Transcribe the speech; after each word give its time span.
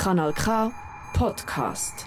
Kanal 0.00 0.32
K 0.32 0.72
Podcast. 1.12 2.06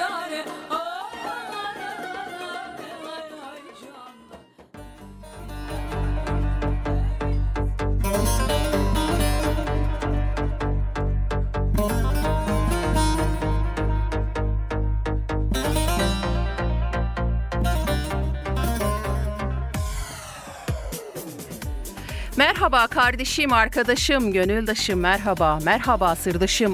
Merhaba 22.71 22.87
kardeşim, 22.87 23.53
arkadaşım, 23.53 24.31
gönüldaşım 24.31 24.99
merhaba. 24.99 25.59
Merhaba 25.63 26.15
sırdaşım, 26.15 26.73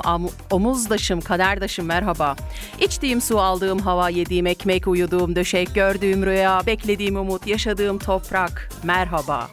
omuzdaşım, 0.51 1.21
kaderdaşım 1.21 1.85
merhaba. 1.85 2.35
İçtiğim 2.79 3.21
su, 3.21 3.39
aldığım 3.39 3.79
hava, 3.79 4.09
yediğim 4.09 4.47
ekmek, 4.47 4.87
uyuduğum 4.87 5.35
döşek, 5.35 5.75
gördüğüm 5.75 6.25
rüya, 6.25 6.61
beklediğim 6.65 7.15
umut, 7.15 7.47
yaşadığım 7.47 7.99
toprak 7.99 8.69
merhaba. 8.83 9.47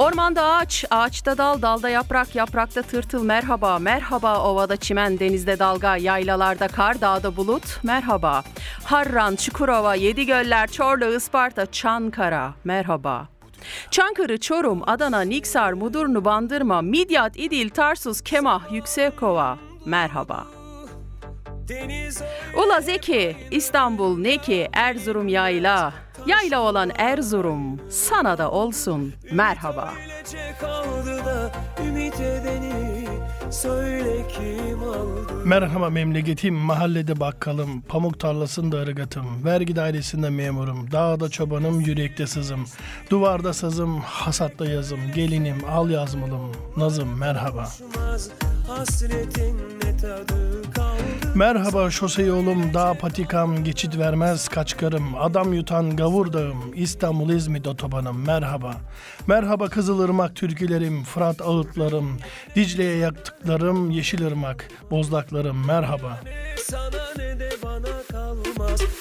Ormanda 0.00 0.42
ağaç, 0.42 0.84
ağaçta 0.90 1.38
dal, 1.38 1.62
dalda 1.62 1.88
yaprak, 1.88 2.34
yaprakta 2.34 2.82
tırtıl 2.82 3.24
merhaba. 3.24 3.78
Merhaba 3.78 4.44
ovada 4.44 4.76
çimen, 4.76 5.18
denizde 5.18 5.58
dalga, 5.58 5.96
yaylalarda 5.96 6.68
kar, 6.68 7.00
dağda 7.00 7.36
bulut 7.36 7.84
merhaba. 7.84 8.42
Harran, 8.84 9.36
Çukurova, 9.36 9.94
Yedi 9.94 10.26
Göller, 10.26 10.66
Çorlu, 10.66 11.16
Isparta, 11.16 11.66
Çankara 11.66 12.54
merhaba. 12.64 13.28
Çankırı, 13.90 14.40
Çorum, 14.40 14.82
Adana, 14.86 15.20
Niksar, 15.20 15.72
Mudurnu, 15.72 16.24
Bandırma, 16.24 16.82
Midyat, 16.82 17.36
İdil, 17.36 17.70
Tarsus, 17.70 18.20
Kemah, 18.20 18.72
Yüksekova 18.72 19.58
merhaba. 19.86 20.46
Ula 22.56 22.80
Zeki, 22.80 23.36
İstanbul, 23.50 24.18
Neki, 24.18 24.68
Erzurum 24.72 25.28
yayla. 25.28 25.92
Yayla 26.26 26.60
olan 26.60 26.90
Erzurum, 26.98 27.90
sana 27.90 28.38
da 28.38 28.50
olsun 28.50 29.12
merhaba. 29.32 29.92
Merhaba 35.44 35.90
memleketim, 35.90 36.54
mahallede 36.54 37.20
bakkalım, 37.20 37.80
pamuk 37.80 38.20
tarlasında 38.20 38.76
ırgatım, 38.76 39.44
vergi 39.44 39.76
dairesinde 39.76 40.30
memurum, 40.30 40.90
dağda 40.92 41.28
çobanım, 41.28 41.80
yürekte 41.80 42.26
sızım, 42.26 42.64
duvarda 43.10 43.52
sazım, 43.52 44.00
hasatta 44.00 44.66
yazım, 44.66 45.00
gelinim, 45.14 45.56
al 45.70 45.90
yazmalım, 45.90 46.52
nazım 46.76 47.18
merhaba. 47.18 47.68
Hasretin 48.68 49.58
ne 49.84 49.96
tadı 49.96 50.62
kaldı 50.72 50.89
Merhaba 51.34 51.90
şose 51.90 52.22
yolum, 52.22 52.74
dağ 52.74 52.94
patikam, 52.94 53.64
geçit 53.64 53.98
vermez 53.98 54.48
kaçkarım, 54.48 55.14
adam 55.20 55.52
yutan 55.52 55.96
gavur 55.96 56.32
dağım, 56.32 56.72
İstanbul 56.74 57.30
İzmit 57.30 57.66
otobanım 57.66 58.26
merhaba. 58.26 58.76
Merhaba 59.26 59.68
Kızılırmak 59.68 60.36
türkülerim, 60.36 61.04
Fırat 61.04 61.40
ağıtlarım, 61.40 62.18
Dicle'ye 62.56 62.96
yaktıklarım, 62.96 63.90
Yeşilırmak, 63.90 64.68
bozlaklarım 64.90 65.66
merhaba. 65.66 66.20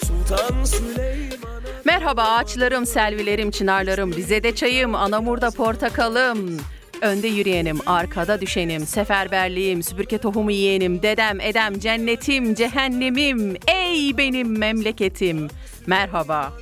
Sultan 0.06 0.63
Süleyman'a 0.63 1.59
Merhaba 1.85 2.23
ağaçlarım, 2.23 2.85
selvilerim, 2.85 3.51
çınarlarım, 3.51 4.12
bize 4.18 4.44
de 4.44 4.56
çayım, 4.56 4.95
anamurda 4.95 5.51
portakalım. 5.51 6.59
Önde 7.01 7.27
yürüyenim, 7.27 7.79
arkada 7.85 8.41
düşenim, 8.41 8.85
seferberliğim, 8.85 9.83
süpürge 9.83 10.17
tohumu 10.17 10.51
yiyenim, 10.51 11.01
dedem, 11.01 11.41
edem, 11.41 11.79
cennetim, 11.79 12.55
cehennemim, 12.55 13.55
ey 13.67 14.17
benim 14.17 14.57
memleketim. 14.59 15.47
Merhaba. 15.88 16.53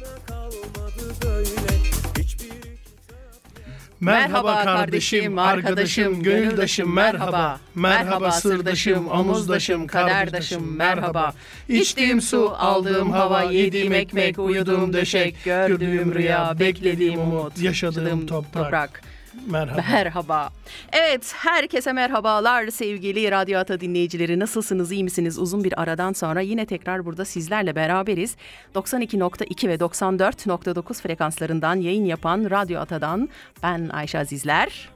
Merhaba 3.99 4.63
kardeşim, 4.63 5.39
arkadaşım, 5.39 6.23
gönüldaşım, 6.23 6.95
merhaba. 6.95 7.59
Merhaba 7.75 8.31
sırdaşım, 8.31 9.07
omuzdaşım, 9.07 9.87
kaderdaşım, 9.87 10.77
merhaba. 10.77 11.33
İçtiğim 11.69 12.21
su, 12.21 12.53
aldığım 12.57 13.11
hava, 13.11 13.43
yediğim 13.43 13.93
ekmek, 13.93 14.39
uyuduğum 14.39 14.93
döşek, 14.93 15.35
gördüğüm 15.45 16.13
rüya, 16.13 16.59
beklediğim 16.59 17.19
umut, 17.19 17.61
yaşadığım 17.61 18.27
toprak. 18.27 19.01
Merhaba. 19.47 19.81
Merhaba. 19.91 20.49
Evet, 20.91 21.33
herkese 21.37 21.93
merhabalar 21.93 22.67
sevgili 22.67 23.31
Radyo 23.31 23.59
Ata 23.59 23.79
dinleyicileri. 23.79 24.39
Nasılsınız, 24.39 24.91
iyi 24.91 25.03
misiniz? 25.03 25.39
Uzun 25.39 25.63
bir 25.63 25.81
aradan 25.81 26.13
sonra 26.13 26.41
yine 26.41 26.65
tekrar 26.65 27.05
burada 27.05 27.25
sizlerle 27.25 27.75
beraberiz. 27.75 28.35
92.2 28.75 29.67
ve 29.67 29.75
94.9 29.75 31.01
frekanslarından 31.01 31.75
yayın 31.75 32.05
yapan 32.05 32.47
Radyo 32.49 32.79
Ata'dan 32.79 33.29
ben 33.63 33.89
Ayşe 33.89 34.19
Azizler. 34.19 34.89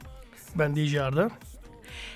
Ben 0.55 0.75
DJ 0.75 0.95
Arda. 0.95 1.29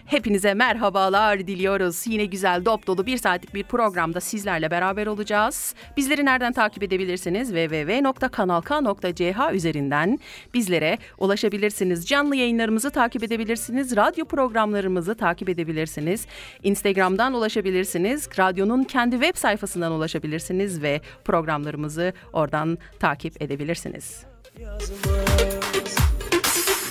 Hepinize 0.06 0.54
merhabalar 0.54 1.48
diliyoruz. 1.48 2.08
Yine 2.08 2.26
güzel, 2.26 2.66
dop 2.66 2.88
dolu 2.88 3.06
bir 3.06 3.18
saatlik 3.18 3.54
bir 3.54 3.64
programda 3.64 4.22
sizlerle 4.22 4.72
beraber 4.72 5.08
olacağız. 5.08 5.76
Bizleri 5.98 6.26
nereden 6.26 6.54
takip 6.54 6.84
edebilirsiniz? 6.84 7.50
www.kanalk.ch 7.50 9.54
üzerinden 9.54 10.20
bizlere 10.54 10.98
ulaşabilirsiniz. 11.18 12.08
Canlı 12.08 12.36
yayınlarımızı 12.36 12.92
takip 12.92 13.24
edebilirsiniz. 13.24 13.96
Radyo 13.96 14.26
programlarımızı 14.26 15.16
takip 15.16 15.50
edebilirsiniz. 15.50 16.28
Instagram'dan 16.64 17.34
ulaşabilirsiniz. 17.34 18.30
Radyonun 18.40 18.84
kendi 18.84 19.16
web 19.16 19.36
sayfasından 19.36 19.92
ulaşabilirsiniz 19.92 20.82
ve 20.82 21.02
programlarımızı 21.24 22.14
oradan 22.34 22.78
takip 23.00 23.42
edebilirsiniz. 23.42 24.24
yazmaz 24.60 25.96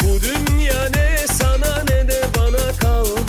Bu 0.03 0.21
dünya 0.23 0.89
ne 0.95 1.17
sana 1.27 1.83
ne 1.83 2.09
de 2.09 2.14
bana 2.83 3.24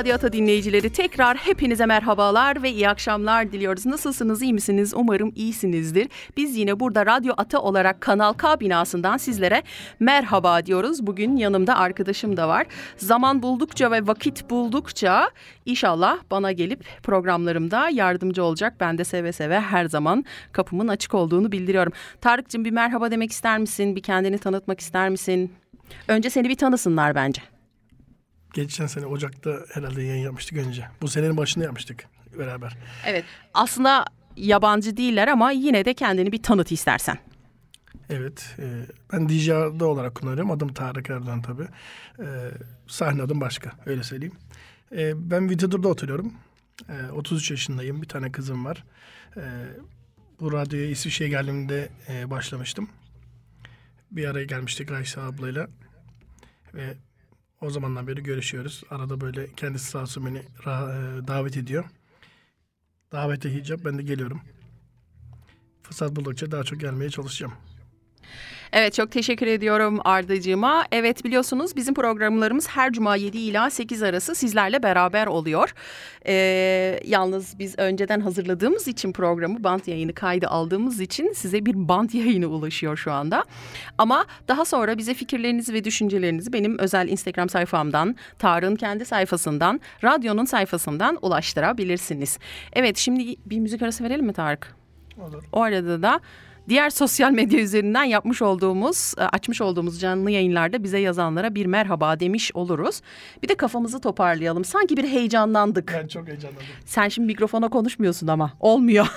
Sevgili 0.00 0.12
Radyo 0.12 0.26
Ata 0.26 0.32
dinleyicileri 0.32 0.90
tekrar 0.90 1.36
hepinize 1.36 1.86
merhabalar 1.86 2.62
ve 2.62 2.70
iyi 2.70 2.88
akşamlar 2.88 3.52
diliyoruz. 3.52 3.86
Nasılsınız, 3.86 4.42
iyi 4.42 4.54
misiniz? 4.54 4.94
Umarım 4.96 5.32
iyisinizdir. 5.34 6.08
Biz 6.36 6.56
yine 6.56 6.80
burada 6.80 7.06
Radyo 7.06 7.34
Ata 7.36 7.60
olarak 7.60 8.00
Kanal 8.00 8.32
K 8.32 8.60
binasından 8.60 9.16
sizlere 9.16 9.62
merhaba 10.00 10.66
diyoruz. 10.66 11.06
Bugün 11.06 11.36
yanımda 11.36 11.76
arkadaşım 11.76 12.36
da 12.36 12.48
var. 12.48 12.66
Zaman 12.96 13.42
buldukça 13.42 13.90
ve 13.90 14.06
vakit 14.06 14.50
buldukça 14.50 15.30
inşallah 15.66 16.18
bana 16.30 16.52
gelip 16.52 16.84
programlarımda 17.02 17.88
yardımcı 17.88 18.44
olacak. 18.44 18.74
Ben 18.80 18.98
de 18.98 19.04
seve 19.04 19.32
seve 19.32 19.60
her 19.60 19.84
zaman 19.84 20.24
kapımın 20.52 20.88
açık 20.88 21.14
olduğunu 21.14 21.52
bildiriyorum. 21.52 21.92
Tarık'cığım 22.20 22.64
bir 22.64 22.70
merhaba 22.70 23.10
demek 23.10 23.32
ister 23.32 23.58
misin? 23.58 23.96
Bir 23.96 24.02
kendini 24.02 24.38
tanıtmak 24.38 24.80
ister 24.80 25.08
misin? 25.08 25.52
Önce 26.08 26.30
seni 26.30 26.48
bir 26.48 26.56
tanısınlar 26.56 27.14
bence. 27.14 27.59
Geçen 28.54 28.86
sene 28.86 29.06
Ocak'ta 29.06 29.50
herhalde 29.74 30.02
yayın 30.02 30.24
yapmıştık 30.24 30.58
önce. 30.58 30.88
Bu 31.02 31.08
senenin 31.08 31.36
başında 31.36 31.64
yapmıştık 31.64 32.04
beraber. 32.38 32.76
Evet. 33.06 33.24
Aslında 33.54 34.04
yabancı 34.36 34.96
değiller 34.96 35.28
ama 35.28 35.50
yine 35.50 35.84
de 35.84 35.94
kendini 35.94 36.32
bir 36.32 36.42
tanıt 36.42 36.72
istersen. 36.72 37.18
Evet. 38.10 38.56
e, 38.58 38.64
ben 39.12 39.28
DJ'de 39.28 39.84
olarak 39.84 40.14
kullanıyorum. 40.14 40.50
Adım 40.50 40.72
Tarık 40.72 41.10
Erdoğan 41.10 41.42
tabii. 41.42 41.66
E, 42.18 42.50
sahne 42.86 43.22
adım 43.22 43.40
başka. 43.40 43.72
Öyle 43.86 44.02
söyleyeyim. 44.02 44.34
E, 44.92 45.30
ben 45.30 45.50
Vitadur'da 45.50 45.88
oturuyorum. 45.88 46.32
E, 46.88 47.10
33 47.10 47.50
yaşındayım. 47.50 48.02
Bir 48.02 48.08
tane 48.08 48.32
kızım 48.32 48.64
var. 48.64 48.84
E, 49.36 49.42
bu 50.40 50.52
radyoya 50.52 50.86
İsviçre'ye 50.86 51.30
geldiğimde 51.30 51.88
e, 52.08 52.30
başlamıştım. 52.30 52.90
Bir 54.10 54.24
araya 54.24 54.44
gelmiştik 54.44 54.90
Ayşe 54.90 55.20
ablayla. 55.20 55.68
Ve 56.74 56.94
o 57.60 57.70
zamandan 57.70 58.06
beri 58.06 58.22
görüşüyoruz. 58.22 58.82
Arada 58.90 59.20
böyle 59.20 59.52
kendisi 59.54 59.84
sağ 59.86 60.02
olsun 60.02 60.26
beni 60.26 60.38
e, 60.38 60.70
davet 61.28 61.56
ediyor. 61.56 61.84
Davete 63.12 63.54
hicap 63.54 63.84
ben 63.84 63.98
de 63.98 64.02
geliyorum. 64.02 64.40
Fırsat 65.82 66.16
buldukça 66.16 66.50
daha 66.50 66.64
çok 66.64 66.80
gelmeye 66.80 67.10
çalışacağım. 67.10 67.52
Evet 68.72 68.94
çok 68.94 69.10
teşekkür 69.10 69.46
ediyorum 69.46 70.00
Ardacığıma. 70.04 70.84
Evet 70.92 71.24
biliyorsunuz 71.24 71.76
bizim 71.76 71.94
programlarımız 71.94 72.68
her 72.68 72.92
cuma 72.92 73.16
7 73.16 73.38
ila 73.38 73.70
8 73.70 74.02
arası 74.02 74.34
sizlerle 74.34 74.82
beraber 74.82 75.26
oluyor. 75.26 75.74
Ee, 76.26 77.00
yalnız 77.04 77.58
biz 77.58 77.78
önceden 77.78 78.20
hazırladığımız 78.20 78.88
için 78.88 79.12
programı 79.12 79.64
bant 79.64 79.88
yayını 79.88 80.12
kaydı 80.12 80.46
aldığımız 80.46 81.00
için 81.00 81.32
size 81.32 81.66
bir 81.66 81.88
bant 81.88 82.14
yayını 82.14 82.46
ulaşıyor 82.46 82.96
şu 82.96 83.12
anda. 83.12 83.44
Ama 83.98 84.24
daha 84.48 84.64
sonra 84.64 84.98
bize 84.98 85.14
fikirlerinizi 85.14 85.74
ve 85.74 85.84
düşüncelerinizi 85.84 86.52
benim 86.52 86.78
özel 86.78 87.08
Instagram 87.08 87.48
sayfamdan, 87.48 88.16
Tarık'ın 88.38 88.76
kendi 88.76 89.04
sayfasından, 89.04 89.80
radyonun 90.04 90.44
sayfasından 90.44 91.18
ulaştırabilirsiniz. 91.22 92.38
Evet 92.72 92.96
şimdi 92.96 93.36
bir 93.46 93.58
müzik 93.58 93.82
arası 93.82 94.04
verelim 94.04 94.26
mi 94.26 94.32
Tarık? 94.32 94.74
Olur. 95.18 95.44
O 95.52 95.62
arada 95.62 96.02
da 96.02 96.20
diğer 96.70 96.90
sosyal 96.90 97.32
medya 97.32 97.60
üzerinden 97.60 98.04
yapmış 98.04 98.42
olduğumuz, 98.42 99.14
e, 99.18 99.22
açmış 99.22 99.60
olduğumuz 99.60 100.00
canlı 100.00 100.30
yayınlarda 100.30 100.82
bize 100.82 100.98
yazanlara 100.98 101.54
bir 101.54 101.66
merhaba 101.66 102.20
demiş 102.20 102.50
oluruz. 102.54 103.00
Bir 103.42 103.48
de 103.48 103.54
kafamızı 103.54 104.00
toparlayalım. 104.00 104.64
Sanki 104.64 104.96
bir 104.96 105.04
heyecanlandık. 105.08 105.92
Ben 106.02 106.08
çok 106.08 106.28
heyecanlandım. 106.28 106.66
Sen 106.84 107.08
şimdi 107.08 107.26
mikrofona 107.26 107.68
konuşmuyorsun 107.68 108.26
ama 108.26 108.52
olmuyor. 108.60 109.06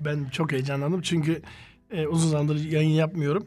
Ben 0.00 0.24
çok 0.32 0.52
heyecanlandım 0.52 1.00
çünkü 1.02 1.42
e, 1.90 2.06
uzun 2.06 2.28
zamandır 2.28 2.64
yayın 2.70 2.90
yapmıyorum. 2.90 3.46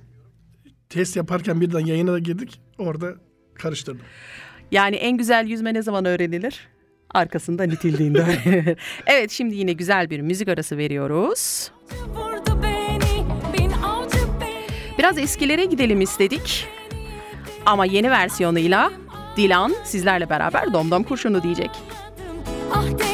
Test 0.90 1.16
yaparken 1.16 1.62
birden 1.62 1.80
yayına 1.80 2.14
da 2.14 2.20
girdik. 2.20 2.62
Orada 2.78 3.16
karıştırdım. 3.56 4.02
Yani 4.72 4.96
en 4.96 5.18
güzel 5.18 5.48
yüzme 5.48 5.74
ne 5.74 5.82
zaman 5.82 6.06
öğrenilir? 6.06 6.68
Arkasından 7.14 7.70
itildiğinde. 7.70 8.26
Evet 9.08 9.32
şimdi 9.32 9.56
yine 9.56 9.74
güzel 9.74 10.10
bir 10.10 10.22
müzik 10.22 10.48
arası 10.48 10.78
veriyoruz. 10.78 11.72
Biraz 14.98 15.18
eskilere 15.18 15.66
gidelim 15.66 16.02
istedik. 16.02 16.68
Ama 17.66 17.86
yeni 17.86 18.12
versiyonuyla 18.12 18.92
Dilan 19.38 19.76
sizlerle 19.84 20.30
beraber 20.30 20.74
Domdom 20.74 21.04
Kurşunu 21.04 21.44
diyecek. 21.44 21.70
Ah 22.74 23.07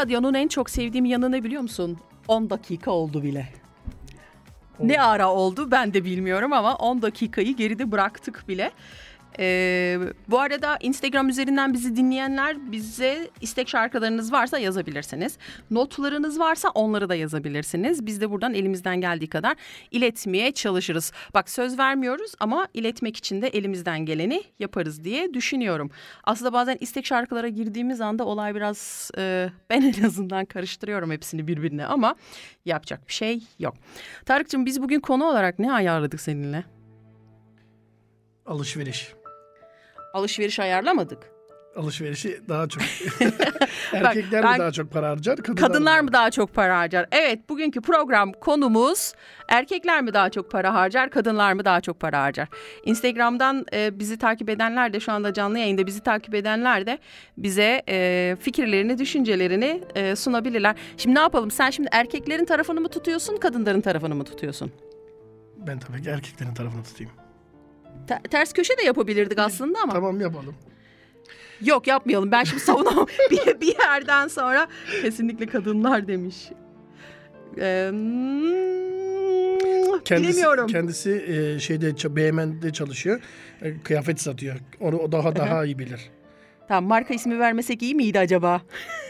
radyonun 0.00 0.34
en 0.34 0.48
çok 0.48 0.70
sevdiğim 0.70 1.04
yanı 1.04 1.32
ne 1.32 1.44
biliyor 1.44 1.62
musun? 1.62 1.98
10 2.28 2.50
dakika 2.50 2.90
oldu 2.90 3.22
bile. 3.22 3.48
Ne 4.80 5.02
ara 5.02 5.30
oldu 5.30 5.70
ben 5.70 5.94
de 5.94 6.04
bilmiyorum 6.04 6.52
ama 6.52 6.74
10 6.74 7.02
dakikayı 7.02 7.56
geride 7.56 7.92
bıraktık 7.92 8.48
bile. 8.48 8.70
Ee, 9.38 9.98
bu 10.28 10.40
arada 10.40 10.78
Instagram 10.80 11.28
üzerinden 11.28 11.72
bizi 11.72 11.96
dinleyenler 11.96 12.72
bize 12.72 13.30
istek 13.40 13.68
şarkılarınız 13.68 14.32
varsa 14.32 14.58
yazabilirsiniz. 14.58 15.38
Notlarınız 15.70 16.38
varsa 16.38 16.68
onları 16.68 17.08
da 17.08 17.14
yazabilirsiniz. 17.14 18.06
Biz 18.06 18.20
de 18.20 18.30
buradan 18.30 18.54
elimizden 18.54 19.00
geldiği 19.00 19.26
kadar 19.26 19.56
iletmeye 19.90 20.52
çalışırız. 20.52 21.12
Bak 21.34 21.50
söz 21.50 21.78
vermiyoruz 21.78 22.32
ama 22.40 22.68
iletmek 22.74 23.16
için 23.16 23.42
de 23.42 23.48
elimizden 23.48 24.06
geleni 24.06 24.42
yaparız 24.58 25.04
diye 25.04 25.34
düşünüyorum. 25.34 25.90
Aslında 26.24 26.52
bazen 26.52 26.76
istek 26.80 27.06
şarkılara 27.06 27.48
girdiğimiz 27.48 28.00
anda 28.00 28.24
olay 28.24 28.54
biraz 28.54 29.10
e, 29.18 29.50
ben 29.70 29.82
en 29.82 30.02
azından 30.02 30.44
karıştırıyorum 30.44 31.10
hepsini 31.10 31.46
birbirine 31.46 31.86
ama 31.86 32.14
yapacak 32.64 33.08
bir 33.08 33.12
şey 33.12 33.42
yok. 33.58 33.74
Tarık'cığım 34.24 34.66
biz 34.66 34.82
bugün 34.82 35.00
konu 35.00 35.24
olarak 35.24 35.58
ne 35.58 35.72
ayarladık 35.72 36.20
seninle? 36.20 36.64
Alışveriş. 38.46 39.19
Alışveriş 40.14 40.60
ayarlamadık. 40.60 41.30
alışverişi 41.76 42.40
daha 42.48 42.68
çok. 42.68 42.82
Erkekler 43.92 44.42
ben- 44.42 44.52
mi 44.52 44.58
daha 44.58 44.70
çok 44.72 44.90
para 44.90 45.08
harcar? 45.10 45.36
Kadınlar, 45.36 45.68
Kadınlar 45.68 46.00
mı 46.00 46.12
daha 46.12 46.30
çok 46.30 46.54
para 46.54 46.78
harcar? 46.78 47.06
Evet 47.12 47.48
bugünkü 47.48 47.80
program 47.80 48.32
konumuz 48.32 49.12
erkekler 49.48 50.02
mi 50.02 50.14
daha 50.14 50.30
çok 50.30 50.50
para 50.50 50.74
harcar, 50.74 51.10
kadınlar 51.10 51.52
mı 51.52 51.64
daha 51.64 51.80
çok 51.80 52.00
para 52.00 52.22
harcar? 52.22 52.48
Instagram'dan 52.84 53.66
e, 53.72 53.98
bizi 53.98 54.18
takip 54.18 54.48
edenler 54.50 54.92
de 54.92 55.00
şu 55.00 55.12
anda 55.12 55.32
canlı 55.32 55.58
yayında 55.58 55.86
bizi 55.86 56.00
takip 56.00 56.34
edenler 56.34 56.86
de 56.86 56.98
bize 57.36 57.82
e, 57.88 58.36
fikirlerini, 58.40 58.98
düşüncelerini 58.98 59.82
e, 59.94 60.16
sunabilirler. 60.16 60.76
Şimdi 60.96 61.14
ne 61.14 61.20
yapalım? 61.20 61.50
Sen 61.50 61.70
şimdi 61.70 61.88
erkeklerin 61.92 62.44
tarafını 62.44 62.80
mı 62.80 62.88
tutuyorsun, 62.88 63.36
kadınların 63.36 63.80
tarafını 63.80 64.14
mı 64.14 64.24
tutuyorsun? 64.24 64.72
Ben 65.56 65.78
tabii 65.78 66.02
ki 66.02 66.08
erkeklerin 66.10 66.54
tarafını 66.54 66.84
tutayım. 66.84 67.12
Te- 68.06 68.20
ters 68.30 68.52
köşe 68.52 68.78
de 68.78 68.82
yapabilirdik 68.82 69.38
aslında 69.38 69.78
ama. 69.82 69.92
Tamam 69.92 70.20
yapalım. 70.20 70.54
Yok 71.60 71.86
yapmayalım. 71.86 72.32
Ben 72.32 72.44
şimdi 72.44 72.62
savunamam. 72.62 73.06
bir, 73.30 73.60
bir 73.60 73.78
yerden 73.78 74.28
sonra 74.28 74.68
kesinlikle 75.02 75.46
kadınlar 75.46 76.08
demiş. 76.08 76.36
Ee, 77.58 77.90
Kendisi, 80.04 80.28
bilemiyorum. 80.28 80.66
Kendisi 80.66 81.10
e, 81.10 81.58
şeyde 81.60 82.16
BMW'de 82.16 82.72
çalışıyor. 82.72 83.20
E, 83.62 83.80
kıyafet 83.82 84.20
satıyor. 84.20 84.56
Onu 84.80 84.98
o 84.98 85.12
daha 85.12 85.36
daha 85.36 85.64
iyi 85.64 85.78
bilir. 85.78 86.10
Tamam 86.68 86.84
marka 86.84 87.14
ismi 87.14 87.38
vermesek 87.38 87.82
iyi 87.82 87.94
miydi 87.94 88.18
acaba? 88.18 88.60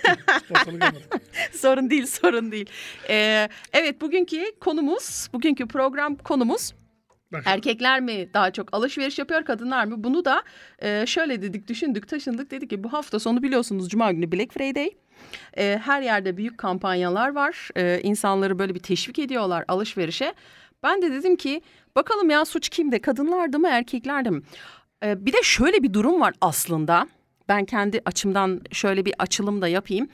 Sorun 1.53 1.91
değil, 1.91 2.07
sorun 2.07 2.53
değil. 2.53 2.71
Ee, 3.09 3.49
evet 3.73 4.01
bugünkü 4.01 4.45
konumuz, 4.61 5.29
bugünkü 5.33 5.69
program 5.69 6.17
konumuz 6.17 6.75
Bak, 7.33 7.43
Erkekler 7.47 8.01
mi 8.01 8.29
daha 8.35 8.51
çok 8.51 8.69
alışveriş 8.75 9.19
yapıyor, 9.19 9.45
kadınlar 9.45 9.85
mı? 9.85 10.05
Bunu 10.05 10.25
da 10.25 10.43
e, 10.79 11.07
şöyle 11.07 11.43
dedik, 11.43 11.69
düşündük, 11.69 12.09
taşındık. 12.09 12.51
Dedik 12.51 12.71
ki 12.71 12.85
bu 12.85 12.93
hafta 12.93 13.19
sonu 13.19 13.43
biliyorsunuz 13.43 13.89
Cuma 13.89 14.13
günü 14.13 14.33
Black 14.33 14.53
Friday. 14.53 14.91
E, 15.57 15.81
her 15.85 16.03
yerde 16.03 16.37
büyük 16.37 16.59
kampanyalar 16.59 17.35
var. 17.35 17.69
E, 17.77 18.01
insanları 18.03 18.59
böyle 18.59 18.75
bir 18.75 18.81
teşvik 18.81 19.19
ediyorlar 19.19 19.65
alışverişe. 19.69 20.35
Ben 20.83 21.03
de 21.03 21.13
dedim 21.13 21.37
ki 21.37 21.63
bakalım 21.97 22.31
ya 22.31 22.45
suç 22.45 22.69
kimde? 22.69 22.99
Kadınlarda 22.99 23.59
mı, 23.59 23.69
erkeklerde 23.69 24.31
mi? 24.31 24.43
E, 25.05 25.27
bir 25.27 25.33
de 25.33 25.43
şöyle 25.43 25.83
bir 25.83 25.93
durum 25.93 26.21
var 26.21 26.35
aslında. 26.41 27.09
Ben 27.49 27.65
kendi 27.65 28.01
açımdan 28.05 28.61
şöyle 28.73 29.05
bir 29.05 29.15
açılım 29.19 29.63
da 29.63 29.69
yapayım. 29.69 30.09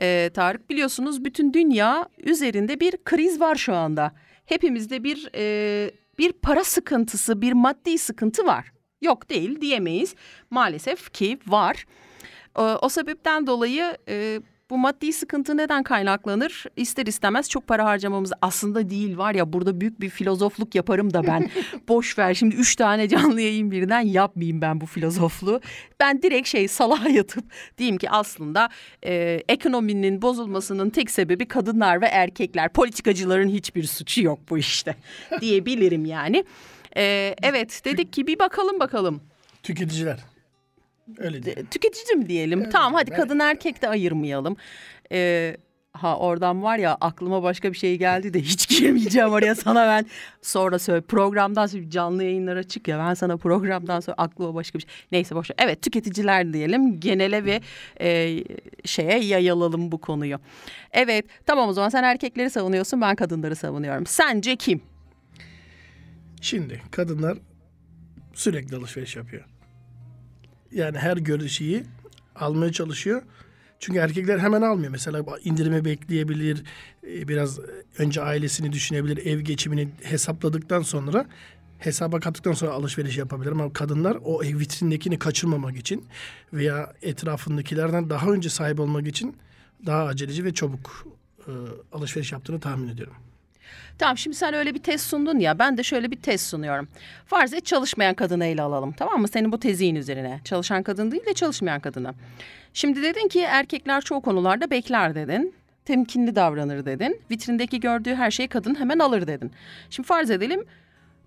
E, 0.00 0.30
Tarık 0.34 0.70
biliyorsunuz 0.70 1.24
bütün 1.24 1.52
dünya 1.52 2.08
üzerinde 2.18 2.80
bir 2.80 2.96
kriz 3.04 3.40
var 3.40 3.56
şu 3.56 3.74
anda. 3.74 4.12
Hepimizde 4.46 5.04
bir 5.04 5.30
e, 5.34 5.90
bir 6.18 6.32
para 6.32 6.64
sıkıntısı, 6.64 7.42
bir 7.42 7.52
maddi 7.52 7.98
sıkıntı 7.98 8.46
var. 8.46 8.72
Yok 9.00 9.30
değil 9.30 9.60
diyemeyiz. 9.60 10.14
Maalesef 10.50 11.12
ki 11.12 11.38
var. 11.46 11.86
E, 12.58 12.62
o 12.62 12.88
sebepten 12.88 13.46
dolayı 13.46 13.96
e, 14.08 14.40
bu 14.70 14.78
maddi 14.78 15.12
sıkıntı 15.12 15.56
neden 15.56 15.82
kaynaklanır? 15.82 16.64
İster 16.76 17.06
istemez 17.06 17.48
çok 17.48 17.66
para 17.66 17.84
harcamamız 17.84 18.32
aslında 18.42 18.90
değil 18.90 19.18
var 19.18 19.34
ya 19.34 19.52
burada 19.52 19.80
büyük 19.80 20.00
bir 20.00 20.08
filozofluk 20.08 20.74
yaparım 20.74 21.14
da 21.14 21.26
ben. 21.26 21.50
Boş 21.88 22.18
ver 22.18 22.34
şimdi 22.34 22.56
üç 22.56 22.76
tane 22.76 23.08
canlı 23.08 23.40
yayın 23.40 23.70
birden 23.70 24.00
yapmayayım 24.00 24.60
ben 24.60 24.80
bu 24.80 24.86
filozofluğu. 24.86 25.60
Ben 26.00 26.22
direkt 26.22 26.48
şey 26.48 26.68
salağa 26.68 27.08
yatıp 27.08 27.44
diyeyim 27.78 27.98
ki 27.98 28.10
aslında 28.10 28.68
e, 29.04 29.42
ekonominin 29.48 30.22
bozulmasının 30.22 30.90
tek 30.90 31.10
sebebi 31.10 31.48
kadınlar 31.48 32.00
ve 32.00 32.06
erkekler. 32.06 32.72
Politikacıların 32.72 33.48
hiçbir 33.48 33.84
suçu 33.84 34.22
yok 34.22 34.38
bu 34.50 34.58
işte 34.58 34.96
diyebilirim 35.40 36.04
yani. 36.04 36.44
E, 36.96 37.34
evet 37.42 37.82
dedik 37.84 38.12
ki 38.12 38.26
bir 38.26 38.38
bakalım 38.38 38.80
bakalım. 38.80 39.20
tüketiciler. 39.62 40.37
Öyle 41.18 41.42
değil. 41.42 41.56
Tüketici 41.70 42.16
mi 42.16 42.28
diyelim? 42.28 42.70
tamam 42.70 42.94
hadi 42.94 43.10
ben- 43.10 43.16
kadın 43.16 43.38
erkek 43.38 43.82
de 43.82 43.88
ayırmayalım. 43.88 44.56
Ee, 45.12 45.56
ha 45.92 46.18
oradan 46.18 46.62
var 46.62 46.78
ya 46.78 46.96
aklıma 47.00 47.42
başka 47.42 47.72
bir 47.72 47.76
şey 47.78 47.98
geldi 47.98 48.34
de 48.34 48.40
hiç 48.40 48.68
girmeyeceğim 48.80 49.28
oraya 49.28 49.54
sana 49.54 49.86
ben 49.86 50.06
sonra 50.42 50.78
söyle 50.78 51.00
programdan 51.00 51.66
sonra 51.66 51.90
canlı 51.90 52.24
yayınlar 52.24 52.56
açık 52.56 52.88
ya 52.88 52.98
ben 52.98 53.14
sana 53.14 53.36
programdan 53.36 54.00
sonra 54.00 54.14
aklıma 54.18 54.54
başka 54.54 54.78
bir 54.78 54.82
şey. 54.82 54.90
Neyse 55.12 55.34
boş 55.34 55.50
ver. 55.50 55.56
Evet 55.58 55.82
tüketiciler 55.82 56.52
diyelim 56.52 57.00
genele 57.00 57.44
ve 57.44 57.60
e, 58.00 58.38
şeye 58.84 59.18
yayalım 59.24 59.92
bu 59.92 59.98
konuyu. 60.00 60.38
Evet 60.92 61.24
tamam 61.46 61.68
o 61.68 61.72
zaman 61.72 61.88
sen 61.88 62.02
erkekleri 62.02 62.50
savunuyorsun 62.50 63.00
ben 63.00 63.16
kadınları 63.16 63.56
savunuyorum. 63.56 64.06
Sence 64.06 64.56
kim? 64.56 64.80
Şimdi 66.40 66.82
kadınlar 66.90 67.38
sürekli 68.34 68.76
alışveriş 68.76 69.16
yapıyor. 69.16 69.44
Yani 70.72 70.98
her 70.98 71.16
gördüğü 71.16 71.48
şeyi 71.48 71.84
almaya 72.36 72.72
çalışıyor. 72.72 73.22
Çünkü 73.80 73.98
erkekler 73.98 74.38
hemen 74.38 74.62
almıyor. 74.62 74.90
Mesela 74.90 75.24
indirimi 75.44 75.84
bekleyebilir, 75.84 76.64
e, 77.06 77.28
biraz 77.28 77.58
önce 77.98 78.22
ailesini 78.22 78.72
düşünebilir, 78.72 79.26
ev 79.26 79.40
geçimini 79.40 79.88
hesapladıktan 80.02 80.82
sonra 80.82 81.26
hesaba 81.78 82.20
kattıktan 82.20 82.52
sonra 82.52 82.72
alışveriş 82.72 83.16
yapabilir. 83.16 83.52
Ama 83.52 83.72
kadınlar 83.72 84.18
o 84.24 84.44
ev 84.44 84.58
vitrindekini 84.58 85.18
kaçırmamak 85.18 85.76
için 85.76 86.04
veya 86.52 86.92
etrafındakilerden 87.02 88.10
daha 88.10 88.30
önce 88.30 88.48
sahip 88.48 88.80
olmak 88.80 89.06
için 89.06 89.36
daha 89.86 90.04
aceleci 90.04 90.44
ve 90.44 90.54
çabuk 90.54 91.06
e, 91.46 91.52
alışveriş 91.92 92.32
yaptığını 92.32 92.60
tahmin 92.60 92.88
ediyorum. 92.88 93.14
Tamam 93.98 94.18
şimdi 94.18 94.36
sen 94.36 94.54
öyle 94.54 94.74
bir 94.74 94.82
test 94.82 95.06
sundun 95.06 95.38
ya 95.38 95.58
ben 95.58 95.76
de 95.76 95.82
şöyle 95.82 96.10
bir 96.10 96.16
test 96.16 96.46
sunuyorum. 96.46 96.88
Farz 97.26 97.54
et 97.54 97.66
çalışmayan 97.66 98.14
kadını 98.14 98.44
ele 98.44 98.62
alalım 98.62 98.92
tamam 98.92 99.20
mı? 99.20 99.28
Senin 99.28 99.52
bu 99.52 99.60
teziğin 99.60 99.94
üzerine. 99.94 100.40
Çalışan 100.44 100.82
kadın 100.82 101.10
değil 101.10 101.26
de 101.26 101.34
çalışmayan 101.34 101.80
kadını. 101.80 102.14
Şimdi 102.72 103.02
dedin 103.02 103.28
ki 103.28 103.40
erkekler 103.40 104.00
çoğu 104.00 104.20
konularda 104.20 104.70
bekler 104.70 105.14
dedin. 105.14 105.54
Temkinli 105.84 106.36
davranır 106.36 106.86
dedin. 106.86 107.20
Vitrindeki 107.30 107.80
gördüğü 107.80 108.14
her 108.14 108.30
şeyi 108.30 108.48
kadın 108.48 108.74
hemen 108.80 108.98
alır 108.98 109.26
dedin. 109.26 109.52
Şimdi 109.90 110.06
farz 110.06 110.30
edelim 110.30 110.64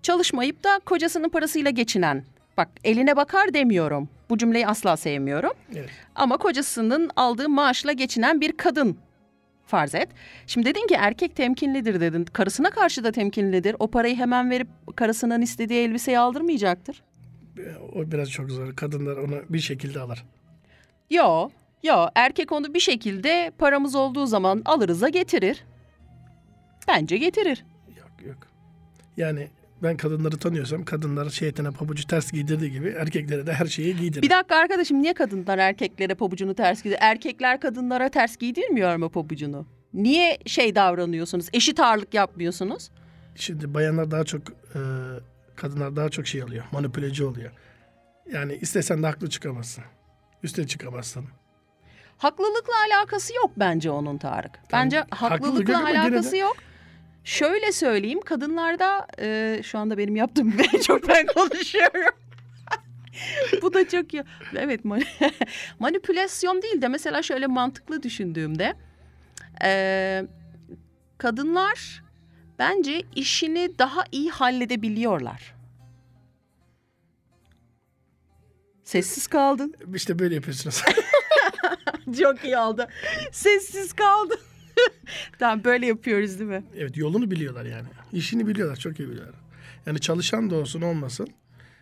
çalışmayıp 0.02 0.64
da 0.64 0.80
kocasının 0.86 1.28
parasıyla 1.28 1.70
geçinen. 1.70 2.24
Bak 2.56 2.68
eline 2.84 3.16
bakar 3.16 3.54
demiyorum. 3.54 4.08
Bu 4.30 4.38
cümleyi 4.38 4.66
asla 4.66 4.96
sevmiyorum. 4.96 5.52
Evet. 5.74 5.90
Ama 6.14 6.36
kocasının 6.36 7.10
aldığı 7.16 7.48
maaşla 7.48 7.92
geçinen 7.92 8.40
bir 8.40 8.52
kadın 8.52 8.98
farz 9.66 9.94
et. 9.94 10.08
Şimdi 10.46 10.66
dedin 10.66 10.86
ki 10.86 10.94
erkek 10.98 11.36
temkinlidir 11.36 12.00
dedin. 12.00 12.24
Karısına 12.24 12.70
karşı 12.70 13.04
da 13.04 13.12
temkinlidir. 13.12 13.76
O 13.78 13.86
parayı 13.90 14.16
hemen 14.16 14.50
verip 14.50 14.68
karısının 14.96 15.42
istediği 15.42 15.80
elbiseyi 15.80 16.18
aldırmayacaktır. 16.18 17.02
O 17.94 18.10
biraz 18.12 18.30
çok 18.30 18.50
zor. 18.50 18.76
Kadınlar 18.76 19.16
onu 19.16 19.42
bir 19.48 19.60
şekilde 19.60 20.00
alır. 20.00 20.24
Yo, 21.10 21.50
yo 21.82 22.06
erkek 22.14 22.52
onu 22.52 22.74
bir 22.74 22.80
şekilde 22.80 23.52
paramız 23.58 23.94
olduğu 23.94 24.26
zaman 24.26 24.62
alırız 24.64 25.02
da 25.02 25.08
getirir. 25.08 25.64
Bence 26.88 27.16
getirir. 27.16 27.64
Yok 27.98 28.26
yok. 28.26 28.46
Yani 29.16 29.48
ben 29.82 29.96
kadınları 29.96 30.36
tanıyorsam 30.36 30.84
kadınlar 30.84 31.30
şeytana 31.30 31.72
pabucu 31.72 32.06
ters 32.06 32.32
giydirdiği 32.32 32.72
gibi 32.72 32.88
erkeklere 32.88 33.46
de 33.46 33.52
her 33.52 33.66
şeyi 33.66 33.96
giydirir. 33.96 34.22
Bir 34.22 34.30
dakika 34.30 34.56
arkadaşım 34.56 35.02
niye 35.02 35.14
kadınlar 35.14 35.58
erkeklere 35.58 36.14
pabucunu 36.14 36.54
ters 36.54 36.82
giydiriyor? 36.82 37.02
Erkekler 37.02 37.60
kadınlara 37.60 38.08
ters 38.08 38.36
giydirmiyor 38.36 38.96
mu 38.96 39.10
pabucunu? 39.10 39.66
Niye 39.94 40.38
şey 40.46 40.74
davranıyorsunuz? 40.74 41.46
Eşit 41.52 41.80
ağırlık 41.80 42.14
yapmıyorsunuz? 42.14 42.90
Şimdi 43.34 43.74
bayanlar 43.74 44.10
daha 44.10 44.24
çok 44.24 44.42
e, 44.50 44.80
kadınlar 45.56 45.96
daha 45.96 46.08
çok 46.08 46.26
şey 46.26 46.42
alıyor. 46.42 46.64
Manipüleci 46.72 47.24
oluyor. 47.24 47.50
Yani 48.32 48.54
istesen 48.54 49.02
de 49.02 49.06
haklı 49.06 49.30
çıkamazsın. 49.30 49.84
Üste 50.42 50.66
çıkamazsın. 50.66 51.24
Haklılıkla 52.18 52.72
alakası 52.88 53.34
yok 53.34 53.50
bence 53.56 53.90
onun 53.90 54.18
Tarık. 54.18 54.58
Bence 54.72 54.96
haklılık 55.10 55.20
haklılıkla 55.20 55.72
yok 55.72 55.88
de- 55.88 55.98
alakası 56.00 56.36
yok. 56.36 56.56
Şöyle 57.24 57.72
söyleyeyim 57.72 58.20
kadınlarda 58.20 59.06
e, 59.18 59.60
şu 59.64 59.78
anda 59.78 59.98
benim 59.98 60.16
yaptığım 60.16 60.54
ben 60.58 60.80
çok 60.80 61.08
ben 61.08 61.26
konuşuyorum. 61.26 62.14
Bu 63.62 63.74
da 63.74 63.88
çok 63.88 64.14
iyi. 64.14 64.24
Evet 64.56 64.84
mani- 64.84 65.06
manipülasyon 65.78 66.62
değil 66.62 66.82
de 66.82 66.88
mesela 66.88 67.22
şöyle 67.22 67.46
mantıklı 67.46 68.02
düşündüğümde 68.02 68.74
e, 69.64 70.22
kadınlar 71.18 72.02
bence 72.58 73.02
işini 73.16 73.78
daha 73.78 74.04
iyi 74.12 74.30
halledebiliyorlar. 74.30 75.54
Sessiz 78.84 79.26
kaldın. 79.26 79.74
İşte 79.94 80.18
böyle 80.18 80.34
yapıyorsunuz. 80.34 80.82
Çok 82.20 82.44
iyi 82.44 82.58
oldu. 82.58 82.86
Sessiz 83.32 83.92
kaldı. 83.92 84.34
tamam 85.38 85.64
böyle 85.64 85.86
yapıyoruz 85.86 86.38
değil 86.38 86.50
mi? 86.50 86.64
evet 86.76 86.96
yolunu 86.96 87.30
biliyorlar 87.30 87.64
yani. 87.64 87.86
İşini 88.12 88.46
biliyorlar. 88.46 88.76
Çok 88.76 89.00
iyi 89.00 89.08
biliyorlar. 89.08 89.34
Yani 89.86 90.00
çalışan 90.00 90.50
da 90.50 90.54
olsun 90.54 90.82
olmasın. 90.82 91.28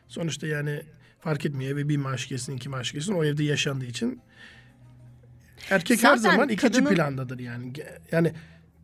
Sonuçta 0.08 0.46
yani 0.46 0.82
fark 1.20 1.46
etmiyor. 1.46 1.72
Eve 1.72 1.88
bir 1.88 1.96
maaş 1.96 2.28
gelsin 2.28 2.56
iki 2.56 2.68
maaş 2.68 2.92
gelsin. 2.92 3.12
O 3.12 3.24
evde 3.24 3.44
yaşandığı 3.44 3.84
için 3.84 4.20
erkek 5.70 5.98
her 6.04 6.16
Zaten 6.16 6.30
zaman 6.30 6.48
ikinci 6.48 6.78
kadının- 6.78 6.94
plandadır 6.94 7.38
yani. 7.38 7.72
Yani 8.12 8.32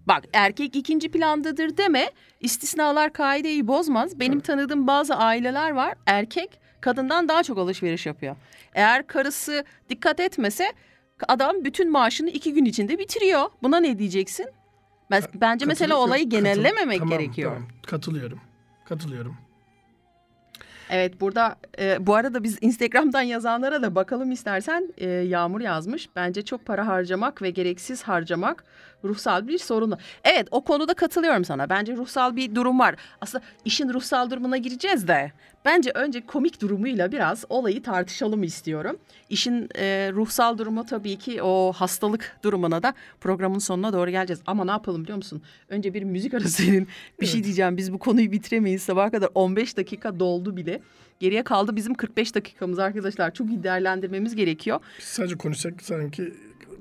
Bak 0.06 0.24
erkek 0.32 0.76
ikinci 0.76 1.08
plandadır 1.10 1.76
deme. 1.76 2.10
İstisnalar 2.40 3.12
kaideyi 3.12 3.66
bozmaz. 3.66 4.20
Benim 4.20 4.40
tanıdığım 4.40 4.86
bazı 4.86 5.14
aileler 5.14 5.70
var. 5.70 5.94
Erkek 6.06 6.60
kadından 6.80 7.28
daha 7.28 7.42
çok 7.42 7.58
alışveriş 7.58 8.06
yapıyor. 8.06 8.36
Eğer 8.74 9.06
karısı 9.06 9.64
dikkat 9.88 10.20
etmese 10.20 10.72
adam 11.28 11.64
bütün 11.64 11.90
maaşını 11.90 12.30
iki 12.30 12.52
gün 12.52 12.64
içinde 12.64 12.98
bitiriyor. 12.98 13.42
Buna 13.62 13.80
ne 13.80 13.98
diyeceksin? 13.98 14.46
Ben- 15.10 15.22
Bence 15.34 15.66
mesela 15.66 15.96
olayı 15.96 16.24
Katıl- 16.24 16.30
genellememek 16.30 16.98
Tamam, 16.98 17.18
gerekiyor. 17.18 17.50
tamam. 17.52 17.68
Katılıyorum. 17.86 18.40
Katılıyorum. 18.84 19.36
Evet 20.90 21.20
burada 21.20 21.56
e, 21.78 22.06
bu 22.06 22.14
arada 22.14 22.42
biz 22.42 22.58
Instagram'dan 22.60 23.22
yazanlara 23.22 23.82
da 23.82 23.94
bakalım 23.94 24.30
istersen 24.32 24.92
E, 24.98 25.08
Yağmur 25.08 25.60
yazmış. 25.60 26.08
Bence 26.16 26.42
çok 26.44 26.64
para 26.66 26.86
harcamak 26.86 27.42
ve 27.42 27.50
gereksiz 27.50 28.02
harcamak 28.02 28.64
ruhsal 29.04 29.48
bir 29.48 29.58
sorunu. 29.58 29.98
Evet 30.24 30.48
o 30.50 30.64
konuda 30.64 30.94
katılıyorum 30.94 31.44
sana. 31.44 31.68
Bence 31.70 31.96
ruhsal 31.96 32.36
bir 32.36 32.54
durum 32.54 32.78
var. 32.78 32.94
Aslında 33.20 33.44
işin 33.64 33.92
ruhsal 33.92 34.30
durumuna 34.30 34.56
gireceğiz 34.56 35.08
de 35.08 35.32
bence 35.64 35.90
önce 35.94 36.26
komik 36.26 36.60
durumuyla 36.60 37.12
biraz 37.12 37.44
olayı 37.48 37.82
tartışalım 37.82 38.42
istiyorum. 38.42 38.96
İşin 39.30 39.68
e, 39.74 40.10
ruhsal 40.12 40.58
durumu 40.58 40.86
tabii 40.86 41.16
ki 41.18 41.42
o 41.42 41.72
hastalık 41.72 42.36
durumuna 42.42 42.82
da 42.82 42.94
programın 43.20 43.58
sonuna 43.58 43.92
doğru 43.92 44.10
geleceğiz. 44.10 44.40
Ama 44.46 44.64
ne 44.64 44.70
yapalım 44.70 45.02
biliyor 45.02 45.16
musun? 45.16 45.42
Önce 45.68 45.94
bir 45.94 46.02
müzik 46.02 46.34
arası 46.34 46.62
verin. 46.72 46.88
Bir 47.20 47.26
şey 47.26 47.44
diyeceğim 47.44 47.76
biz 47.76 47.92
bu 47.92 47.98
konuyu 47.98 48.32
bitiremeyiz. 48.32 48.82
Sabaha 48.82 49.10
kadar 49.10 49.28
15 49.34 49.76
dakika 49.76 50.20
doldu 50.20 50.56
bile. 50.56 50.80
Geriye 51.20 51.42
kaldı 51.42 51.76
bizim 51.76 51.94
45 51.94 52.34
dakikamız 52.34 52.78
arkadaşlar. 52.78 53.34
Çok 53.34 53.48
iyi 53.50 53.62
değerlendirmemiz 53.62 54.36
gerekiyor. 54.36 54.80
Biz 54.98 55.04
sadece 55.04 55.36
konuşsak 55.36 55.82
sanki 55.82 56.34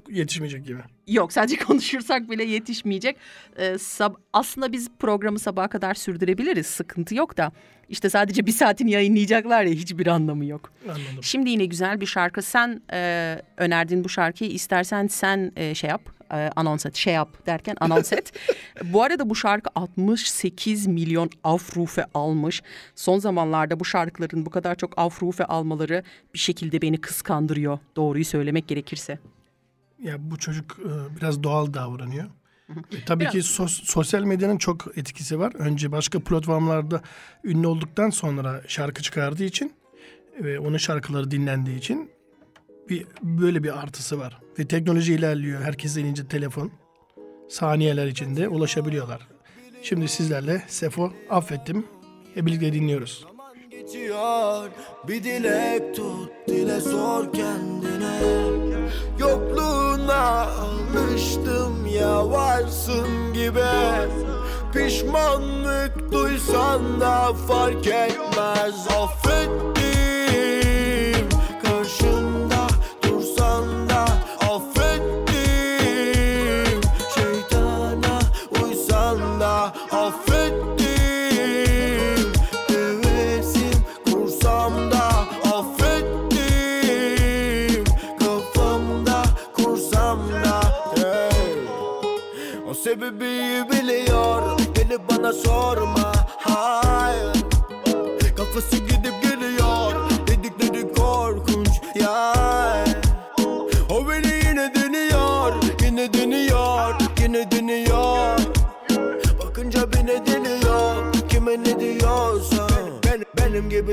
yetişmeyecek 0.10 0.66
gibi. 0.66 0.80
Yok 1.08 1.34
sadece 1.34 1.58
konuşursak 1.66 2.30
bile 2.30 2.44
yetişmeyecek. 2.44 3.18
Ee, 3.58 3.64
sab- 3.74 4.16
aslında 4.34 4.72
biz 4.72 4.90
programı 5.00 5.40
sabaha 5.40 5.68
kadar 5.68 5.94
sürdürebiliriz. 5.94 6.68
Sıkıntı 6.68 7.16
yok 7.16 7.38
da. 7.38 7.52
İşte 7.90 8.10
sadece 8.10 8.46
bir 8.46 8.52
saatini 8.52 8.92
yayınlayacaklar 8.92 9.64
ya 9.64 9.74
hiçbir 9.74 10.08
anlamı 10.08 10.46
yok. 10.46 10.72
Anladım. 10.86 11.04
Şimdi 11.22 11.50
yine 11.50 11.66
güzel 11.66 12.02
bir 12.02 12.06
şarkı. 12.06 12.42
Sen 12.42 12.82
e, 12.94 13.42
önerdin 13.58 14.04
bu 14.04 14.10
şarkıyı. 14.10 14.52
İstersen 14.52 15.08
sen 15.08 15.52
e, 15.56 15.76
şey 15.76 15.90
yap. 15.90 16.02
e, 16.32 16.50
anons 16.56 16.86
et. 16.86 16.96
Şey 16.96 17.14
yap 17.14 17.46
derken 17.46 17.76
anons 17.80 18.14
et. 18.14 18.34
bu 18.84 19.04
arada 19.04 19.30
bu 19.30 19.36
şarkı 19.36 19.70
68 19.76 20.88
milyon 20.88 21.30
Aufrufe 21.44 22.06
almış. 22.14 22.62
Son 22.96 23.20
zamanlarda 23.20 23.80
bu 23.80 23.86
şarkıların 23.86 24.46
bu 24.46 24.50
kadar 24.50 24.76
çok 24.76 24.98
Aufrufe 25.00 25.46
almaları 25.46 26.04
bir 26.34 26.40
şekilde 26.40 26.82
beni 26.82 26.98
kıskandırıyor. 27.02 27.80
Doğruyu 27.96 28.26
söylemek 28.26 28.68
gerekirse. 28.68 29.20
Ya 30.04 30.16
bu 30.32 30.38
çocuk 30.38 30.78
e, 30.80 31.18
biraz 31.18 31.44
doğal 31.44 31.74
davranıyor. 31.74 32.26
E, 32.70 33.06
tabii 33.06 33.20
Biraz. 33.22 33.34
ki 33.34 33.40
sos- 33.40 33.86
sosyal 33.86 34.24
medyanın 34.24 34.58
çok 34.58 34.98
etkisi 34.98 35.40
var. 35.40 35.54
Önce 35.56 35.92
başka 35.92 36.20
platformlarda 36.20 37.02
ünlü 37.44 37.68
olduktan 37.68 38.10
sonra 38.10 38.62
şarkı 38.68 39.02
çıkardığı 39.02 39.44
için 39.44 39.74
ve 40.44 40.60
onun 40.60 40.78
şarkıları 40.78 41.32
dinlendiği 41.32 41.78
için 41.78 42.10
bir 42.90 43.06
böyle 43.24 43.64
bir 43.64 43.80
artısı 43.80 44.20
var. 44.20 44.40
Ve 44.60 44.68
teknoloji 44.68 45.14
ilerliyor. 45.14 45.62
Herkes 45.62 45.98
elince 45.98 46.28
telefon. 46.28 46.72
Saniyeler 47.50 48.08
içinde 48.08 48.48
ulaşabiliyorlar. 48.48 49.28
Şimdi 49.82 50.08
sizlerle 50.08 50.64
Sefo 50.68 51.14
affettim. 51.30 51.86
Hep 52.34 52.46
birlikte 52.46 52.74
dinliyoruz. 52.74 53.26
Zaman 53.28 53.70
geçiyor 53.70 54.70
bir 55.08 55.24
dilek 55.24 55.96
tut 55.96 56.32
dile 56.48 56.82
sor 56.82 57.34
kendine 57.34 58.20
Yokluğuna 60.16 60.48
alıştım 60.94 61.86
ya 61.86 62.30
varsın 62.30 63.34
gibi. 63.34 63.60
Pişmanlık 64.74 66.12
duysan 66.12 67.02
da 67.02 67.34
fark 67.48 67.88
etmez. 67.88 68.88
Affettim 69.02 69.75
Beni 95.26 95.34
bana 95.34 95.44
sorma 95.44 96.12
Hayır 96.40 97.44
Kafası 98.38 98.78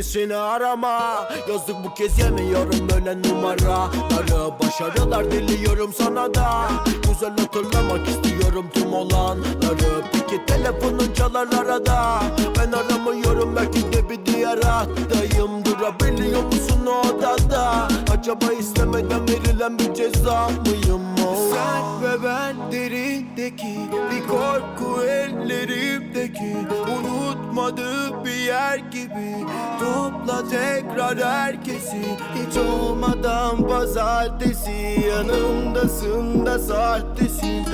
Gibisini 0.02 0.36
arama? 0.36 1.28
Yazık 1.48 1.76
bu 1.84 1.94
kez 1.94 2.18
yemiyorum 2.18 2.88
böyle 2.88 3.22
numaraları 3.22 4.58
Başarılar 4.60 5.30
diliyorum 5.30 5.92
sana 5.98 6.34
da. 6.34 6.68
Güzel 7.08 7.30
hatırlamak 7.30 8.08
istiyorum 8.08 8.66
tüm 8.74 8.92
olanları. 8.92 10.02
Peki 10.12 10.46
telefonun 10.46 11.12
çalar 11.14 11.48
arada. 11.58 12.22
Ben 12.58 12.72
aramıyorum 12.72 13.56
belki 13.56 13.92
de 13.92 14.10
bir 14.10 14.26
diğer 14.26 14.58
hattayım 14.58 15.64
Durabiliyor 15.64 16.42
musun 16.42 16.86
o 16.86 17.08
odada? 17.08 17.88
Acaba 18.10 18.52
istemeden 18.52 19.28
verilen 19.28 19.78
bir 19.78 19.94
ceza 19.94 20.48
mıyım 20.48 21.11
Sen 21.22 22.02
ve 22.02 22.24
ben 22.24 22.72
derindeki 22.72 23.76
bir 24.10 24.28
korku 24.28 25.02
ellerimdeki 25.04 26.56
Unutmadığı 26.98 28.24
bir 28.24 28.34
yer 28.34 28.76
gibi 28.78 29.46
Topla 29.80 30.48
tekrar 30.48 31.18
herkesi. 31.18 32.02
Hiç 32.34 32.56
olmadan 32.56 33.68
pazartesi 33.68 35.06
Yanımdasın 35.08 36.46
da 36.46 36.58
sahtesin 36.58 37.64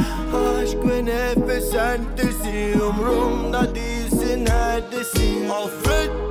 Aşk 0.62 0.76
ve 0.84 1.04
nefes 1.04 1.70
sentesin 1.70 2.80
Umrumda 2.80 3.74
değilsin 3.74 4.44
neredesin? 4.44 5.48
Affettim 5.48 6.27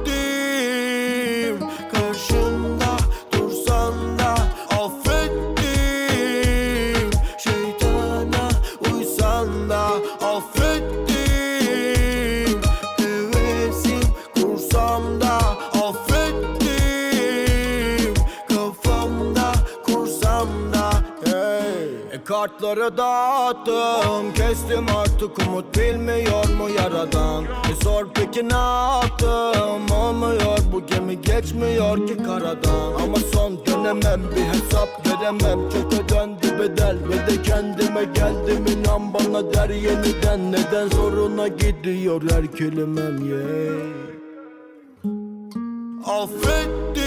Kartları 22.67 22.97
dağıttım. 22.97 24.33
Kestim 24.33 24.85
artık 24.97 25.47
umut 25.47 25.77
bilmiyor 25.77 26.49
mu 26.49 26.69
yaradan? 26.69 27.43
E 27.43 27.83
sor 27.83 28.07
peki 28.13 28.49
ne 28.49 28.53
yaptım? 28.53 29.95
Olmuyor 29.97 30.57
bu 30.71 30.85
gemi 30.85 31.21
geçmiyor 31.21 32.07
ki 32.07 32.17
karadan. 32.17 32.93
Ama 33.03 33.17
son 33.33 33.65
dönemem 33.65 34.21
bir 34.35 34.43
hesap 34.43 34.89
veremem. 35.07 35.69
Çok 35.69 35.93
ödendi 35.93 36.59
bedel 36.59 36.97
ve 37.09 37.27
de 37.27 37.41
kendime 37.41 38.03
geldim. 38.03 38.65
İnan 38.67 39.13
bana 39.13 39.53
der 39.53 39.69
yeniden 39.69 40.51
Neden 40.51 40.89
zoruna 40.89 41.47
gidiyor 41.47 42.21
her 42.31 42.51
kelimem 42.55 43.29
yeah. 43.29 44.07
Affettim 46.05 47.06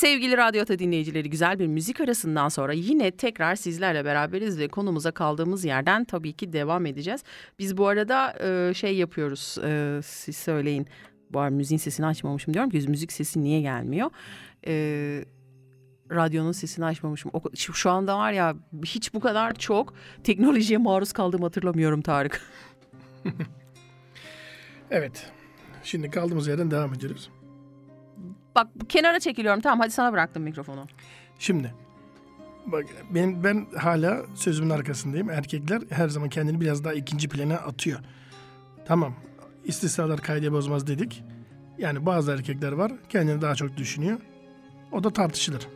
sevgili 0.00 0.36
Radyo 0.36 0.62
Ata 0.62 0.78
dinleyicileri 0.78 1.30
güzel 1.30 1.58
bir 1.58 1.66
müzik 1.66 2.00
arasından 2.00 2.48
sonra 2.48 2.72
yine 2.72 3.10
tekrar 3.10 3.54
sizlerle 3.54 4.04
beraberiz 4.04 4.58
ve 4.58 4.68
konumuza 4.68 5.10
kaldığımız 5.10 5.64
yerden 5.64 6.04
tabii 6.04 6.32
ki 6.32 6.52
devam 6.52 6.86
edeceğiz. 6.86 7.24
Biz 7.58 7.76
bu 7.76 7.88
arada 7.88 8.34
e, 8.40 8.74
şey 8.74 8.96
yapıyoruz 8.96 9.58
e, 9.64 10.00
siz 10.04 10.36
söyleyin. 10.36 10.86
Bu 11.30 11.40
arada 11.40 11.56
müziğin 11.56 11.78
sesini 11.78 12.06
açmamışım 12.06 12.54
diyorum 12.54 12.70
ki 12.70 12.84
müzik 12.88 13.12
sesi 13.12 13.42
niye 13.42 13.60
gelmiyor? 13.60 14.10
E, 14.66 14.72
radyonun 16.10 16.52
sesini 16.52 16.84
açmamışım. 16.84 17.30
O- 17.34 17.56
Şu, 17.56 17.72
şu 17.74 17.90
anda 17.90 18.18
var 18.18 18.32
ya 18.32 18.56
hiç 18.84 19.14
bu 19.14 19.20
kadar 19.20 19.54
çok 19.54 19.94
teknolojiye 20.24 20.78
maruz 20.78 21.12
kaldığımı 21.12 21.44
hatırlamıyorum 21.44 22.02
Tarık. 22.02 22.42
Evet. 24.92 25.30
Şimdi 25.84 26.10
kaldığımız 26.10 26.48
yerden 26.48 26.70
devam 26.70 26.94
ediyoruz. 26.94 27.30
Bak 28.54 28.66
kenara 28.88 29.20
çekiliyorum. 29.20 29.60
Tamam 29.60 29.80
hadi 29.80 29.90
sana 29.90 30.12
bıraktım 30.12 30.42
mikrofonu. 30.42 30.86
Şimdi 31.38 31.74
bak 32.66 32.84
benim 33.10 33.44
ben 33.44 33.66
hala 33.78 34.22
sözümün 34.34 34.70
arkasındayım. 34.70 35.30
Erkekler 35.30 35.82
her 35.90 36.08
zaman 36.08 36.28
kendini 36.28 36.60
biraz 36.60 36.84
daha 36.84 36.92
ikinci 36.92 37.28
plana 37.28 37.54
atıyor. 37.54 38.00
Tamam. 38.86 39.14
İstisnalar 39.64 40.20
kaydı 40.20 40.52
bozmaz 40.52 40.86
dedik. 40.86 41.24
Yani 41.78 42.06
bazı 42.06 42.32
erkekler 42.32 42.72
var 42.72 42.92
kendini 43.08 43.42
daha 43.42 43.54
çok 43.54 43.76
düşünüyor. 43.76 44.18
O 44.92 45.04
da 45.04 45.10
tartışılır. 45.12 45.66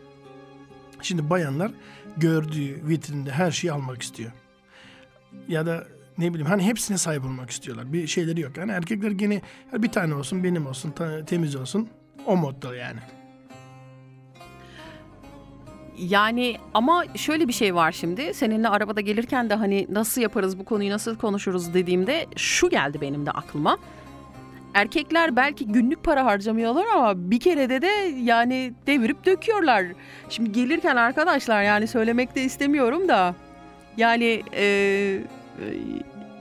Şimdi 1.03 1.31
bayanlar 1.31 1.73
gördüğü 2.17 2.89
vitrinde 2.89 3.31
her 3.31 3.51
şeyi 3.51 3.73
almak 3.73 4.03
istiyor. 4.03 4.33
Ya 5.49 5.67
da 5.67 5.85
ne 6.19 6.31
bileyim 6.31 6.47
hani 6.51 6.63
hepsine 6.63 6.99
sahip 6.99 7.25
olmak 7.25 7.51
istiyorlar. 7.51 7.93
Bir 7.93 8.07
şeyleri 8.07 8.41
yok. 8.41 8.57
Yani 8.57 8.73
erkekler 8.73 9.11
gene 9.11 9.43
"Ya 9.73 9.83
bir 9.83 9.93
tane 9.93 10.15
olsun 10.15 10.45
benim 10.45 10.67
olsun 10.67 10.95
temiz 11.27 11.57
olsun. 11.57 11.89
O 12.27 12.37
modda 12.37 12.77
yani. 12.77 13.01
Yani 15.99 16.57
ama 16.75 17.05
şöyle 17.15 17.49
bir 17.49 17.53
şey 17.53 17.75
var 17.75 17.93
şimdi. 17.93 18.35
Seninle 18.35 18.69
arabada 18.69 19.01
gelirken 19.01 19.51
de 19.51 19.55
hani 19.55 19.87
nasıl 19.91 20.21
yaparız 20.21 20.59
bu 20.59 20.65
konuyu 20.65 20.91
nasıl 20.91 21.17
konuşuruz 21.17 21.75
dediğimde 21.75 22.27
şu 22.37 22.71
geldi 22.71 23.01
benim 23.01 23.27
de 23.27 23.31
aklıma. 23.31 23.79
Erkekler 24.75 25.37
belki 25.37 25.67
günlük 25.67 26.05
para 26.05 26.25
harcamıyorlar 26.25 26.87
ama 26.95 27.31
bir 27.31 27.41
kerede 27.41 27.83
de 27.83 27.91
yani 28.23 28.73
devirip 28.87 29.27
döküyorlar. 29.27 29.85
Şimdi 30.29 30.53
gelirken 30.53 30.97
arkadaşlar 30.97 31.63
yani 31.63 31.87
söylemek 31.87 32.35
de 32.35 32.43
istemiyorum 32.43 33.09
da 33.09 33.35
yani 33.97 34.43
e, 34.53 34.63
e, 34.63 35.67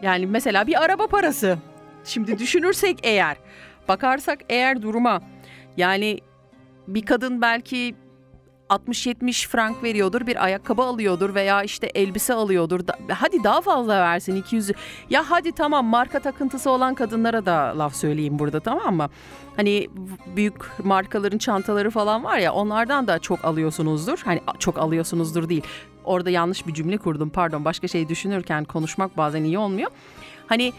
yani 0.02 0.28
mesela 0.28 0.68
bir 0.68 0.84
araba 0.84 1.08
parası. 1.08 1.58
Şimdi 2.04 2.40
düşünürsek 2.40 3.00
eğer 3.04 3.38
bakarsak 3.88 4.40
eğer 4.50 4.82
duruma 4.82 5.22
yani 5.78 6.20
bir 6.88 7.06
kadın 7.06 7.42
belki 7.42 7.96
60-70 8.70 9.48
frank 9.48 9.84
veriyordur 9.84 10.28
bir 10.28 10.44
ayakkabı 10.44 10.82
alıyordur 10.82 11.36
veya 11.36 11.64
işte 11.64 11.88
elbise 11.88 12.34
alıyordur. 12.34 12.88
Da- 12.88 12.98
hadi 13.10 13.44
daha 13.44 13.62
fazla 13.62 13.94
versin 14.02 14.36
200. 14.36 14.72
Ya 15.10 15.24
hadi 15.30 15.52
tamam 15.52 15.86
marka 15.86 16.20
takıntısı 16.20 16.70
olan 16.70 16.96
kadınlara 16.96 17.46
da 17.46 17.74
laf 17.78 17.96
söyleyeyim 17.96 18.40
burada 18.40 18.60
tamam 18.60 18.96
mı? 18.96 19.10
Hani 19.56 19.88
büyük 20.36 20.80
markaların 20.86 21.38
çantaları 21.38 21.90
falan 21.92 22.24
var 22.24 22.38
ya 22.38 22.54
onlardan 22.54 23.08
da 23.08 23.20
çok 23.20 23.46
alıyorsunuzdur. 23.46 24.22
Hani 24.26 24.42
çok 24.60 24.78
alıyorsunuzdur 24.78 25.50
değil. 25.50 25.64
Orada 26.04 26.30
yanlış 26.30 26.68
bir 26.68 26.74
cümle 26.74 26.98
kurdum 26.98 27.30
pardon 27.30 27.66
başka 27.66 27.88
şey 27.88 28.10
düşünürken 28.10 28.64
konuşmak 28.64 29.18
bazen 29.18 29.44
iyi 29.44 29.58
olmuyor. 29.58 29.92
Hani 30.48 30.74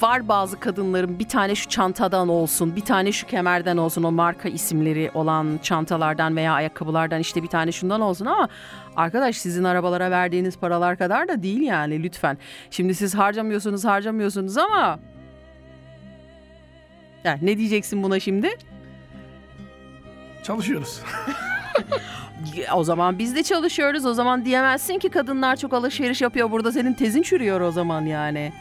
var 0.00 0.28
bazı 0.28 0.60
kadınların 0.60 1.18
bir 1.18 1.28
tane 1.28 1.54
şu 1.54 1.68
çantadan 1.68 2.28
olsun, 2.28 2.76
bir 2.76 2.80
tane 2.80 3.12
şu 3.12 3.26
kemerden 3.26 3.76
olsun 3.76 4.02
o 4.02 4.12
marka 4.12 4.48
isimleri 4.48 5.10
olan 5.14 5.58
çantalardan 5.62 6.36
veya 6.36 6.52
ayakkabılardan 6.52 7.20
işte 7.20 7.42
bir 7.42 7.48
tane 7.48 7.72
şundan 7.72 8.00
olsun 8.00 8.26
ama 8.26 8.48
arkadaş 8.96 9.36
sizin 9.36 9.64
arabalara 9.64 10.10
verdiğiniz 10.10 10.58
paralar 10.58 10.98
kadar 10.98 11.28
da 11.28 11.42
değil 11.42 11.62
yani 11.62 12.02
lütfen. 12.02 12.38
Şimdi 12.70 12.94
siz 12.94 13.14
harcamıyorsunuz 13.14 13.84
harcamıyorsunuz 13.84 14.58
ama 14.58 14.98
ya 17.24 17.38
ne 17.42 17.58
diyeceksin 17.58 18.02
buna 18.02 18.20
şimdi? 18.20 18.50
Çalışıyoruz. 20.42 21.00
O 22.74 22.84
zaman 22.84 23.18
biz 23.18 23.36
de 23.36 23.42
çalışıyoruz. 23.42 24.06
O 24.06 24.14
zaman 24.14 24.44
diyemezsin 24.44 24.98
ki 24.98 25.08
kadınlar 25.08 25.56
çok 25.56 25.72
alışveriş 25.74 26.20
yapıyor. 26.22 26.50
Burada 26.50 26.72
senin 26.72 26.92
tezin 26.92 27.22
çürüyor 27.22 27.60
o 27.60 27.70
zaman 27.70 28.02
yani. 28.02 28.52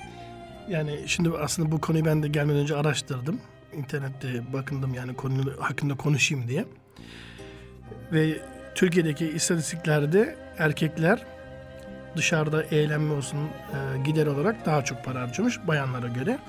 Yani 0.70 1.00
şimdi 1.06 1.30
aslında 1.30 1.72
bu 1.72 1.82
konuyu 1.82 2.06
ben 2.06 2.24
de 2.24 2.28
gelmeden 2.28 2.60
önce 2.60 2.76
araştırdım. 2.76 3.40
İnternette 3.74 4.54
bakındım 4.54 4.94
yani 4.94 5.16
konu 5.16 5.54
hakkında 5.60 5.98
konuşayım 5.98 6.48
diye. 6.48 6.66
Ve 8.14 8.42
Türkiye'deki 8.76 9.26
istatistiklerde 9.28 10.36
erkekler 10.58 11.26
dışarıda 12.16 12.64
eğlenme 12.64 13.14
olsun 13.14 13.38
e, 13.38 14.04
gider 14.06 14.28
olarak 14.28 14.66
daha 14.66 14.84
çok 14.84 15.04
para 15.04 15.22
harcamış 15.22 15.68
bayanlara 15.68 16.08
göre. 16.08 16.40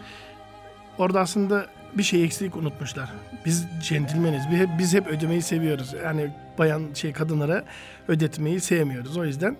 Orada 0.98 1.20
aslında 1.20 1.66
bir 1.94 2.02
şey 2.02 2.24
eksik 2.24 2.56
unutmuşlar. 2.56 3.10
Biz 3.44 3.66
centilmeniz. 3.82 4.42
Biz 4.50 4.58
hep, 4.58 4.68
biz 4.78 4.94
hep 4.94 5.06
ödemeyi 5.06 5.42
seviyoruz. 5.42 5.94
Yani 6.04 6.30
bayan 6.58 6.82
şey 6.94 7.12
kadınlara 7.12 7.64
ödetmeyi 8.08 8.60
sevmiyoruz. 8.60 9.16
O 9.16 9.24
yüzden 9.24 9.56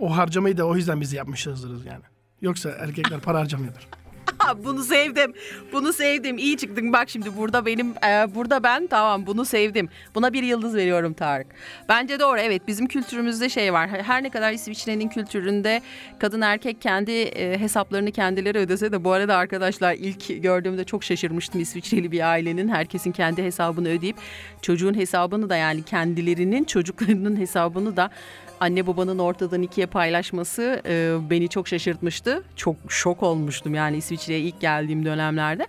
o 0.00 0.16
harcamayı 0.16 0.56
da 0.56 0.64
o 0.64 0.76
yüzden 0.76 1.00
biz 1.00 1.12
yapmışızdır 1.12 1.84
yani. 1.84 2.04
Yoksa 2.42 2.70
erkekler 2.70 3.20
para 3.20 3.38
harcamıyorlar. 3.38 3.88
Ha, 4.38 4.64
bunu 4.64 4.84
sevdim. 4.84 5.32
Bunu 5.72 5.92
sevdim. 5.92 6.38
İyi 6.38 6.56
çıktın. 6.56 6.92
Bak 6.92 7.10
şimdi 7.10 7.36
burada 7.36 7.66
benim 7.66 7.90
e, 7.90 8.34
burada 8.34 8.62
ben 8.62 8.86
tamam 8.86 9.26
bunu 9.26 9.44
sevdim. 9.44 9.88
Buna 10.14 10.32
bir 10.32 10.42
yıldız 10.42 10.74
veriyorum 10.74 11.12
Tarık. 11.12 11.46
Bence 11.88 12.20
doğru. 12.20 12.38
Evet 12.38 12.62
bizim 12.68 12.86
kültürümüzde 12.86 13.48
şey 13.48 13.72
var. 13.72 13.88
Her 13.88 14.22
ne 14.22 14.30
kadar 14.30 14.52
İsviçre'nin 14.52 15.08
kültüründe 15.08 15.82
kadın 16.18 16.40
erkek 16.40 16.82
kendi 16.82 17.12
e, 17.12 17.58
hesaplarını 17.58 18.12
kendileri 18.12 18.58
ödese 18.58 18.92
de 18.92 19.04
bu 19.04 19.12
arada 19.12 19.36
arkadaşlar 19.36 19.94
ilk 19.94 20.42
gördüğümde 20.42 20.84
çok 20.84 21.04
şaşırmıştım 21.04 21.60
İsviçreli 21.60 22.12
bir 22.12 22.20
ailenin 22.20 22.68
herkesin 22.68 23.12
kendi 23.12 23.42
hesabını 23.42 23.88
ödeyip 23.88 24.16
çocuğun 24.62 24.94
hesabını 24.94 25.50
da 25.50 25.56
yani 25.56 25.82
kendilerinin 25.82 26.64
çocuklarının 26.64 27.36
hesabını 27.36 27.96
da 27.96 28.10
anne 28.60 28.86
babanın 28.86 29.18
ortadan 29.18 29.62
ikiye 29.62 29.86
paylaşması 29.86 30.82
e, 30.86 31.16
beni 31.30 31.48
çok 31.48 31.68
şaşırtmıştı. 31.68 32.42
Çok 32.56 32.76
şok 32.88 33.22
olmuştum 33.22 33.74
yani 33.74 33.96
İsviçre'ye 33.96 34.40
ilk 34.40 34.60
geldiğim 34.60 35.04
dönemlerde. 35.04 35.66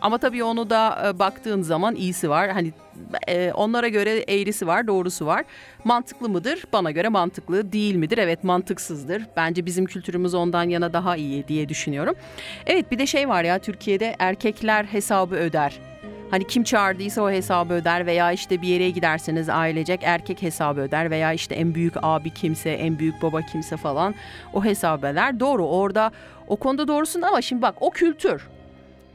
Ama 0.00 0.18
tabii 0.18 0.44
onu 0.44 0.70
da 0.70 1.08
e, 1.08 1.18
baktığın 1.18 1.62
zaman 1.62 1.94
iyisi 1.94 2.30
var. 2.30 2.50
Hani 2.50 2.72
e, 3.28 3.52
onlara 3.52 3.88
göre 3.88 4.24
eğrisi 4.28 4.66
var, 4.66 4.86
doğrusu 4.86 5.26
var. 5.26 5.44
Mantıklı 5.84 6.28
mıdır? 6.28 6.64
Bana 6.72 6.90
göre 6.90 7.08
mantıklı 7.08 7.72
değil 7.72 7.94
midir? 7.94 8.18
Evet 8.18 8.44
mantıksızdır. 8.44 9.22
Bence 9.36 9.66
bizim 9.66 9.84
kültürümüz 9.84 10.34
ondan 10.34 10.68
yana 10.68 10.92
daha 10.92 11.16
iyi 11.16 11.48
diye 11.48 11.68
düşünüyorum. 11.68 12.14
Evet 12.66 12.90
bir 12.90 12.98
de 12.98 13.06
şey 13.06 13.28
var 13.28 13.44
ya 13.44 13.58
Türkiye'de 13.58 14.16
erkekler 14.18 14.84
hesabı 14.84 15.34
öder. 15.34 15.89
Hani 16.30 16.46
kim 16.46 16.64
çağırdıysa 16.64 17.22
o 17.22 17.30
hesabı 17.30 17.74
öder 17.74 18.06
veya 18.06 18.32
işte 18.32 18.62
bir 18.62 18.68
yere 18.68 18.90
giderseniz 18.90 19.48
ailecek 19.48 20.00
erkek 20.02 20.42
hesabı 20.42 20.80
öder 20.80 21.10
veya 21.10 21.32
işte 21.32 21.54
en 21.54 21.74
büyük 21.74 21.94
abi 22.02 22.30
kimse, 22.30 22.70
en 22.70 22.98
büyük 22.98 23.22
baba 23.22 23.42
kimse 23.42 23.76
falan 23.76 24.14
o 24.52 24.64
hesabı 24.64 25.06
öder. 25.06 25.40
Doğru 25.40 25.66
orada 25.66 26.10
o 26.48 26.56
konuda 26.56 26.88
doğrusun 26.88 27.22
ama 27.22 27.42
şimdi 27.42 27.62
bak 27.62 27.74
o 27.80 27.90
kültür. 27.90 28.48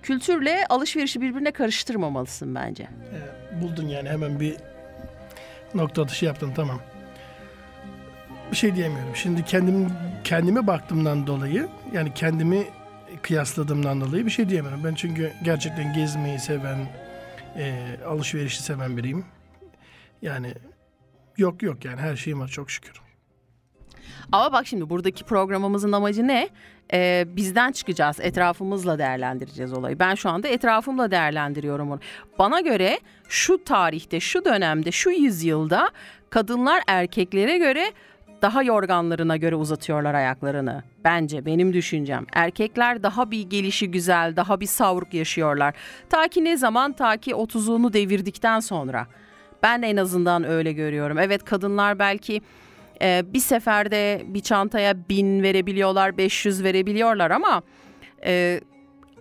Kültürle 0.03 0.65
alışverişi 0.69 1.21
birbirine 1.21 1.51
karıştırmamalısın 1.51 2.55
bence. 2.55 2.83
Ee, 2.83 3.61
buldun 3.61 3.87
yani 3.87 4.09
hemen 4.09 4.39
bir 4.39 4.55
nokta 5.73 6.01
atışı 6.01 6.25
yaptın 6.25 6.51
tamam. 6.55 6.79
Bir 8.51 8.57
şey 8.57 8.75
diyemiyorum. 8.75 9.15
Şimdi 9.15 9.45
kendim 9.45 9.87
kendime 10.23 10.67
baktığımdan 10.67 11.27
dolayı 11.27 11.67
yani 11.93 12.13
kendimi 12.13 12.63
kıyasladığımdan 13.21 14.01
dolayı 14.01 14.25
bir 14.25 14.31
şey 14.31 14.49
diyemiyorum. 14.49 14.83
Ben 14.83 14.93
çünkü 14.93 15.31
gerçekten 15.43 15.93
gezmeyi 15.93 16.39
seven, 16.39 16.77
e, 17.55 17.97
alışverişi 18.05 18.63
seven 18.63 18.97
biriyim. 18.97 19.25
Yani 20.21 20.53
yok 21.37 21.63
yok 21.63 21.85
yani 21.85 22.01
her 22.01 22.15
şeyim 22.15 22.39
var 22.39 22.47
çok 22.47 22.71
şükür. 22.71 23.01
Ama 24.31 24.51
bak 24.51 24.67
şimdi 24.67 24.89
buradaki 24.89 25.23
programımızın 25.23 25.91
amacı 25.91 26.27
ne? 26.27 26.49
Ee, 26.93 27.25
bizden 27.27 27.71
çıkacağız, 27.71 28.19
etrafımızla 28.19 28.99
değerlendireceğiz 28.99 29.73
olayı. 29.73 29.99
Ben 29.99 30.15
şu 30.15 30.29
anda 30.29 30.47
etrafımla 30.47 31.11
değerlendiriyorum 31.11 31.91
onu. 31.91 31.99
Bana 32.39 32.61
göre 32.61 32.99
şu 33.29 33.63
tarihte, 33.63 34.19
şu 34.19 34.45
dönemde, 34.45 34.91
şu 34.91 35.09
yüzyılda 35.09 35.91
kadınlar 36.29 36.83
erkeklere 36.87 37.57
göre 37.57 37.91
daha 38.45 38.63
yorganlarına 38.63 39.37
göre 39.37 39.55
uzatıyorlar 39.55 40.13
ayaklarını. 40.13 40.83
Bence 41.03 41.45
benim 41.45 41.73
düşüncem. 41.73 42.25
Erkekler 42.33 43.03
daha 43.03 43.31
bir 43.31 43.41
gelişi 43.41 43.91
güzel, 43.91 44.35
daha 44.35 44.59
bir 44.59 44.65
savruk 44.65 45.13
yaşıyorlar. 45.13 45.73
Ta 46.09 46.27
ki 46.27 46.43
ne 46.43 46.57
zaman? 46.57 46.93
Ta 46.93 47.17
ki 47.17 47.31
30'unu 47.31 47.93
devirdikten 47.93 48.59
sonra. 48.59 49.07
Ben 49.63 49.81
en 49.81 49.97
azından 49.97 50.43
öyle 50.43 50.73
görüyorum. 50.73 51.19
Evet 51.19 51.43
kadınlar 51.43 51.99
belki 51.99 52.41
e, 53.01 53.23
bir 53.33 53.39
seferde 53.39 54.21
bir 54.25 54.39
çantaya 54.39 55.09
bin 55.09 55.43
verebiliyorlar, 55.43 56.17
500 56.17 56.63
verebiliyorlar 56.63 57.31
ama 57.31 57.61
e, 58.25 58.61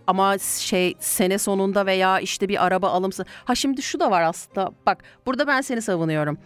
ama 0.07 0.39
şey 0.39 0.95
sene 0.99 1.39
sonunda 1.39 1.87
veya 1.87 2.21
işte 2.21 2.49
bir 2.49 2.67
araba 2.67 2.89
alımsı. 2.89 3.25
Ha 3.45 3.55
şimdi 3.55 3.83
şu 3.83 4.01
da 4.01 4.11
var 4.11 4.23
aslında. 4.23 4.73
Bak 4.87 5.05
burada 5.27 5.47
ben 5.47 5.61
seni 5.61 5.83
savunuyorum. 5.83 6.39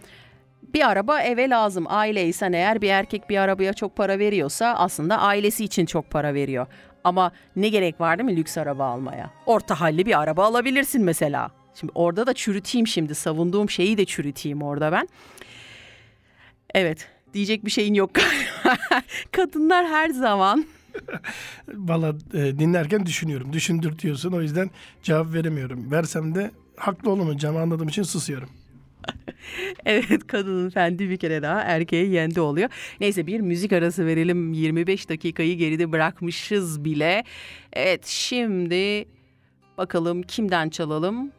Bir 0.73 0.89
araba 0.89 1.21
eve 1.21 1.49
lazım. 1.49 1.85
Aileysen 1.87 2.53
eğer 2.53 2.81
bir 2.81 2.89
erkek 2.89 3.29
bir 3.29 3.37
arabaya 3.37 3.73
çok 3.73 3.95
para 3.95 4.19
veriyorsa 4.19 4.73
aslında 4.77 5.17
ailesi 5.17 5.65
için 5.65 5.85
çok 5.85 6.09
para 6.09 6.33
veriyor. 6.33 6.67
Ama 7.03 7.31
ne 7.55 7.69
gerek 7.69 8.01
var 8.01 8.17
değil 8.17 8.29
mi 8.29 8.35
lüks 8.35 8.57
araba 8.57 8.85
almaya? 8.85 9.31
Orta 9.45 9.81
halli 9.81 10.05
bir 10.05 10.19
araba 10.21 10.45
alabilirsin 10.45 11.03
mesela. 11.03 11.51
Şimdi 11.75 11.91
orada 11.95 12.27
da 12.27 12.33
çürüteyim 12.33 12.87
şimdi 12.87 13.15
savunduğum 13.15 13.69
şeyi 13.69 13.97
de 13.97 14.05
çürüteyim 14.05 14.61
orada 14.61 14.91
ben. 14.91 15.07
Evet 16.73 17.07
diyecek 17.33 17.65
bir 17.65 17.71
şeyin 17.71 17.93
yok. 17.93 18.11
Kadınlar 19.31 19.87
her 19.87 20.09
zaman 20.09 20.65
Valla 21.67 22.15
e, 22.33 22.59
dinlerken 22.59 23.05
düşünüyorum. 23.05 23.53
Düşündürtüyorsun 23.53 24.31
o 24.31 24.41
yüzden 24.41 24.69
cevap 25.03 25.33
veremiyorum. 25.33 25.91
Versem 25.91 26.35
de 26.35 26.51
haklı 26.75 27.11
olamayacağımı 27.11 27.59
anladığım 27.59 27.87
için 27.87 28.03
susuyorum. 28.03 28.49
Evet 29.85 30.27
kadının 30.27 30.69
fendi 30.69 31.09
bir 31.09 31.17
kere 31.17 31.41
daha 31.41 31.61
erkeği 31.61 32.09
yendi 32.09 32.41
oluyor. 32.41 32.69
Neyse 32.99 33.27
bir 33.27 33.39
müzik 33.39 33.73
arası 33.73 34.05
verelim. 34.05 34.53
25 34.53 35.09
dakikayı 35.09 35.57
geride 35.57 35.91
bırakmışız 35.91 36.83
bile. 36.85 37.23
Evet 37.73 38.05
şimdi 38.05 39.05
bakalım 39.77 40.21
kimden 40.21 40.69
çalalım? 40.69 41.31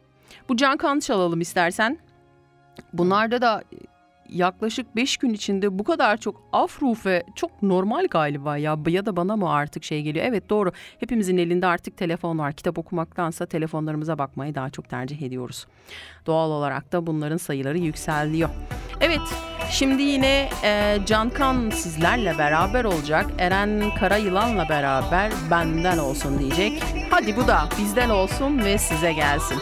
Bu 0.49 0.57
Cankan 0.57 0.99
çalalım 0.99 1.41
istersen. 1.41 1.97
Bunlarda 2.93 3.41
da 3.41 3.63
yaklaşık 4.31 4.95
5 4.95 5.17
gün 5.17 5.33
içinde 5.33 5.79
bu 5.79 5.83
kadar 5.83 6.17
çok 6.17 6.43
afrufe 6.53 7.23
çok 7.35 7.61
normal 7.61 8.07
galiba 8.11 8.57
ya 8.57 8.77
ya 8.87 9.05
da 9.05 9.15
bana 9.15 9.35
mı 9.35 9.53
artık 9.53 9.83
şey 9.83 10.01
geliyor. 10.01 10.25
Evet 10.25 10.49
doğru 10.49 10.71
hepimizin 10.99 11.37
elinde 11.37 11.67
artık 11.67 11.97
telefon 11.97 12.39
var. 12.39 12.53
Kitap 12.53 12.77
okumaktansa 12.77 13.45
telefonlarımıza 13.45 14.17
bakmayı 14.17 14.55
daha 14.55 14.69
çok 14.69 14.89
tercih 14.89 15.21
ediyoruz. 15.21 15.67
Doğal 16.25 16.51
olarak 16.51 16.91
da 16.91 17.07
bunların 17.07 17.37
sayıları 17.37 17.77
yükseliyor. 17.77 18.49
Evet 19.01 19.21
şimdi 19.69 20.01
yine 20.01 20.49
e, 20.63 20.97
Cankan 21.05 21.69
sizlerle 21.69 22.37
beraber 22.37 22.83
olacak. 22.83 23.25
Eren 23.37 23.95
Karayılan'la 23.99 24.69
beraber 24.69 25.31
benden 25.51 25.97
olsun 25.97 26.39
diyecek. 26.39 26.83
Hadi 27.09 27.37
bu 27.37 27.47
da 27.47 27.69
bizden 27.79 28.09
olsun 28.09 28.65
ve 28.65 28.77
size 28.77 29.13
gelsin. 29.13 29.57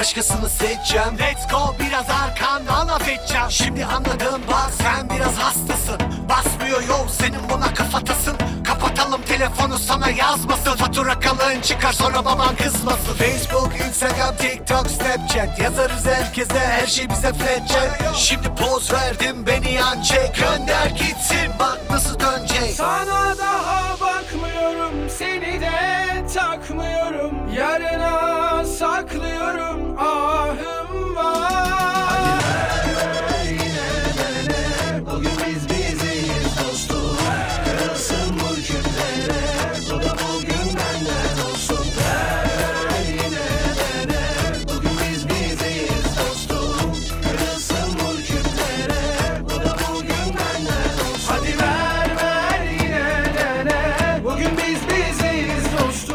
Başkasını 0.00 0.48
seçeceğim. 0.48 1.18
Let's 1.18 1.48
go 1.50 1.74
biraz 1.80 2.06
arkandan 2.10 2.88
laf 2.88 3.08
edeceğim 3.08 3.50
Şimdi 3.50 3.84
anladım 3.84 4.42
bak 4.48 4.70
sen 4.82 5.10
biraz 5.10 5.36
hastasın. 5.36 5.98
Basmıyor 6.28 6.82
yol 6.88 7.08
senin 7.08 7.40
buna 7.54 7.74
kafatasın. 7.74 8.36
Kapatalım 8.64 9.22
telefonu 9.22 9.78
sana 9.78 10.10
yazmasın. 10.10 10.76
Fatura 10.76 11.20
kalın 11.20 11.60
çıkar 11.60 11.92
sonra 11.92 12.24
baban 12.24 12.56
kızmasın. 12.56 13.14
Facebook, 13.14 13.72
Instagram, 13.88 14.36
TikTok, 14.36 14.86
Snapchat. 14.90 15.58
Yazarız 15.58 16.06
herkese 16.06 16.58
her 16.58 16.86
şey 16.86 17.10
bize 17.10 17.32
flat 17.32 17.68
chat. 17.68 18.16
Şimdi 18.16 18.54
poz 18.54 18.92
verdim 18.92 19.46
beni 19.46 19.72
yan 19.72 20.02
çek. 20.02 20.34
Gönder 20.34 20.86
gitsin 20.86 21.19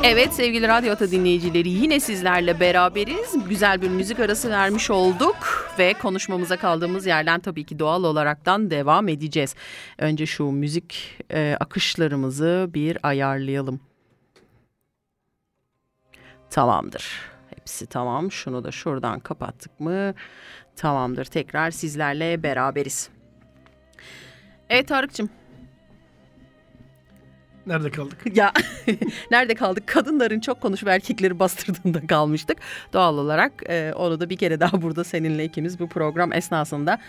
Evet 0.07 0.33
sevgili 0.33 0.67
Radyo 0.67 0.91
Ata 0.91 1.11
dinleyicileri 1.11 1.69
yine 1.69 1.99
sizlerle 1.99 2.59
beraberiz. 2.59 3.47
Güzel 3.49 3.81
bir 3.81 3.89
müzik 3.89 4.19
arası 4.19 4.49
vermiş 4.49 4.91
olduk 4.91 5.35
ve 5.79 5.93
konuşmamıza 5.93 6.57
kaldığımız 6.57 7.05
yerden 7.05 7.39
tabii 7.39 7.65
ki 7.65 7.79
doğal 7.79 8.03
olaraktan 8.03 8.71
devam 8.71 9.07
edeceğiz. 9.07 9.55
Önce 9.97 10.25
şu 10.25 10.43
müzik 10.43 11.17
e, 11.31 11.57
akışlarımızı 11.59 12.69
bir 12.73 12.97
ayarlayalım. 13.03 13.79
Tamamdır. 16.49 17.21
Hepsi 17.55 17.85
tamam. 17.85 18.31
Şunu 18.31 18.63
da 18.63 18.71
şuradan 18.71 19.19
kapattık 19.19 19.79
mı? 19.79 20.13
Tamamdır. 20.75 21.25
Tekrar 21.25 21.71
sizlerle 21.71 22.43
beraberiz. 22.43 23.09
Evet 24.69 24.87
Tarık'cığım. 24.87 25.29
Nerede 27.67 27.91
kaldık? 27.91 28.17
Ya 28.35 28.53
nerede 29.31 29.55
kaldık? 29.55 29.87
Kadınların 29.87 30.39
çok 30.39 30.61
konuşup 30.61 30.87
erkekleri 30.89 31.39
bastırdığında 31.39 32.07
kalmıştık. 32.07 32.57
Doğal 32.93 33.17
olarak 33.17 33.51
e, 33.69 33.93
onu 33.95 34.19
da 34.19 34.29
bir 34.29 34.37
kere 34.37 34.59
daha 34.59 34.81
burada 34.81 35.03
seninle 35.03 35.45
ikimiz 35.45 35.79
bu 35.79 35.89
program 35.89 36.33
esnasında 36.33 36.99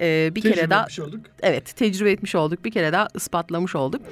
e, 0.00 0.30
bir 0.34 0.40
Tecrübe 0.42 0.54
kere 0.60 0.70
daha 0.70 0.82
etmiş 0.82 1.00
olduk. 1.00 1.20
evet 1.42 1.76
tecrübe 1.76 2.10
etmiş 2.10 2.34
olduk. 2.34 2.64
Bir 2.64 2.70
kere 2.70 2.92
daha 2.92 3.08
ispatlamış 3.14 3.74
olduk. 3.76 4.02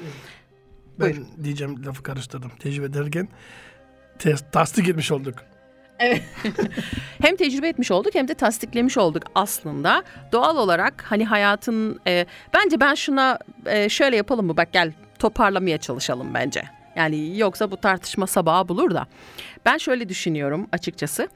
Ben 1.00 1.12
Buyur. 1.12 1.22
diyeceğim 1.44 1.86
lafı 1.86 2.02
karıştırdım. 2.02 2.50
Tecrübe 2.58 2.86
ederken 2.86 3.28
te- 4.18 4.34
tasdik 4.52 4.88
etmiş 4.88 5.12
olduk. 5.12 5.34
Hem 7.22 7.36
tecrübe 7.36 7.68
etmiş 7.68 7.90
olduk 7.90 8.14
hem 8.14 8.28
de 8.28 8.34
tasdiklemiş 8.34 8.98
olduk 8.98 9.22
aslında. 9.34 10.02
Doğal 10.32 10.56
olarak 10.56 11.04
hani 11.08 11.24
hayatın 11.24 12.00
e, 12.06 12.26
bence 12.54 12.80
ben 12.80 12.94
şuna 12.94 13.38
e, 13.66 13.88
şöyle 13.88 14.16
yapalım 14.16 14.46
mı? 14.46 14.56
Bak 14.56 14.72
gel 14.72 14.92
toparlamaya 15.22 15.78
çalışalım 15.78 16.34
bence. 16.34 16.62
Yani 16.96 17.38
yoksa 17.38 17.70
bu 17.70 17.76
tartışma 17.76 18.26
sabaha 18.26 18.68
bulur 18.68 18.94
da. 18.94 19.06
Ben 19.64 19.78
şöyle 19.78 20.08
düşünüyorum 20.08 20.66
açıkçası. 20.72 21.28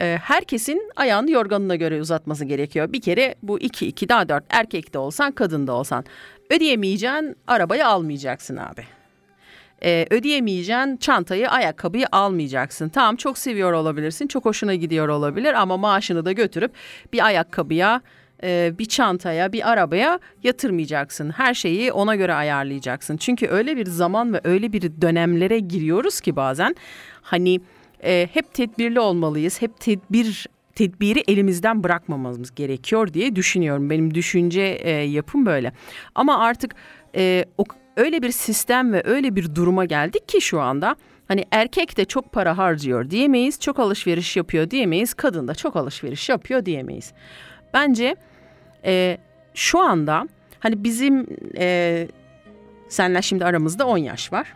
E, 0.00 0.18
herkesin 0.22 0.90
ayağını 0.96 1.30
yorganına 1.30 1.76
göre 1.76 2.00
uzatması 2.00 2.44
gerekiyor. 2.44 2.92
Bir 2.92 3.00
kere 3.00 3.34
bu 3.42 3.60
iki 3.60 3.86
iki 3.86 4.08
daha 4.08 4.28
dört 4.28 4.44
erkek 4.50 4.94
de 4.94 4.98
olsan 4.98 5.32
kadın 5.32 5.66
da 5.66 5.72
olsan. 5.72 6.04
Ödeyemeyeceğin 6.50 7.36
arabayı 7.46 7.86
almayacaksın 7.86 8.56
abi. 8.56 8.84
Ee, 9.84 10.06
ödeyemeyeceğin 10.10 10.96
çantayı, 10.96 11.50
ayakkabıyı 11.50 12.06
almayacaksın. 12.12 12.88
Tamam 12.88 13.16
çok 13.16 13.38
seviyor 13.38 13.72
olabilirsin, 13.72 14.26
çok 14.26 14.44
hoşuna 14.44 14.74
gidiyor 14.74 15.08
olabilir 15.08 15.54
ama 15.54 15.76
maaşını 15.76 16.24
da 16.24 16.32
götürüp 16.32 16.72
bir 17.12 17.26
ayakkabıya, 17.26 18.00
e, 18.44 18.72
bir 18.78 18.84
çantaya, 18.84 19.52
bir 19.52 19.70
arabaya 19.70 20.18
yatırmayacaksın. 20.42 21.30
Her 21.30 21.54
şeyi 21.54 21.92
ona 21.92 22.16
göre 22.16 22.34
ayarlayacaksın. 22.34 23.16
Çünkü 23.16 23.46
öyle 23.46 23.76
bir 23.76 23.86
zaman 23.86 24.34
ve 24.34 24.40
öyle 24.44 24.72
bir 24.72 24.82
dönemlere 24.82 25.58
giriyoruz 25.58 26.20
ki 26.20 26.36
bazen 26.36 26.76
hani 27.22 27.60
e, 28.04 28.28
hep 28.32 28.54
tedbirli 28.54 29.00
olmalıyız, 29.00 29.62
hep 29.62 29.80
tedbir 29.80 30.46
tedbiri 30.74 31.24
elimizden 31.28 31.84
bırakmamamız 31.84 32.54
gerekiyor 32.54 33.14
diye 33.14 33.36
düşünüyorum. 33.36 33.90
Benim 33.90 34.14
düşünce 34.14 34.62
e, 34.62 34.90
yapım 34.90 35.46
böyle. 35.46 35.72
Ama 36.14 36.38
artık 36.38 36.74
e, 37.16 37.44
o, 37.58 37.64
öyle 37.96 38.22
bir 38.22 38.30
sistem 38.30 38.92
ve 38.92 39.02
öyle 39.04 39.36
bir 39.36 39.54
duruma 39.54 39.84
geldik 39.84 40.28
ki 40.28 40.40
şu 40.40 40.60
anda 40.60 40.96
hani 41.28 41.44
erkek 41.50 41.96
de 41.96 42.04
çok 42.04 42.32
para 42.32 42.58
harcıyor 42.58 43.10
diyemeyiz, 43.10 43.60
çok 43.60 43.78
alışveriş 43.78 44.36
yapıyor 44.36 44.70
diyemeyiz, 44.70 45.14
kadın 45.14 45.48
da 45.48 45.54
çok 45.54 45.76
alışveriş 45.76 46.28
yapıyor 46.28 46.66
diyemeyiz. 46.66 47.12
Bence 47.74 48.16
e, 48.84 49.18
şu 49.54 49.80
anda 49.80 50.28
hani 50.60 50.84
bizim 50.84 51.26
e, 51.58 52.08
senle 52.88 53.22
şimdi 53.22 53.44
aramızda 53.44 53.86
10 53.86 53.98
yaş 53.98 54.32
var. 54.32 54.54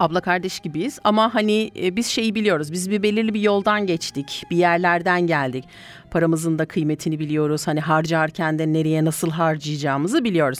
abla 0.00 0.20
kardeş 0.20 0.60
gibiyiz 0.60 0.98
ama 1.04 1.34
hani 1.34 1.70
e, 1.76 1.96
biz 1.96 2.06
şeyi 2.06 2.34
biliyoruz. 2.34 2.72
Biz 2.72 2.90
bir 2.90 3.02
belirli 3.02 3.34
bir 3.34 3.40
yoldan 3.40 3.86
geçtik. 3.86 4.44
Bir 4.50 4.56
yerlerden 4.56 5.26
geldik. 5.26 5.64
Paramızın 6.10 6.58
da 6.58 6.66
kıymetini 6.66 7.18
biliyoruz. 7.18 7.66
Hani 7.66 7.80
harcarken 7.80 8.58
de 8.58 8.72
nereye 8.72 9.04
nasıl 9.04 9.30
harcayacağımızı 9.30 10.24
biliyoruz. 10.24 10.58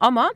Ama 0.00 0.32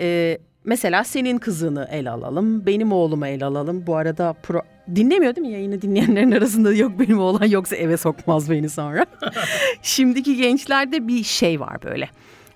e, 0.00 0.38
mesela 0.64 1.04
senin 1.04 1.38
kızını 1.38 1.88
el 1.90 2.12
alalım. 2.12 2.66
Benim 2.66 2.92
oğlumu 2.92 3.26
el 3.26 3.46
alalım. 3.46 3.86
Bu 3.86 3.96
arada 3.96 4.32
pro... 4.32 4.62
dinlemiyor 4.96 5.36
değil 5.36 5.46
mi 5.46 5.52
yayını 5.52 5.82
dinleyenlerin 5.82 6.32
arasında 6.32 6.74
yok 6.74 6.92
benim 6.98 7.18
oğlan 7.18 7.46
yoksa 7.46 7.76
eve 7.76 7.96
sokmaz 7.96 8.50
beni 8.50 8.68
sonra. 8.70 9.06
Şimdiki 9.82 10.36
gençlerde 10.36 11.08
bir 11.08 11.24
şey 11.24 11.60
var 11.60 11.82
böyle. 11.82 12.08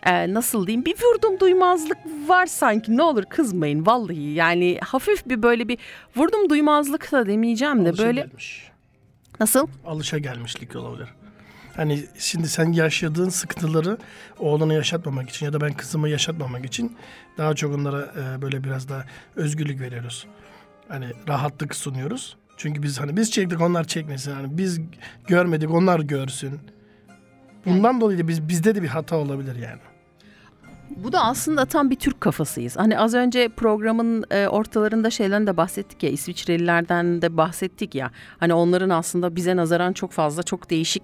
Ee, 0.07 0.35
nasıl 0.35 0.67
diyeyim 0.67 0.85
bir 0.85 0.95
vurdum 0.95 1.41
duymazlık 1.41 1.99
var 2.27 2.47
sanki 2.47 2.97
ne 2.97 3.03
olur 3.03 3.25
kızmayın 3.25 3.87
vallahi 3.87 4.21
yani 4.33 4.79
hafif 4.85 5.29
bir 5.29 5.43
böyle 5.43 5.69
bir 5.69 5.79
vurdum 6.17 6.51
duymazlık 6.51 7.13
da 7.13 7.27
demeyeceğim 7.27 7.85
de 7.85 7.89
Alışa 7.89 8.05
böyle 8.05 8.21
gelmiş. 8.21 8.71
nasıl 9.41 9.67
Alışa 9.87 10.19
gelmişlik 10.19 10.77
olabilir. 10.77 11.09
Hani 11.79 12.05
şimdi 12.19 12.49
sen 12.49 12.73
yaşadığın 12.73 13.29
sıkıntıları 13.29 13.99
oğluna 14.39 14.75
yaşatmamak 14.75 15.31
için 15.31 15.47
ya 15.47 15.53
da 15.53 15.61
ben 15.61 15.73
kızıma 15.73 16.09
yaşatmamak 16.09 16.65
için 16.65 16.97
daha 17.39 17.55
çok 17.55 17.75
onlara 17.75 18.01
e, 18.01 18.43
böyle 18.43 18.65
biraz 18.65 18.89
daha 18.89 19.05
özgürlük 19.37 19.81
veriyoruz. 19.81 20.27
Hani 20.89 21.07
rahatlık 21.29 21.75
sunuyoruz. 21.75 22.37
Çünkü 22.57 22.83
biz 22.83 23.01
hani 23.01 23.17
biz 23.17 23.31
çektik 23.31 23.61
onlar 23.61 23.85
çekmesin. 23.85 24.33
Hani 24.33 24.59
biz 24.59 24.81
görmedik 25.27 25.71
onlar 25.71 26.01
görsün. 26.01 26.61
Bundan 27.67 28.01
dolayı 28.01 28.19
da 28.19 28.29
biz 28.29 28.49
bizde 28.49 28.75
de 28.75 28.83
bir 28.83 28.89
hata 28.89 29.17
olabilir 29.17 29.57
yani. 29.57 29.81
Bu 30.97 31.13
da 31.13 31.25
aslında 31.25 31.65
tam 31.65 31.91
bir 31.91 31.97
Türk 31.97 32.21
kafasıyız. 32.21 32.77
Hani 32.77 32.99
az 32.99 33.15
önce 33.15 33.49
programın 33.49 34.25
e, 34.31 34.49
ortalarında 34.49 35.11
şeyden 35.11 35.47
de 35.47 35.57
bahsettik 35.57 36.03
ya 36.03 36.11
İsviçrelilerden 36.11 37.23
de 37.23 37.37
bahsettik 37.37 37.95
ya. 37.95 38.11
Hani 38.39 38.55
onların 38.55 38.91
aslında 38.91 39.37
bize 39.37 39.57
nazaran 39.57 39.93
çok 39.93 40.13
fazla 40.13 40.43
çok 40.43 40.71
değişik 40.71 41.03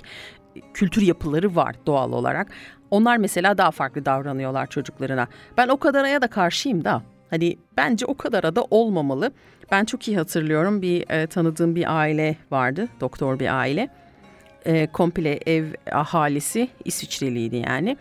kültür 0.74 1.02
yapıları 1.02 1.56
var 1.56 1.74
doğal 1.86 2.12
olarak. 2.12 2.48
Onlar 2.90 3.16
mesela 3.16 3.58
daha 3.58 3.70
farklı 3.70 4.04
davranıyorlar 4.04 4.66
çocuklarına. 4.66 5.28
Ben 5.56 5.68
o 5.68 5.76
kadara 5.76 6.22
da 6.22 6.26
karşıyım 6.26 6.84
da. 6.84 7.02
Hani 7.30 7.58
bence 7.76 8.06
o 8.06 8.16
kadara 8.16 8.56
da 8.56 8.64
olmamalı. 8.70 9.32
Ben 9.70 9.84
çok 9.84 10.08
iyi 10.08 10.16
hatırlıyorum 10.16 10.82
bir 10.82 11.10
e, 11.10 11.26
tanıdığım 11.26 11.74
bir 11.74 11.98
aile 11.98 12.36
vardı. 12.50 12.88
Doktor 13.00 13.38
bir 13.38 13.58
aile. 13.58 13.88
E, 14.64 14.86
komple 14.86 15.40
ev 15.46 15.64
ahalisi 15.92 16.68
İsviçreliydi 16.84 17.56
yani. 17.56 17.96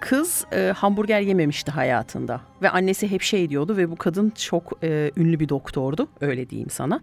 Kız 0.00 0.46
e, 0.52 0.72
hamburger 0.76 1.20
yememişti 1.20 1.70
hayatında 1.70 2.40
ve 2.62 2.70
annesi 2.70 3.10
hep 3.10 3.22
şey 3.22 3.50
diyordu 3.50 3.76
ve 3.76 3.90
bu 3.90 3.96
kadın 3.96 4.30
çok 4.30 4.78
e, 4.82 5.10
ünlü 5.16 5.40
bir 5.40 5.48
doktordu 5.48 6.08
öyle 6.20 6.50
diyeyim 6.50 6.70
sana. 6.70 7.00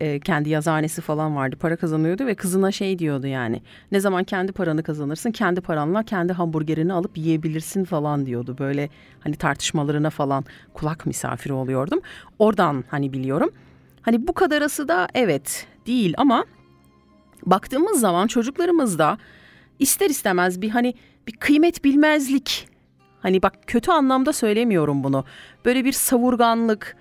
E, 0.00 0.20
kendi 0.20 0.50
yazıhanesi 0.50 1.00
falan 1.00 1.36
vardı 1.36 1.56
para 1.60 1.76
kazanıyordu 1.76 2.26
ve 2.26 2.34
kızına 2.34 2.72
şey 2.72 2.98
diyordu 2.98 3.26
yani 3.26 3.62
ne 3.92 4.00
zaman 4.00 4.24
kendi 4.24 4.52
paranı 4.52 4.82
kazanırsın 4.82 5.30
kendi 5.30 5.60
paranla 5.60 6.02
kendi 6.02 6.32
hamburgerini 6.32 6.92
alıp 6.92 7.18
yiyebilirsin 7.18 7.84
falan 7.84 8.26
diyordu. 8.26 8.56
Böyle 8.58 8.88
hani 9.20 9.36
tartışmalarına 9.36 10.10
falan 10.10 10.44
kulak 10.74 11.06
misafiri 11.06 11.52
oluyordum 11.52 12.00
oradan 12.38 12.84
hani 12.88 13.12
biliyorum. 13.12 13.50
Hani 14.02 14.26
bu 14.26 14.32
kadarası 14.32 14.88
da 14.88 15.08
evet 15.14 15.66
değil 15.86 16.14
ama 16.16 16.44
baktığımız 17.46 18.00
zaman 18.00 18.26
çocuklarımızda 18.26 19.18
ister 19.78 20.10
istemez 20.10 20.62
bir 20.62 20.70
hani 20.70 20.94
bir 21.26 21.32
kıymet 21.32 21.84
bilmezlik. 21.84 22.68
Hani 23.20 23.42
bak 23.42 23.54
kötü 23.66 23.90
anlamda 23.90 24.32
söylemiyorum 24.32 25.04
bunu. 25.04 25.24
Böyle 25.64 25.84
bir 25.84 25.92
savurganlık, 25.92 26.96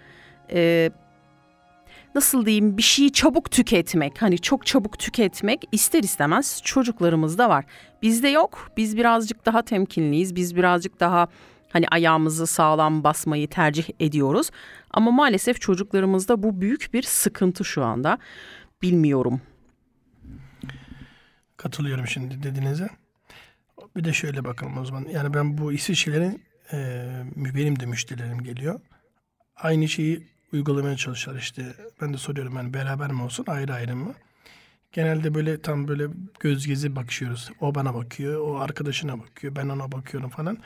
e, 0.52 0.92
nasıl 2.16 2.46
diyeyim 2.46 2.78
bir 2.78 2.84
şeyi 2.84 3.12
çabuk 3.12 3.52
tüketmek. 3.52 4.22
Hani 4.22 4.40
çok 4.40 4.66
çabuk 4.66 5.00
tüketmek 5.00 5.64
ister 5.72 6.04
istemez 6.04 6.62
çocuklarımızda 6.64 7.50
var. 7.50 7.66
Bizde 8.02 8.28
yok. 8.28 8.72
Biz 8.78 8.98
birazcık 8.98 9.46
daha 9.46 9.62
temkinliyiz. 9.62 10.36
Biz 10.36 10.56
birazcık 10.56 11.00
daha 11.00 11.28
hani 11.70 11.88
ayağımızı 11.88 12.48
sağlam 12.48 13.04
basmayı 13.04 13.50
tercih 13.50 13.90
ediyoruz. 14.00 14.50
Ama 14.92 15.12
maalesef 15.12 15.62
çocuklarımızda 15.62 16.44
bu 16.44 16.62
büyük 16.62 16.94
bir 16.94 17.04
sıkıntı 17.04 17.66
şu 17.66 17.84
anda. 17.84 18.18
Bilmiyorum. 18.82 19.42
Katılıyorum 21.58 22.08
şimdi 22.08 22.44
dediğinize. 22.44 22.90
Bir 23.96 24.04
de 24.04 24.14
şöyle 24.14 24.46
bakalım 24.46 24.78
o 24.78 24.86
zaman. 24.86 25.06
Yani 25.12 25.34
ben 25.34 25.58
bu 25.58 25.74
İsviçrelerin 25.74 26.44
e, 26.74 27.08
benim 27.36 27.80
de 27.80 27.86
müşterilerim 27.86 28.44
geliyor. 28.44 28.80
Aynı 29.56 29.88
şeyi 29.88 30.35
uygulamaya 30.56 30.98
çalışıyorlar 30.98 31.42
işte. 31.42 31.74
Ben 32.02 32.14
de 32.14 32.18
soruyorum 32.18 32.56
yani 32.56 32.74
beraber 32.74 33.12
mi 33.12 33.24
olsun 33.24 33.46
ayrı 33.48 33.74
ayrı 33.74 33.96
mı? 33.96 34.14
Genelde 34.92 35.34
böyle 35.34 35.62
tam 35.62 35.88
böyle 35.88 36.08
göz 36.40 36.68
gezi 36.68 36.96
bakışıyoruz. 36.96 37.50
O 37.62 37.76
bana 37.76 37.94
bakıyor, 37.94 38.40
o 38.40 38.60
arkadaşına 38.60 39.20
bakıyor, 39.20 39.56
ben 39.56 39.70
ona 39.70 39.92
bakıyorum 39.92 40.30
falan. 40.30 40.58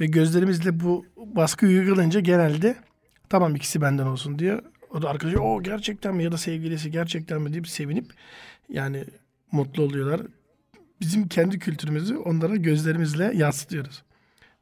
Ve 0.00 0.06
gözlerimizle 0.06 0.80
bu 0.80 1.06
baskı 1.16 1.66
uygulanınca 1.66 2.20
genelde 2.20 2.76
tamam 3.28 3.54
ikisi 3.56 3.80
benden 3.80 4.06
olsun 4.06 4.38
diyor. 4.38 4.62
O 4.90 5.02
da 5.02 5.10
arkadaşı 5.10 5.40
o 5.40 5.62
gerçekten 5.62 6.14
mi 6.14 6.24
ya 6.24 6.32
da 6.32 6.38
sevgilisi 6.38 6.90
gerçekten 6.90 7.42
mi 7.42 7.52
deyip 7.52 7.68
sevinip 7.68 8.12
yani 8.68 9.04
mutlu 9.52 9.82
oluyorlar. 9.82 10.20
Bizim 11.00 11.28
kendi 11.28 11.58
kültürümüzü 11.58 12.16
onlara 12.16 12.56
gözlerimizle 12.56 13.32
yansıtıyoruz. 13.34 14.02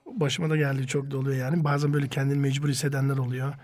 Başıma 0.06 0.50
da 0.50 0.56
geldi 0.56 0.86
çok 0.86 1.10
da 1.10 1.18
oluyor 1.18 1.36
yani. 1.36 1.64
Bazen 1.64 1.92
böyle 1.92 2.08
kendini 2.08 2.38
mecbur 2.38 2.68
hissedenler 2.68 3.16
oluyor. 3.16 3.54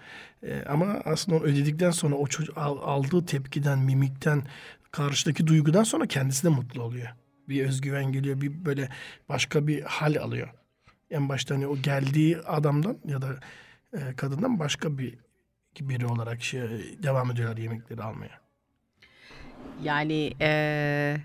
Ee, 0.42 0.62
ama 0.68 0.86
aslında 1.04 1.38
o 1.38 1.42
ödedikten 1.42 1.90
sonra 1.90 2.14
o 2.14 2.26
çocuk 2.26 2.58
al- 2.58 2.78
aldığı 2.82 3.26
tepkiden, 3.26 3.78
mimikten, 3.78 4.42
karşıdaki 4.90 5.46
duygudan 5.46 5.82
sonra 5.84 6.06
kendisi 6.06 6.44
de 6.44 6.48
mutlu 6.48 6.82
oluyor. 6.82 7.08
Bir 7.48 7.66
özgüven 7.66 8.12
geliyor, 8.12 8.40
bir 8.40 8.64
böyle 8.64 8.88
başka 9.28 9.66
bir 9.66 9.82
hal 9.82 10.16
alıyor. 10.16 10.48
En 11.10 11.28
başta 11.28 11.54
hani 11.54 11.66
o 11.66 11.76
geldiği 11.76 12.38
adamdan 12.38 12.98
ya 13.04 13.22
da 13.22 13.40
e, 13.92 14.16
kadından 14.16 14.58
başka 14.58 14.98
bir 14.98 15.18
biri 15.80 16.06
olarak 16.06 16.42
şey, 16.42 16.60
devam 17.02 17.30
ediyorlar 17.30 17.56
yemekleri 17.56 18.02
almaya. 18.02 18.40
Yani 19.82 20.32
eee, 20.40 21.20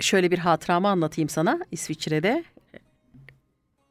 şöyle 0.00 0.30
bir 0.30 0.38
hatıramı 0.38 0.88
anlatayım 0.88 1.28
sana 1.28 1.60
İsviçre'de. 1.70 2.44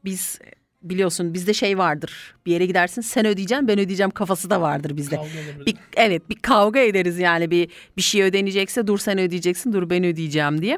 Biz 0.06 0.40
biliyorsun 0.82 1.34
bizde 1.34 1.54
şey 1.54 1.78
vardır. 1.78 2.36
Bir 2.46 2.52
yere 2.52 2.66
gidersin 2.66 3.02
sen 3.02 3.26
ödeyeceksin 3.26 3.68
ben 3.68 3.80
ödeyeceğim 3.80 4.12
kafası 4.12 4.50
da 4.50 4.62
vardır 4.62 4.98
bizde. 4.98 5.20
Bir, 5.66 5.76
evet 5.96 6.30
bir 6.30 6.36
kavga 6.36 6.80
ederiz 6.80 7.20
yani 7.20 7.52
bir 7.52 7.70
bir 7.98 8.02
şey 8.02 8.24
ödenecekse 8.24 8.88
dur 8.88 8.98
sen 8.98 9.20
ödeyeceksin 9.20 9.74
dur 9.74 9.90
ben 9.90 10.04
ödeyeceğim 10.04 10.62
diye. 10.62 10.78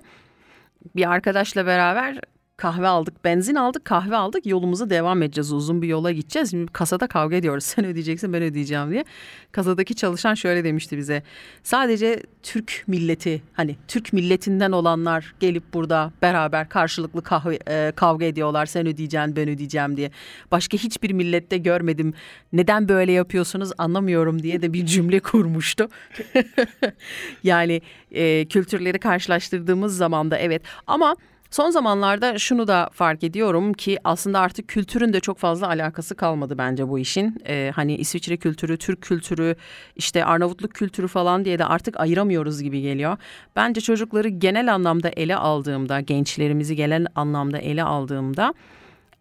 Bir 0.96 1.12
arkadaşla 1.12 1.66
beraber 1.66 2.20
kahve 2.62 2.88
aldık, 2.88 3.24
benzin 3.24 3.56
aldık, 3.56 3.86
kahve 3.86 4.16
aldık. 4.16 4.46
Yolumuza 4.46 4.90
devam 4.90 5.22
edeceğiz. 5.22 5.52
Uzun 5.54 5.82
bir 5.82 5.88
yola 5.88 6.12
gideceğiz. 6.12 6.52
Şimdi 6.52 6.72
kasada 6.72 7.08
kavga 7.08 7.36
ediyoruz. 7.36 7.64
Sen 7.72 7.86
ödeyeceksin, 7.86 8.34
ben 8.34 8.44
ödeyeceğim 8.44 8.92
diye. 8.92 9.06
Kasadaki 9.52 9.96
çalışan 9.96 10.34
şöyle 10.34 10.64
demişti 10.64 10.98
bize. 10.98 11.24
Sadece 11.64 12.24
Türk 12.44 12.84
milleti, 12.88 13.42
hani 13.54 13.76
Türk 13.88 14.14
milletinden 14.14 14.72
olanlar 14.72 15.36
gelip 15.40 15.74
burada 15.74 16.12
beraber 16.22 16.70
karşılıklı 16.70 17.22
kahve, 17.22 17.60
e, 17.68 17.92
kavga 17.96 18.26
ediyorlar. 18.26 18.66
Sen 18.66 18.88
ödeyeceksin, 18.88 19.36
ben 19.36 19.50
ödeyeceğim 19.50 19.98
diye. 19.98 20.12
Başka 20.52 20.78
hiçbir 20.78 21.12
millette 21.14 21.58
görmedim. 21.58 22.14
Neden 22.54 22.90
böyle 22.90 23.12
yapıyorsunuz 23.12 23.72
anlamıyorum 23.78 24.44
diye 24.44 24.62
de 24.62 24.74
bir 24.74 24.86
cümle 24.86 25.20
kurmuştu. 25.20 25.90
yani 27.44 27.82
e, 28.12 28.46
kültürleri 28.46 29.00
karşılaştırdığımız 29.00 29.98
zaman 29.98 30.32
da 30.32 30.38
evet. 30.38 30.62
Ama 30.88 31.16
Son 31.52 31.70
zamanlarda 31.70 32.40
şunu 32.40 32.68
da 32.68 32.90
fark 32.94 33.24
ediyorum 33.24 33.74
ki 33.74 33.98
aslında 34.04 34.40
artık 34.40 34.68
kültürün 34.68 35.14
de 35.14 35.20
çok 35.20 35.38
fazla 35.38 35.68
alakası 35.68 36.16
kalmadı 36.16 36.58
bence 36.58 36.90
bu 36.90 37.00
işin. 37.00 37.38
Ee, 37.48 37.72
hani 37.76 37.96
İsviçre 37.96 38.38
kültürü, 38.38 38.78
Türk 38.78 39.02
kültürü, 39.02 39.56
işte 39.96 40.26
Arnavutluk 40.26 40.74
kültürü 40.74 41.08
falan 41.08 41.46
diye 41.46 41.60
de 41.60 41.66
artık 41.66 42.00
ayıramıyoruz 42.00 42.62
gibi 42.62 42.82
geliyor. 42.82 43.18
Bence 43.56 43.82
çocukları 43.82 44.28
genel 44.28 44.74
anlamda 44.74 45.10
ele 45.10 45.36
aldığımda, 45.36 46.00
gençlerimizi 46.00 46.76
genel 46.76 47.06
anlamda 47.16 47.58
ele 47.58 47.84
aldığımda 47.84 48.54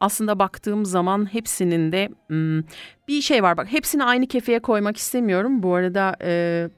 aslında 0.00 0.38
baktığım 0.38 0.84
zaman 0.84 1.34
hepsinin 1.34 1.92
de 1.92 2.08
hmm, 2.26 2.62
bir 3.08 3.22
şey 3.22 3.42
var. 3.42 3.56
Bak 3.56 3.72
hepsini 3.72 4.04
aynı 4.04 4.26
kefeye 4.26 4.58
koymak 4.60 4.96
istemiyorum. 4.96 5.62
Bu 5.62 5.74
arada 5.74 6.16
e, 6.22 6.68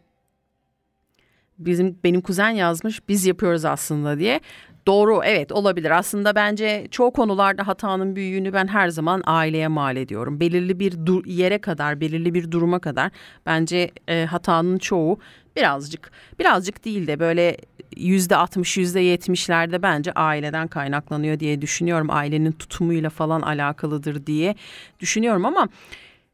bizim 1.59 1.99
benim 2.05 2.21
kuzen 2.21 2.51
yazmış 2.51 3.09
biz 3.09 3.27
yapıyoruz 3.27 3.65
aslında 3.65 4.19
diye. 4.19 4.41
Doğru 4.87 5.21
evet 5.25 5.53
olabilir. 5.53 5.91
Aslında 5.91 6.35
bence 6.35 6.89
çoğu 6.91 7.13
konularda 7.13 7.67
hatanın 7.67 8.17
büyüğünü 8.17 8.53
ben 8.53 8.67
her 8.67 8.89
zaman 8.89 9.23
aileye 9.27 9.69
mal 9.69 9.97
ediyorum. 9.97 10.41
Belirli 10.41 10.79
bir 10.81 11.07
dur- 11.07 11.27
yere 11.27 11.59
kadar, 11.59 12.01
belirli 12.01 12.35
bir 12.35 12.51
duruma 12.51 12.79
kadar 12.79 13.11
bence 13.47 13.91
e, 14.09 14.25
hatanın 14.25 14.79
çoğu 14.79 15.19
birazcık, 15.57 16.11
birazcık 16.39 16.85
değil 16.85 17.07
de 17.07 17.21
böyle 17.21 17.57
yüzde 17.97 18.37
altmış, 18.37 18.77
yüzde 18.77 19.01
yetmişlerde 19.01 19.83
bence 19.83 20.13
aileden 20.13 20.69
kaynaklanıyor 20.69 21.41
diye 21.41 21.63
düşünüyorum. 21.63 22.11
Ailenin 22.11 22.53
tutumuyla 22.53 23.11
falan 23.11 23.43
alakalıdır 23.43 24.27
diye 24.27 24.55
düşünüyorum 25.01 25.45
ama 25.45 25.69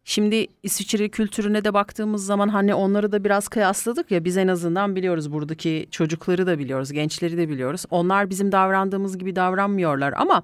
Şimdi 0.08 0.46
İsviçre 0.62 1.08
kültürüne 1.08 1.64
de 1.64 1.74
baktığımız 1.74 2.26
zaman 2.26 2.48
hani 2.48 2.74
onları 2.74 3.12
da 3.12 3.24
biraz 3.24 3.48
kıyasladık 3.48 4.10
ya 4.10 4.24
biz 4.24 4.36
en 4.36 4.48
azından 4.48 4.96
biliyoruz 4.96 5.32
buradaki 5.32 5.88
çocukları 5.90 6.46
da 6.46 6.58
biliyoruz, 6.58 6.92
gençleri 6.92 7.36
de 7.36 7.48
biliyoruz. 7.48 7.84
Onlar 7.90 8.30
bizim 8.30 8.52
davrandığımız 8.52 9.18
gibi 9.18 9.36
davranmıyorlar 9.36 10.14
ama 10.16 10.42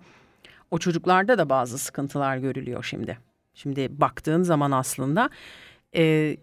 o 0.71 0.79
çocuklarda 0.79 1.39
da 1.39 1.49
bazı 1.49 1.79
sıkıntılar 1.79 2.37
görülüyor 2.37 2.85
şimdi. 2.85 3.19
Şimdi 3.55 3.89
baktığın 4.01 4.43
zaman 4.43 4.71
aslında 4.71 5.31
e, 5.97 6.37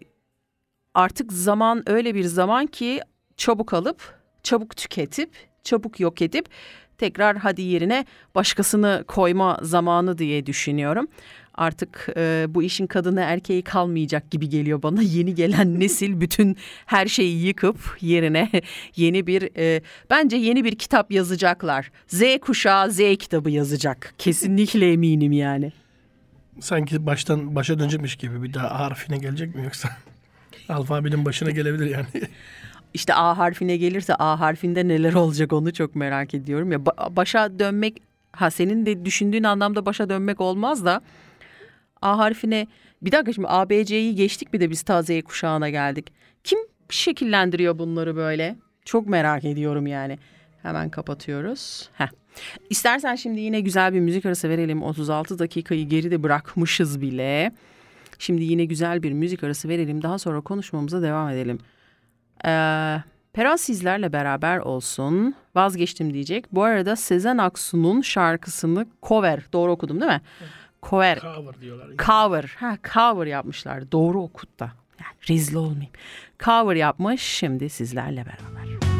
artık 0.94 1.32
zaman 1.32 1.82
öyle 1.86 2.14
bir 2.14 2.24
zaman 2.24 2.66
ki 2.66 3.00
çabuk 3.36 3.74
alıp, 3.74 4.18
çabuk 4.42 4.76
tüketip, 4.76 5.30
çabuk 5.64 6.00
yok 6.00 6.22
edip 6.22 6.48
tekrar 7.02 7.36
hadi 7.36 7.62
yerine 7.62 8.06
başkasını 8.34 9.04
koyma 9.08 9.58
zamanı 9.62 10.18
diye 10.18 10.46
düşünüyorum. 10.46 11.08
Artık 11.54 12.08
e, 12.16 12.46
bu 12.48 12.62
işin 12.62 12.86
kadını 12.86 13.20
erkeği 13.20 13.62
kalmayacak 13.62 14.30
gibi 14.30 14.48
geliyor 14.48 14.82
bana. 14.82 15.02
Yeni 15.16 15.34
gelen 15.34 15.80
nesil 15.80 16.20
bütün 16.20 16.56
her 16.86 17.06
şeyi 17.06 17.46
yıkıp 17.46 17.76
yerine 18.00 18.50
yeni 18.96 19.26
bir 19.26 19.50
e, 19.56 19.82
bence 20.10 20.36
yeni 20.36 20.64
bir 20.64 20.78
kitap 20.78 21.12
yazacaklar. 21.12 21.90
Z 22.06 22.22
kuşağı 22.40 22.90
Z 22.90 22.98
kitabı 22.98 23.50
yazacak. 23.50 24.14
Kesinlikle 24.18 24.92
eminim 24.92 25.32
yani. 25.32 25.72
Sanki 26.60 27.06
baştan 27.06 27.54
başa 27.54 27.78
dönecekmiş 27.78 28.16
gibi 28.16 28.42
bir 28.42 28.54
daha 28.54 28.80
harfine 28.80 29.18
gelecek 29.18 29.54
mi 29.54 29.64
yoksa? 29.64 29.88
Alfabenin 30.68 31.24
başına 31.24 31.50
gelebilir 31.50 31.90
yani. 31.90 32.06
İşte 32.94 33.14
A 33.14 33.38
harfine 33.38 33.76
gelirse 33.76 34.14
A 34.14 34.40
harfinde 34.40 34.88
neler 34.88 35.12
olacak 35.14 35.52
onu 35.52 35.72
çok 35.72 35.94
merak 35.96 36.34
ediyorum. 36.34 36.72
Ya 36.72 36.78
ba- 36.78 37.16
başa 37.16 37.58
dönmek 37.58 38.02
ha 38.32 38.50
senin 38.50 38.86
de 38.86 39.04
düşündüğün 39.04 39.44
anlamda 39.44 39.86
başa 39.86 40.08
dönmek 40.08 40.40
olmaz 40.40 40.84
da 40.84 41.00
A 42.02 42.18
harfine 42.18 42.66
bir 43.02 43.12
dakika 43.12 43.32
şimdi 43.32 43.48
A, 43.48 43.70
B, 43.70 43.84
C'yi 43.84 44.14
geçtik 44.14 44.52
bir 44.52 44.60
de 44.60 44.70
biz 44.70 44.82
taze 44.82 45.22
kuşağına 45.22 45.68
geldik. 45.70 46.12
Kim 46.44 46.58
şekillendiriyor 46.88 47.78
bunları 47.78 48.16
böyle? 48.16 48.56
Çok 48.84 49.08
merak 49.08 49.44
ediyorum 49.44 49.86
yani. 49.86 50.18
Hemen 50.62 50.90
kapatıyoruz. 50.90 51.88
Heh. 51.94 52.08
İstersen 52.70 53.14
şimdi 53.14 53.40
yine 53.40 53.60
güzel 53.60 53.94
bir 53.94 54.00
müzik 54.00 54.26
arası 54.26 54.48
verelim. 54.48 54.82
36 54.82 55.38
dakikayı 55.38 55.88
geride 55.88 56.22
bırakmışız 56.22 57.00
bile. 57.00 57.52
Şimdi 58.18 58.44
yine 58.44 58.64
güzel 58.64 59.02
bir 59.02 59.12
müzik 59.12 59.44
arası 59.44 59.68
verelim. 59.68 60.02
Daha 60.02 60.18
sonra 60.18 60.40
konuşmamıza 60.40 61.02
devam 61.02 61.28
edelim. 61.28 61.58
Ee, 62.46 63.02
Pera 63.32 63.58
sizlerle 63.58 64.12
beraber 64.12 64.58
olsun. 64.58 65.34
Vazgeçtim 65.54 66.14
diyecek. 66.14 66.52
Bu 66.52 66.62
arada 66.64 66.96
Sezen 66.96 67.38
Aksu'nun 67.38 68.00
şarkısını 68.00 68.86
cover. 69.02 69.42
Doğru 69.52 69.72
okudum 69.72 70.00
değil 70.00 70.12
mi? 70.12 70.20
Cover. 70.90 71.18
Cover 71.18 71.60
diyorlar. 71.60 71.88
Cover. 72.06 72.56
Ha 72.58 72.76
cover 72.94 73.26
yapmışlar. 73.26 73.92
Doğru 73.92 74.22
okut 74.22 74.60
da. 74.60 74.72
Yani 75.00 75.14
rezil 75.28 75.54
olmayayım. 75.54 75.92
Cover 76.44 76.76
yapmış 76.76 77.22
şimdi 77.22 77.68
sizlerle 77.68 78.26
beraber. 78.26 78.91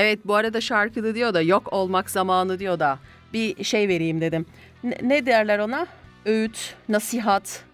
Evet 0.00 0.20
bu 0.24 0.34
arada 0.34 0.60
şarkıda 0.60 1.14
diyor 1.14 1.34
da 1.34 1.42
yok 1.42 1.72
olmak 1.72 2.10
zamanı 2.10 2.58
diyor 2.58 2.78
da 2.78 2.98
bir 3.32 3.64
şey 3.64 3.88
vereyim 3.88 4.20
dedim. 4.20 4.46
Ne, 4.84 4.98
ne 5.02 5.26
derler 5.26 5.58
ona? 5.58 5.86
Öğüt, 6.24 6.74
nasihat, 6.88 7.64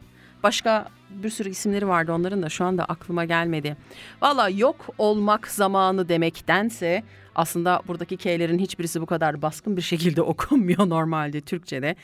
başka 0.42 0.88
bir 1.10 1.30
sürü 1.30 1.48
isimleri 1.50 1.88
vardı 1.88 2.12
onların 2.12 2.42
da 2.42 2.48
şu 2.48 2.64
anda 2.64 2.84
aklıma 2.84 3.24
gelmedi. 3.24 3.76
Valla 4.22 4.48
yok 4.48 4.86
olmak 4.98 5.48
zamanı 5.48 6.08
demektense 6.08 7.02
aslında 7.34 7.82
buradaki 7.88 8.16
K'lerin 8.16 8.58
hiçbirisi 8.58 9.00
bu 9.00 9.06
kadar 9.06 9.42
baskın 9.42 9.76
bir 9.76 9.82
şekilde 9.82 10.22
okunmuyor 10.32 10.88
normalde 10.88 11.40
Türkçe'de. 11.40 11.96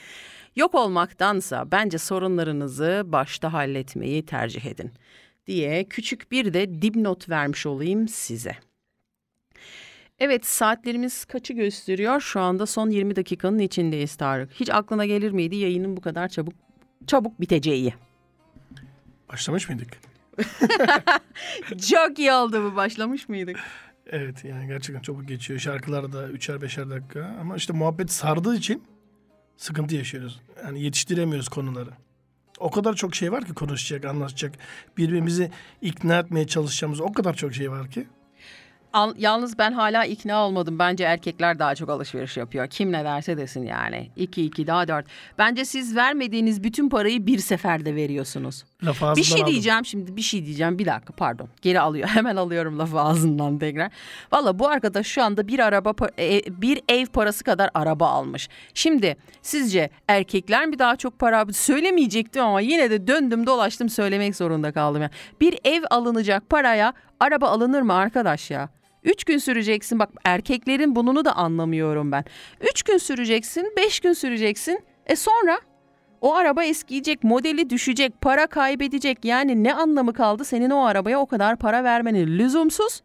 Yok 0.56 0.74
olmaktansa 0.74 1.70
bence 1.70 1.98
sorunlarınızı 1.98 3.02
başta 3.06 3.52
halletmeyi 3.52 4.26
tercih 4.26 4.64
edin 4.64 4.90
diye 5.46 5.84
küçük 5.84 6.32
bir 6.32 6.54
de 6.54 6.82
dipnot 6.82 7.28
vermiş 7.28 7.66
olayım 7.66 8.08
size. 8.08 8.56
Evet 10.24 10.46
saatlerimiz 10.46 11.24
kaçı 11.24 11.52
gösteriyor? 11.52 12.20
Şu 12.20 12.40
anda 12.40 12.66
son 12.66 12.90
20 12.90 13.16
dakikanın 13.16 13.58
içindeyiz 13.58 14.16
Tarık. 14.16 14.52
Hiç 14.52 14.70
aklına 14.70 15.06
gelir 15.06 15.30
miydi 15.30 15.56
yayının 15.56 15.96
bu 15.96 16.00
kadar 16.00 16.28
çabuk 16.28 16.54
çabuk 17.06 17.40
biteceği? 17.40 17.94
Başlamış 19.32 19.68
mıydık? 19.68 19.88
Çok 21.90 22.18
iyi 22.18 22.32
oldu 22.32 22.70
bu 22.72 22.76
başlamış 22.76 23.28
mıydık? 23.28 23.56
Evet 24.06 24.44
yani 24.44 24.66
gerçekten 24.66 25.02
çabuk 25.02 25.28
geçiyor. 25.28 25.60
Şarkılar 25.60 26.12
da 26.12 26.28
üçer 26.28 26.62
beşer 26.62 26.90
dakika. 26.90 27.36
Ama 27.40 27.56
işte 27.56 27.72
muhabbet 27.72 28.12
sardığı 28.12 28.56
için 28.56 28.82
sıkıntı 29.56 29.94
yaşıyoruz. 29.94 30.40
Yani 30.64 30.82
yetiştiremiyoruz 30.82 31.48
konuları. 31.48 31.90
O 32.58 32.70
kadar 32.70 32.94
çok 32.94 33.14
şey 33.14 33.32
var 33.32 33.44
ki 33.44 33.54
konuşacak, 33.54 34.04
anlaşacak. 34.04 34.52
Birbirimizi 34.96 35.50
ikna 35.80 36.18
etmeye 36.18 36.46
çalışacağımız 36.46 37.00
o 37.00 37.12
kadar 37.12 37.34
çok 37.34 37.54
şey 37.54 37.70
var 37.70 37.90
ki. 37.90 38.06
Al- 38.92 39.14
yalnız 39.18 39.58
ben 39.58 39.72
hala 39.72 40.04
ikna 40.04 40.46
olmadım. 40.46 40.78
Bence 40.78 41.04
erkekler 41.04 41.58
daha 41.58 41.74
çok 41.74 41.90
alışveriş 41.90 42.36
yapıyor. 42.36 42.66
Kim 42.66 42.92
ne 42.92 43.04
derse 43.04 43.36
desin 43.36 43.62
yani. 43.66 44.10
2 44.16 44.44
2 44.44 44.66
daha 44.66 44.88
4. 44.88 45.06
Bence 45.38 45.64
siz 45.64 45.96
vermediğiniz 45.96 46.64
bütün 46.64 46.88
parayı 46.88 47.26
bir 47.26 47.38
seferde 47.38 47.94
veriyorsunuz. 47.94 48.64
Lafı 48.84 49.06
ağzından 49.06 49.16
Bir 49.16 49.22
şey 49.22 49.42
aldım. 49.42 49.52
diyeceğim 49.52 49.84
şimdi 49.84 50.16
bir 50.16 50.22
şey 50.22 50.46
diyeceğim 50.46 50.78
bir 50.78 50.86
dakika 50.86 51.12
pardon 51.12 51.48
geri 51.62 51.80
alıyor 51.80 52.08
hemen 52.14 52.36
alıyorum 52.36 52.78
lafı 52.78 53.00
ağzından 53.00 53.58
tekrar. 53.58 53.90
Valla 54.32 54.58
bu 54.58 54.68
arkadaş 54.68 55.06
şu 55.06 55.22
anda 55.22 55.48
bir 55.48 55.58
araba 55.58 55.90
pa- 55.90 56.10
e, 56.20 56.62
bir 56.62 56.80
ev 56.88 57.06
parası 57.06 57.44
kadar 57.44 57.70
araba 57.74 58.08
almış. 58.08 58.48
Şimdi 58.74 59.16
sizce 59.42 59.90
erkekler 60.08 60.66
mi 60.66 60.78
daha 60.78 60.96
çok 60.96 61.18
para 61.18 61.46
söylemeyecektim 61.52 62.42
ama 62.42 62.60
yine 62.60 62.90
de 62.90 63.06
döndüm 63.06 63.46
dolaştım 63.46 63.88
söylemek 63.88 64.36
zorunda 64.36 64.72
kaldım. 64.72 65.02
ya. 65.02 65.10
Bir 65.40 65.58
ev 65.64 65.82
alınacak 65.90 66.50
paraya 66.50 66.92
araba 67.20 67.48
alınır 67.48 67.82
mı 67.82 67.94
arkadaş 67.94 68.50
ya? 68.50 68.68
Üç 69.04 69.24
gün 69.24 69.38
süreceksin 69.38 69.98
bak 69.98 70.10
erkeklerin 70.24 70.96
bununu 70.96 71.24
da 71.24 71.36
anlamıyorum 71.36 72.12
ben. 72.12 72.24
Üç 72.60 72.82
gün 72.82 72.96
süreceksin 72.98 73.72
beş 73.76 74.00
gün 74.00 74.12
süreceksin 74.12 74.84
e 75.06 75.16
sonra 75.16 75.60
o 76.20 76.34
araba 76.34 76.64
eskiyecek, 76.64 77.24
modeli 77.24 77.70
düşecek, 77.70 78.20
para 78.20 78.46
kaybedecek. 78.46 79.24
Yani 79.24 79.64
ne 79.64 79.74
anlamı 79.74 80.12
kaldı 80.12 80.44
senin 80.44 80.70
o 80.70 80.84
arabaya 80.84 81.18
o 81.20 81.26
kadar 81.26 81.56
para 81.56 81.84
vermenin? 81.84 82.38
Lüzumsuz. 82.38 83.02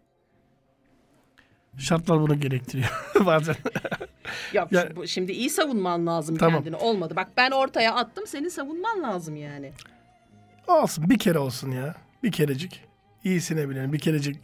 Şartlar 1.77 2.19
bunu 2.21 2.39
gerektiriyor 2.39 2.89
bazen. 3.25 3.55
Yok 4.53 4.71
Ya- 4.71 4.95
bu- 4.95 5.07
şimdi 5.07 5.31
iyi 5.31 5.49
savunman 5.49 6.07
lazım 6.07 6.35
Tamam. 6.37 6.63
kendini. 6.63 6.75
Olmadı. 6.75 7.15
Bak 7.15 7.27
ben 7.37 7.51
ortaya 7.51 7.95
attım 7.95 8.27
seni 8.27 8.49
savunman 8.51 9.03
lazım 9.03 9.35
yani. 9.35 9.71
olsun 10.67 11.09
bir 11.09 11.19
kere 11.19 11.39
olsun 11.39 11.71
ya. 11.71 11.95
Bir 12.23 12.31
kerecik. 12.31 12.81
İyisine 13.23 13.69
binelim. 13.69 13.93
Bir 13.93 13.99
kerecik 13.99 14.37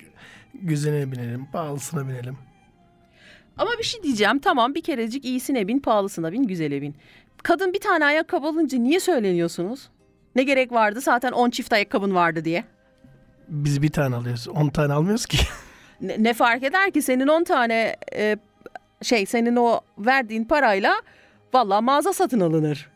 güzeline 0.54 1.12
binelim. 1.12 1.46
Pahalısına 1.52 2.08
binelim. 2.10 2.38
Ama 3.58 3.72
bir 3.80 3.84
şey 3.84 4.04
diyeceğim. 4.04 4.40
Tamam 4.40 4.76
bir 4.76 4.82
kerecik 4.82 5.26
iyisine 5.26 5.68
bin, 5.68 5.80
pahalısına 5.80 6.32
bin, 6.32 6.44
güzele 6.44 6.82
bin. 6.82 6.96
Kadın 7.44 7.74
bir 7.74 7.80
tane 7.80 8.06
ayakkabı 8.06 8.48
alınca 8.48 8.78
niye 8.78 9.00
söyleniyorsunuz? 9.00 9.90
Ne 10.36 10.44
gerek 10.44 10.72
vardı? 10.72 11.02
Zaten 11.02 11.32
10 11.32 11.50
çift 11.50 11.74
ayakkabın 11.74 12.16
vardı 12.16 12.46
diye. 12.46 12.64
Biz 13.48 13.82
bir 13.82 13.90
tane 13.90 14.16
alıyoruz. 14.16 14.48
On 14.48 14.70
tane 14.70 14.94
almıyoruz 14.94 15.26
ki. 15.26 15.38
Ne, 16.02 16.24
ne 16.24 16.34
fark 16.34 16.64
eder 16.64 16.92
ki 16.92 17.02
senin 17.02 17.28
10 17.28 17.44
tane 17.44 17.96
e, 18.16 18.38
şey 19.02 19.26
senin 19.26 19.56
o 19.56 19.82
verdiğin 19.98 20.46
parayla 20.46 20.94
valla 21.54 21.82
mağaza 21.82 22.14
satın 22.14 22.40
alınır. 22.40 22.90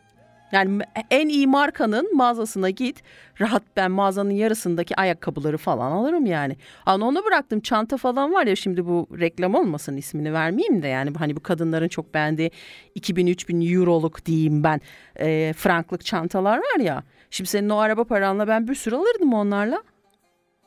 Yani 0.51 0.81
en 1.11 1.29
iyi 1.29 1.47
markanın 1.47 2.15
mağazasına 2.15 2.69
git. 2.69 3.03
Rahat 3.41 3.63
ben 3.75 3.91
mağazanın 3.91 4.31
yarısındaki 4.31 4.95
ayakkabıları 4.95 5.57
falan 5.57 5.91
alırım 5.91 6.25
yani. 6.25 6.57
Ama 6.85 7.05
onu 7.05 7.25
bıraktım 7.25 7.59
çanta 7.59 7.97
falan 7.97 8.33
var 8.33 8.45
ya 8.47 8.55
şimdi 8.55 8.85
bu 8.85 9.07
reklam 9.19 9.55
olmasın 9.55 9.97
ismini 9.97 10.33
vermeyeyim 10.33 10.83
de 10.83 10.87
yani 10.87 11.13
hani 11.17 11.35
bu 11.35 11.39
kadınların 11.39 11.87
çok 11.87 12.13
beğendiği 12.13 12.51
2000-3000 12.99 13.77
euroluk 13.77 14.25
diyeyim 14.25 14.63
ben 14.63 14.81
e, 15.19 15.53
franklık 15.53 16.05
çantalar 16.05 16.57
var 16.57 16.79
ya. 16.79 17.03
Şimdi 17.31 17.49
senin 17.49 17.69
o 17.69 17.77
araba 17.77 18.03
paranla 18.03 18.47
ben 18.47 18.67
bir 18.67 18.75
sürü 18.75 18.95
alırdım 18.95 19.33
onlarla. 19.33 19.83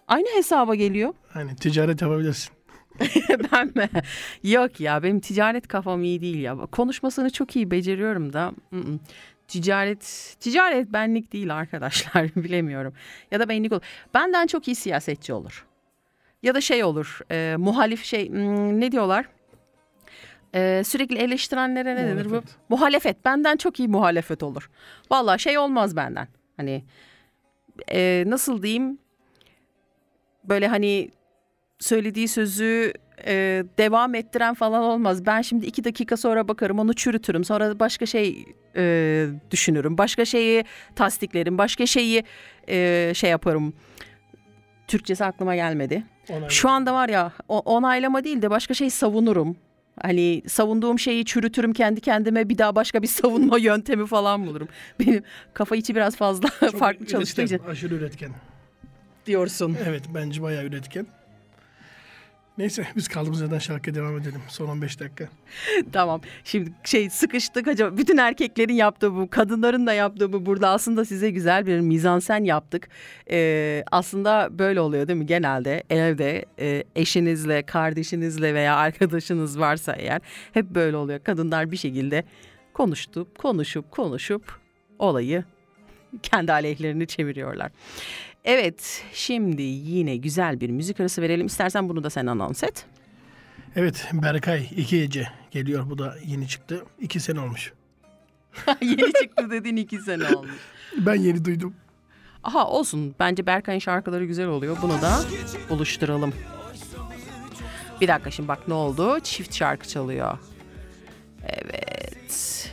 Aynı 0.08 0.28
hesaba 0.36 0.74
geliyor. 0.74 1.14
Hani 1.32 1.56
ticaret 1.56 2.02
yapabilirsin. 2.02 2.52
ben 3.52 3.66
mi? 3.74 3.88
Yok 4.42 4.80
ya 4.80 5.02
benim 5.02 5.20
ticaret 5.20 5.68
kafam 5.68 6.04
iyi 6.04 6.20
değil 6.20 6.40
ya. 6.40 6.56
Konuşmasını 6.56 7.30
çok 7.30 7.56
iyi 7.56 7.70
beceriyorum 7.70 8.32
da. 8.32 8.52
Ticaret 9.50 10.36
ticaret 10.40 10.92
benlik 10.92 11.32
değil 11.32 11.54
arkadaşlar 11.54 12.34
bilemiyorum. 12.36 12.94
Ya 13.30 13.40
da 13.40 13.48
benlik 13.48 13.72
olur. 13.72 13.82
Benden 14.14 14.46
çok 14.46 14.68
iyi 14.68 14.74
siyasetçi 14.74 15.32
olur. 15.32 15.66
Ya 16.42 16.54
da 16.54 16.60
şey 16.60 16.84
olur. 16.84 17.20
e, 17.30 17.56
muhalif 17.58 18.04
şey 18.04 18.28
hmm, 18.28 18.80
ne 18.80 18.92
diyorlar? 18.92 19.28
E, 20.54 20.82
sürekli 20.84 21.18
eleştirenlere 21.18 21.96
ne 21.96 22.08
denir 22.08 22.30
bu? 22.30 22.42
Muhalefet. 22.68 23.24
Benden 23.24 23.56
çok 23.56 23.80
iyi 23.80 23.88
muhalefet 23.88 24.42
olur. 24.42 24.70
Vallahi 25.10 25.42
şey 25.42 25.58
olmaz 25.58 25.96
benden. 25.96 26.28
Hani 26.56 26.84
e, 27.92 28.24
nasıl 28.26 28.62
diyeyim? 28.62 28.98
Böyle 30.44 30.68
hani 30.68 31.10
söylediği 31.78 32.28
sözü 32.28 32.92
e, 33.26 33.64
devam 33.78 34.14
ettiren 34.14 34.54
falan 34.54 34.82
olmaz. 34.82 35.26
Ben 35.26 35.42
şimdi 35.42 35.66
iki 35.66 35.84
dakika 35.84 36.16
sonra 36.16 36.48
bakarım 36.48 36.78
onu 36.78 36.94
çürütürüm. 36.94 37.44
Sonra 37.44 37.80
başka 37.80 38.06
şey 38.06 38.44
e, 38.76 39.26
düşünürüm. 39.50 39.98
Başka 39.98 40.24
şeyi 40.24 40.64
tasdiklerim. 40.96 41.58
Başka 41.58 41.86
şeyi 41.86 42.24
e, 42.68 43.12
şey 43.14 43.30
yaparım. 43.30 43.72
Türkçesi 44.88 45.24
aklıma 45.24 45.54
gelmedi. 45.54 46.02
Şu 46.48 46.68
anda 46.68 46.94
var 46.94 47.08
ya 47.08 47.32
onaylama 47.48 48.24
değil 48.24 48.42
de 48.42 48.50
başka 48.50 48.74
şey 48.74 48.90
savunurum. 48.90 49.56
Hani 50.02 50.42
savunduğum 50.46 50.98
şeyi 50.98 51.24
çürütürüm 51.24 51.72
kendi 51.72 52.00
kendime 52.00 52.48
bir 52.48 52.58
daha 52.58 52.74
başka 52.74 53.02
bir 53.02 53.06
savunma 53.20 53.58
yöntemi 53.58 54.06
falan 54.06 54.46
bulurum. 54.46 54.68
Benim 55.00 55.22
kafa 55.54 55.76
içi 55.76 55.94
biraz 55.94 56.16
fazla 56.16 56.48
Çok 56.60 56.78
farklı 56.78 57.06
çalıştığı 57.06 57.42
için 57.42 57.54
üretken, 57.54 57.70
Aşırı 57.70 57.94
üretken. 57.94 58.30
diyorsun. 59.26 59.76
Evet 59.86 60.02
bence 60.14 60.42
bayağı 60.42 60.64
üretken. 60.64 61.06
Neyse 62.60 62.86
biz 62.96 63.08
kaldığımız 63.08 63.40
yerden 63.40 63.58
şarkıya 63.58 63.94
devam 63.94 64.18
edelim. 64.18 64.40
Son 64.48 64.68
15 64.68 65.00
dakika. 65.00 65.28
Tamam. 65.92 66.20
Şimdi 66.44 66.72
şey 66.84 67.10
sıkıştık 67.10 67.68
acaba 67.68 67.96
bütün 67.96 68.16
erkeklerin 68.16 68.74
yaptığı 68.74 69.14
bu, 69.14 69.30
kadınların 69.30 69.86
da 69.86 69.92
yaptığı 69.92 70.32
bu. 70.32 70.46
Burada 70.46 70.68
aslında 70.68 71.04
size 71.04 71.30
güzel 71.30 71.66
bir 71.66 71.80
mizansen 71.80 72.44
yaptık. 72.44 72.88
Ee, 73.30 73.84
aslında 73.92 74.48
böyle 74.58 74.80
oluyor 74.80 75.08
değil 75.08 75.18
mi? 75.18 75.26
Genelde 75.26 75.82
evde 75.90 76.44
e, 76.58 76.84
eşinizle, 76.96 77.62
kardeşinizle 77.62 78.54
veya 78.54 78.76
arkadaşınız 78.76 79.60
varsa 79.60 79.92
eğer 79.92 80.20
hep 80.52 80.70
böyle 80.70 80.96
oluyor. 80.96 81.18
Kadınlar 81.18 81.70
bir 81.70 81.76
şekilde 81.76 82.24
konuştup, 82.72 83.38
konuşup, 83.38 83.90
konuşup 83.90 84.58
olayı 84.98 85.44
kendi 86.22 86.52
aleyhlerini 86.52 87.06
çeviriyorlar. 87.06 87.70
Evet, 88.44 89.04
şimdi 89.12 89.62
yine 89.62 90.16
güzel 90.16 90.60
bir 90.60 90.70
müzik 90.70 91.00
arası 91.00 91.22
verelim. 91.22 91.46
İstersen 91.46 91.88
bunu 91.88 92.04
da 92.04 92.10
sen 92.10 92.26
anons 92.26 92.62
et. 92.64 92.86
Evet 93.76 94.08
Berkay 94.12 94.68
iki 94.76 94.98
gece 95.00 95.28
geliyor. 95.50 95.90
Bu 95.90 95.98
da 95.98 96.16
yeni 96.26 96.48
çıktı. 96.48 96.84
İki 97.00 97.20
sene 97.20 97.40
olmuş. 97.40 97.72
Yeni 98.82 99.12
çıktı 99.22 99.50
dediğin 99.50 99.76
iki 99.76 99.98
sene 99.98 100.36
olmuş. 100.36 100.50
Ben 100.96 101.14
yeni 101.14 101.44
duydum. 101.44 101.74
Aha 102.44 102.66
olsun. 102.66 103.14
Bence 103.18 103.46
Berkay'ın 103.46 103.78
şarkıları 103.78 104.24
güzel 104.24 104.46
oluyor. 104.46 104.76
Bunu 104.82 105.02
da 105.02 105.20
buluşturalım. 105.70 106.34
Bir 108.00 108.08
dakika 108.08 108.30
şimdi 108.30 108.48
bak 108.48 108.68
ne 108.68 108.74
oldu? 108.74 109.20
Çift 109.20 109.54
şarkı 109.54 109.88
çalıyor. 109.88 110.38
Evet. 111.44 112.70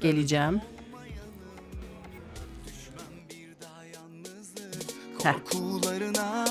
Geleceğim. 0.00 0.60
Korkularına 5.22 6.44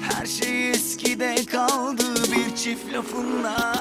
Her 0.00 0.26
şey 0.26 0.70
eskide 0.70 1.36
kaldı 1.46 2.02
bir 2.32 2.56
çift 2.56 2.92
lafınla. 2.92 3.74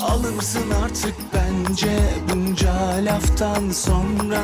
Alırsın 0.00 0.70
artık 0.84 1.14
bence 1.34 2.00
bunca 2.32 2.74
laftan 3.04 3.70
sonra? 3.70 4.42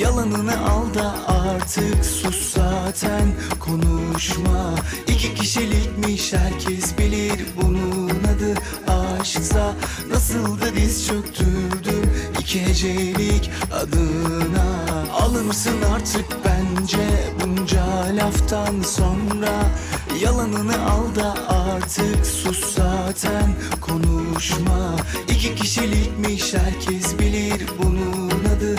Yalanını 0.00 0.70
al 0.70 0.94
da 0.94 1.14
artık 1.28 2.04
sus 2.04 2.54
zaten 2.54 3.28
konuşma. 3.60 4.74
İki 5.08 5.34
kişilikmiş 5.34 6.32
herkes 6.32 6.98
bilir 6.98 7.46
bunun 7.62 8.08
adı 8.08 8.54
aşksa. 9.20 9.74
Nasıl 10.10 10.60
da 10.60 10.74
diz 10.76 11.06
çöktürdüm 11.06 12.13
iki 12.44 12.66
hecelik 12.66 13.50
adına. 13.72 14.64
Alırsın 15.20 15.82
artık 15.94 16.26
bence 16.44 16.98
bunca 17.40 17.84
laftan 18.16 18.82
sonra. 18.82 19.52
Yalanını 20.22 20.90
al 20.90 21.14
da 21.14 21.34
artık 21.48 22.26
sus 22.26 22.74
zaten 22.76 23.54
konuşma. 23.80 24.96
İki 25.28 25.54
kişilikmiş 25.54 26.54
herkes 26.54 27.18
bilir 27.18 27.62
bunun 27.82 28.30
adı 28.30 28.76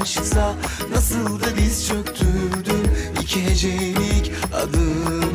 aşksa. 0.00 0.54
Nasıl 0.94 1.40
da 1.40 1.56
diz 1.56 1.88
çöktürdüm 1.88 2.90
iki 3.22 3.44
hecelik 3.44 4.32
adına 4.52 5.33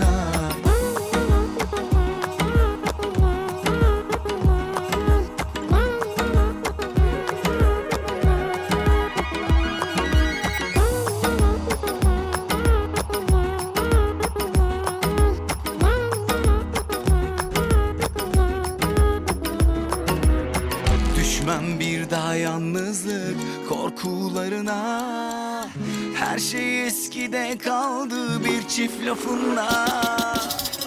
Her 26.39 26.43
şey 26.43 26.87
eskide 26.87 27.57
kaldı 27.57 28.43
bir 28.43 28.67
çift 28.67 29.05
lafınla 29.05 29.85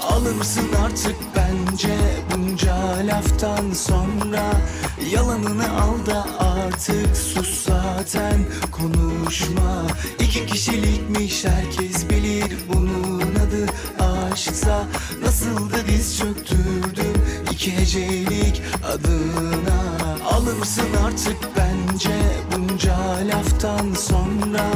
Alırsın 0.03 0.68
artık 0.84 1.16
bence 1.36 1.96
bunca 2.30 2.76
laftan 3.07 3.72
sonra? 3.72 4.53
Yalanını 5.12 5.80
al 5.80 6.07
da 6.07 6.26
artık 6.38 7.16
sus 7.16 7.64
zaten 7.64 8.44
konuşma. 8.70 9.86
İki 10.20 10.46
kişilikmiş 10.46 11.44
herkes 11.44 12.11
bilir 12.11 12.57
bunun 12.74 13.20
adı 13.20 13.66
aşksa. 14.32 14.84
Nasıl 15.22 15.70
da 15.70 15.86
diz 15.88 16.18
çöktürdüm 16.18 17.12
iki 17.53 17.76
hecelik 17.76 18.62
adına 18.84 19.82
Alırsın 20.30 20.94
artık 21.07 21.36
bence 21.57 22.18
bunca 22.53 22.96
laftan 23.26 23.94
sonra. 23.94 24.70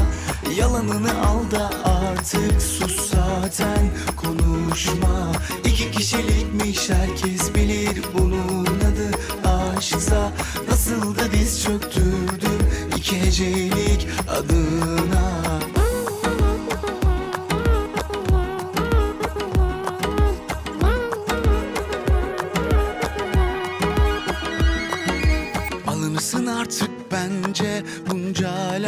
Yalanını 0.56 1.26
al 1.26 1.50
da 1.50 1.70
artık 1.84 2.62
sus 2.62 3.10
zaten 3.10 3.90
konuşma. 4.16 5.32
İki 5.64 5.90
kişilikmiş 5.90 6.90
herkes 6.90 7.54
bilir 7.54 8.02
bunun 8.18 8.66
adı 8.66 9.10
aşksa. 9.48 10.32
Nasıl 10.70 11.18
da 11.18 11.32
diz 11.32 11.64
çöktürdüm 11.64 12.60
iki 12.96 13.20
hecelik 13.20 14.08
adına 14.28 15.35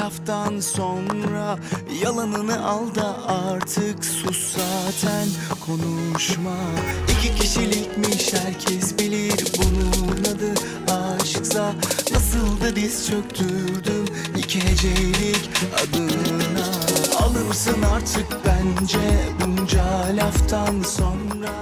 laftan 0.08 0.60
sonra 0.60 1.58
Yalanını 2.02 2.68
al 2.68 2.94
da 2.94 3.28
artık 3.28 4.04
sus 4.04 4.56
zaten 4.56 5.28
konuşma. 5.66 6.56
İki 7.08 7.34
kişilikmiş 7.34 8.32
herkes 8.32 8.98
bilir 8.98 9.44
bunun 9.58 10.18
adı. 10.18 10.54
Aşksa 10.92 11.72
Nasıl 12.12 12.60
da 12.60 12.76
diz 12.76 13.08
çöktürdüm 13.10 14.04
iki 14.36 14.64
hecelik 14.64 15.50
adına. 15.74 16.66
Alırsın 17.18 17.82
artık 17.94 18.26
bence 18.46 18.98
bunca 19.40 19.84
laftan 20.16 20.82
sonra 20.82 21.52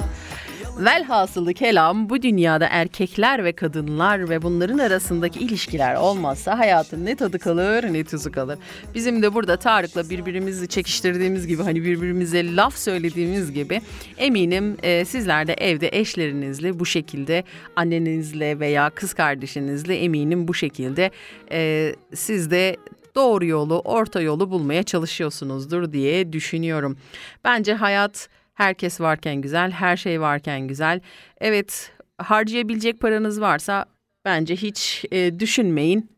Velhasılı 0.79 1.55
kelam 1.55 2.09
bu 2.09 2.23
dünyada 2.23 2.67
erkekler 2.71 3.45
ve 3.45 3.53
kadınlar 3.53 4.29
ve 4.29 4.43
bunların 4.43 4.79
arasındaki 4.79 5.39
ilişkiler 5.39 5.95
olmazsa 5.95 6.59
hayatın 6.59 7.07
ne 7.07 7.17
tadı 7.17 7.39
kalır 7.39 7.85
ne 7.93 8.05
tuzu 8.05 8.33
kalır. 8.33 8.59
Bizim 8.95 9.23
de 9.23 9.35
burada 9.35 9.57
Tarık'la 9.57 10.11
birbirimizi 10.11 10.69
çekiştirdiğimiz 10.69 11.47
gibi 11.47 11.63
hani 11.63 11.85
birbirimize 11.85 12.57
laf 12.57 12.77
söylediğimiz 12.77 13.53
gibi 13.53 13.81
eminim 14.19 14.77
e, 14.83 15.05
sizler 15.05 15.47
de 15.47 15.55
evde 15.55 15.89
eşlerinizle 15.93 16.79
bu 16.79 16.87
şekilde 16.87 17.45
annenizle 17.77 18.61
veya 18.61 18.91
kız 18.91 19.15
kardeşinizle 19.15 19.97
eminim 19.97 20.49
bu 20.49 20.55
şekilde 20.55 21.11
e, 21.53 21.93
siz 22.15 22.51
de 22.51 22.77
doğru 23.15 23.47
yolu, 23.47 23.81
orta 23.81 24.21
yolu 24.21 24.51
bulmaya 24.51 24.83
çalışıyorsunuzdur 24.83 25.93
diye 25.93 26.33
düşünüyorum. 26.33 26.97
Bence 27.45 27.75
hayat 27.75 28.29
herkes 28.57 29.01
varken 29.01 29.37
güzel, 29.37 29.71
her 29.71 29.97
şey 29.97 30.21
varken 30.21 30.69
güzel. 30.69 31.01
Evet, 31.41 31.93
harcayabilecek 32.19 33.01
paranız 33.01 33.41
varsa 33.41 33.85
bence 34.25 34.57
hiç 34.57 35.05
e, 35.13 35.41
düşünmeyin. 35.41 36.17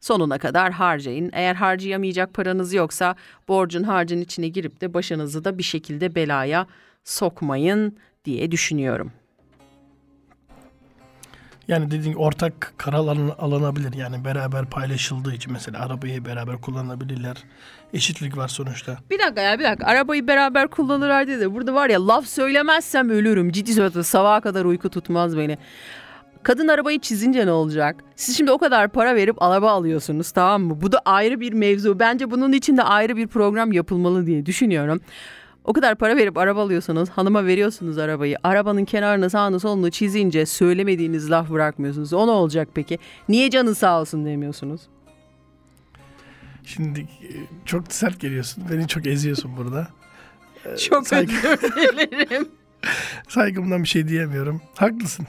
Sonuna 0.00 0.38
kadar 0.38 0.72
harcayın. 0.72 1.30
Eğer 1.32 1.54
harcayamayacak 1.54 2.34
paranız 2.34 2.74
yoksa 2.74 3.14
borcun 3.48 3.82
harcın 3.82 4.20
içine 4.20 4.48
girip 4.48 4.80
de 4.80 4.94
başınızı 4.94 5.44
da 5.44 5.58
bir 5.58 5.62
şekilde 5.62 6.14
belaya 6.14 6.66
sokmayın 7.04 7.96
diye 8.24 8.50
düşünüyorum. 8.50 9.12
Yani 11.70 11.90
dediğin 11.90 12.14
ortak 12.14 12.72
karar 12.76 12.96
alın- 12.98 13.32
alınabilir. 13.38 13.92
Yani 13.94 14.24
beraber 14.24 14.66
paylaşıldığı 14.66 15.34
için 15.34 15.52
mesela 15.52 15.84
arabayı 15.84 16.24
beraber 16.24 16.60
kullanabilirler. 16.60 17.36
Eşitlik 17.94 18.36
var 18.36 18.48
sonuçta. 18.48 18.96
Bir 19.10 19.18
dakika 19.18 19.40
ya 19.40 19.58
bir 19.58 19.64
dakika. 19.64 19.86
Arabayı 19.86 20.26
beraber 20.26 20.68
kullanırlar 20.68 21.26
dedi. 21.28 21.54
Burada 21.54 21.74
var 21.74 21.90
ya 21.90 22.08
laf 22.08 22.26
söylemezsem 22.26 23.10
ölürüm. 23.10 23.52
Ciddi 23.52 23.72
söylüyorum. 23.72 24.04
Sabaha 24.04 24.40
kadar 24.40 24.64
uyku 24.64 24.90
tutmaz 24.90 25.36
beni. 25.36 25.58
Kadın 26.42 26.68
arabayı 26.68 27.00
çizince 27.00 27.46
ne 27.46 27.50
olacak? 27.52 27.96
Siz 28.16 28.36
şimdi 28.36 28.52
o 28.52 28.58
kadar 28.58 28.88
para 28.88 29.14
verip 29.14 29.42
araba 29.42 29.70
alıyorsunuz 29.70 30.30
tamam 30.32 30.62
mı? 30.62 30.80
Bu 30.82 30.92
da 30.92 30.98
ayrı 31.04 31.40
bir 31.40 31.52
mevzu. 31.52 31.98
Bence 31.98 32.30
bunun 32.30 32.52
için 32.52 32.76
de 32.76 32.82
ayrı 32.82 33.16
bir 33.16 33.26
program 33.26 33.72
yapılmalı 33.72 34.26
diye 34.26 34.46
düşünüyorum. 34.46 35.00
O 35.64 35.72
kadar 35.72 35.94
para 35.94 36.16
verip 36.16 36.36
araba 36.38 36.62
alıyorsunuz, 36.62 37.08
hanıma 37.08 37.46
veriyorsunuz 37.46 37.98
arabayı. 37.98 38.36
Arabanın 38.42 38.84
kenarını 38.84 39.30
sağını 39.30 39.60
solunu 39.60 39.90
çizince 39.90 40.46
söylemediğiniz 40.46 41.30
laf 41.30 41.50
bırakmıyorsunuz. 41.50 42.12
O 42.12 42.26
ne 42.26 42.30
olacak 42.30 42.68
peki? 42.74 42.98
Niye 43.28 43.50
canın 43.50 43.72
sağ 43.72 44.00
olsun 44.00 44.26
demiyorsunuz? 44.26 44.80
Şimdi 46.64 47.00
e, 47.00 47.28
çok 47.64 47.92
sert 47.92 48.20
geliyorsun. 48.20 48.64
Beni 48.72 48.88
çok 48.88 49.06
eziyorsun 49.06 49.56
burada. 49.56 49.88
Çok 50.78 51.08
saygı- 51.08 51.32
özür 51.48 51.72
dilerim. 51.98 52.48
Saygımdan 53.28 53.82
bir 53.82 53.88
şey 53.88 54.08
diyemiyorum. 54.08 54.62
Haklısın. 54.76 55.26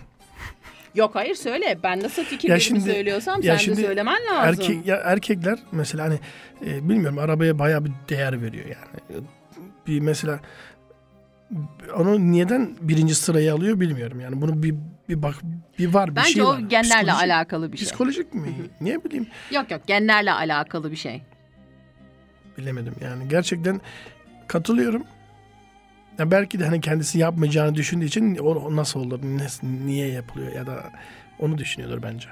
Yok 0.96 1.16
hayır 1.16 1.36
söyle. 1.36 1.78
Ben 1.84 2.00
nasıl 2.04 2.24
fikirlerimi 2.24 2.62
şimdi- 2.62 2.82
söylüyorsam 2.82 3.42
ya 3.42 3.54
sen 3.58 3.64
şimdi 3.64 3.78
de 3.78 3.86
söylemen 3.86 4.22
lazım. 4.32 4.50
Erkek 4.62 4.86
ya 4.88 4.96
erkekler 4.96 5.60
mesela 5.72 6.04
hani 6.04 6.20
e, 6.66 6.90
bilmiyorum 6.90 7.18
arabaya 7.18 7.60
bayağı 7.60 7.86
bir 7.86 7.92
değer 8.10 8.42
veriyor 8.42 8.66
yani. 8.66 9.22
Bir 9.88 10.00
mesela 10.00 10.40
onu 11.96 12.20
neden 12.34 12.76
birinci 12.82 13.16
sıraya 13.16 13.54
alıyor 13.56 13.80
bilmiyorum 13.80 14.20
yani. 14.20 14.42
Bunu 14.42 14.64
bir 14.64 14.76
bir 15.10 15.22
bak 15.22 15.36
bir 15.80 15.94
var 15.94 16.12
bir 16.12 16.16
Bence 16.16 16.30
şey 16.30 16.42
o 16.44 16.48
var. 16.48 16.60
genlerle 16.60 17.12
Psikolojik- 17.12 17.26
alakalı 17.26 17.72
bir 17.72 17.78
şey. 17.78 17.88
Psikolojik 17.88 18.34
mi? 18.34 18.56
Niye 18.82 19.04
bileyim? 19.04 19.28
Yok 19.52 19.72
yok 19.72 19.82
genlerle 19.88 20.32
alakalı 20.34 20.92
bir 20.92 20.96
şey. 20.96 21.22
Bilemedim 22.58 22.96
yani. 23.02 23.28
Gerçekten 23.28 23.82
katılıyorum. 24.48 25.04
Ya 26.20 26.32
belki 26.32 26.60
de 26.60 26.66
hani 26.66 26.82
kendisi 26.82 27.20
yapmayacağını 27.20 27.76
düşündüğü 27.76 28.06
için 28.06 28.38
o, 28.38 28.44
o 28.46 28.76
nasıl 28.76 29.00
olur, 29.00 29.20
niye 29.64 30.08
yapılıyor 30.08 30.52
ya 30.52 30.68
da 30.68 30.84
onu 31.40 31.58
düşünüyordur 31.58 32.04
bence. 32.04 32.28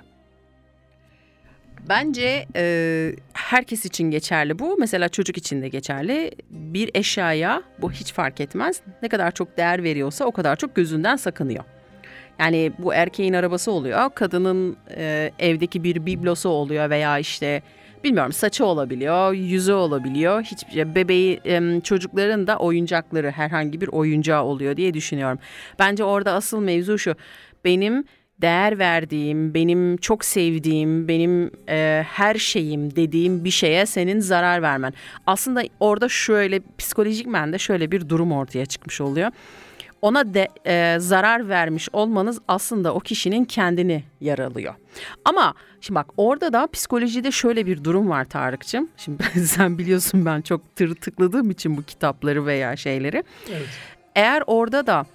Bence 1.89 2.45
e, 2.55 3.13
herkes 3.49 3.85
için 3.85 4.11
geçerli 4.11 4.59
bu. 4.59 4.77
Mesela 4.79 5.09
çocuk 5.09 5.37
için 5.37 5.61
de 5.61 5.69
geçerli. 5.69 6.31
Bir 6.49 6.89
eşyaya 6.93 7.63
bu 7.81 7.91
hiç 7.91 8.13
fark 8.13 8.41
etmez. 8.41 8.81
Ne 9.01 9.09
kadar 9.09 9.31
çok 9.31 9.57
değer 9.57 9.83
veriyorsa 9.83 10.25
o 10.25 10.31
kadar 10.31 10.55
çok 10.55 10.75
gözünden 10.75 11.15
sakınıyor. 11.15 11.63
Yani 12.39 12.71
bu 12.79 12.93
erkeğin 12.93 13.33
arabası 13.33 13.71
oluyor. 13.71 14.09
Kadının 14.15 14.77
e, 14.95 15.31
evdeki 15.39 15.83
bir 15.83 16.05
biblosu 16.05 16.49
oluyor 16.49 16.89
veya 16.89 17.19
işte 17.19 17.61
bilmiyorum 18.03 18.33
saçı 18.33 18.65
olabiliyor, 18.65 19.33
yüzü 19.33 19.73
olabiliyor. 19.73 20.43
Hiçbir 20.43 20.71
şey, 20.71 20.95
bebeği 20.95 21.39
em, 21.45 21.81
çocukların 21.81 22.47
da 22.47 22.57
oyuncakları 22.57 23.31
herhangi 23.31 23.81
bir 23.81 23.87
oyuncağı 23.87 24.43
oluyor 24.43 24.77
diye 24.77 24.93
düşünüyorum. 24.93 25.39
Bence 25.79 26.03
orada 26.03 26.33
asıl 26.33 26.59
mevzu 26.59 26.97
şu. 26.97 27.15
Benim 27.65 28.03
değer 28.41 28.79
verdiğim, 28.79 29.53
benim 29.53 29.97
çok 29.97 30.25
sevdiğim, 30.25 31.07
benim 31.07 31.51
e, 31.69 32.05
her 32.07 32.35
şeyim 32.35 32.95
dediğim 32.95 33.43
bir 33.43 33.51
şeye 33.51 33.85
senin 33.85 34.19
zarar 34.19 34.61
vermen. 34.61 34.93
Aslında 35.27 35.63
orada 35.79 36.09
şöyle 36.09 36.61
psikolojik 36.77 37.27
mende 37.27 37.57
şöyle 37.57 37.91
bir 37.91 38.09
durum 38.09 38.31
ortaya 38.31 38.65
çıkmış 38.65 39.01
oluyor. 39.01 39.31
Ona 40.01 40.33
de, 40.33 40.47
e, 40.65 40.99
zarar 40.99 41.49
vermiş 41.49 41.89
olmanız 41.93 42.39
aslında 42.47 42.93
o 42.93 42.99
kişinin 42.99 43.45
kendini 43.45 44.03
yaralıyor. 44.21 44.75
Ama 45.25 45.53
şimdi 45.81 45.95
bak 45.95 46.07
orada 46.17 46.53
da 46.53 46.67
psikolojide 46.67 47.31
şöyle 47.31 47.65
bir 47.65 47.83
durum 47.83 48.09
var 48.09 48.25
Tarık'cığım. 48.25 48.89
Şimdi 48.97 49.23
sen 49.45 49.77
biliyorsun 49.77 50.25
ben 50.25 50.41
çok 50.41 50.75
tırtıkladığım 50.75 51.49
için 51.51 51.77
bu 51.77 51.83
kitapları 51.83 52.45
veya 52.45 52.75
şeyleri. 52.75 53.23
Evet. 53.49 53.67
Eğer 54.15 54.43
orada 54.47 54.87
da 54.87 55.05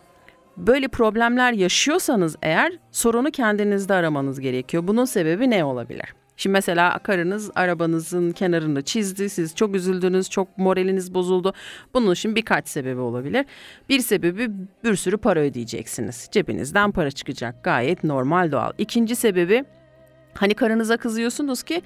böyle 0.57 0.89
problemler 0.89 1.53
yaşıyorsanız 1.53 2.37
eğer 2.43 2.73
sorunu 2.93 3.31
kendinizde 3.31 3.95
aramanız 3.95 4.41
gerekiyor. 4.41 4.87
Bunun 4.87 5.05
sebebi 5.05 5.51
ne 5.51 5.65
olabilir? 5.65 6.15
Şimdi 6.37 6.53
mesela 6.53 6.99
karınız 6.99 7.51
arabanızın 7.55 8.33
kenarını 8.33 8.83
çizdi, 8.83 9.31
siz 9.31 9.55
çok 9.55 9.75
üzüldünüz, 9.75 10.31
çok 10.31 10.59
moraliniz 10.59 11.15
bozuldu. 11.15 11.55
Bunun 11.95 12.13
için 12.13 12.37
birkaç 12.37 12.69
sebebi 12.69 13.01
olabilir. 13.01 13.47
Bir 13.89 14.01
sebebi 14.01 14.51
bir 14.85 14.97
sürü 14.97 15.17
para 15.17 15.41
ödeyeceksiniz. 15.41 16.29
Cebinizden 16.33 16.93
para 16.93 17.11
çıkacak 17.11 17.65
gayet 17.65 18.05
normal 18.05 18.53
doğal. 18.53 18.73
İkinci 18.79 19.17
sebebi 19.17 19.65
hani 20.35 20.55
karınıza 20.55 20.97
kızıyorsunuz 20.97 21.63
ki 21.63 21.83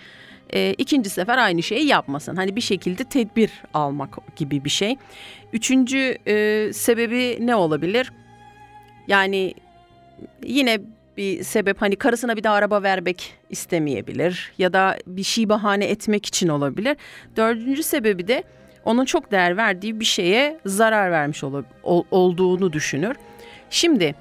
e, 0.53 0.75
ikinci 0.79 1.11
sefer 1.11 1.39
aynı 1.39 1.63
şeyi 1.63 1.87
yapmasın. 1.87 2.37
Hani 2.37 2.57
bir 2.57 2.61
şekilde 2.61 3.05
tedbir 3.05 3.51
almak 3.75 4.37
gibi 4.37 4.65
bir 4.65 4.71
şey. 4.71 4.97
Üçüncü 5.53 6.19
e, 6.27 6.71
sebebi 6.73 7.39
ne 7.41 7.55
olabilir? 7.55 8.13
Yani 9.09 9.55
yine 10.45 10.81
bir 11.17 11.43
sebep 11.43 11.83
hani 11.83 11.97
karısına 11.97 12.37
bir 12.37 12.43
daha 12.45 12.55
araba 12.55 12.83
vermek 12.83 13.35
istemeyebilir 13.51 14.53
ya 14.59 14.73
da 14.73 14.97
bir 15.07 15.23
şey 15.23 15.49
bahane 15.49 15.85
etmek 15.85 16.27
için 16.27 16.49
olabilir. 16.49 16.97
Dördüncü 17.37 17.83
sebebi 17.83 18.29
de 18.29 18.45
onun 18.85 19.05
çok 19.05 19.31
değer 19.31 19.57
verdiği 19.57 20.01
bir 20.01 20.05
şeye 20.05 20.59
zarar 20.67 21.11
vermiş 21.13 21.45
ol- 21.45 21.65
ol- 21.83 22.05
olduğunu 22.11 22.73
düşünür. 22.73 23.17
Şimdi 23.71 24.15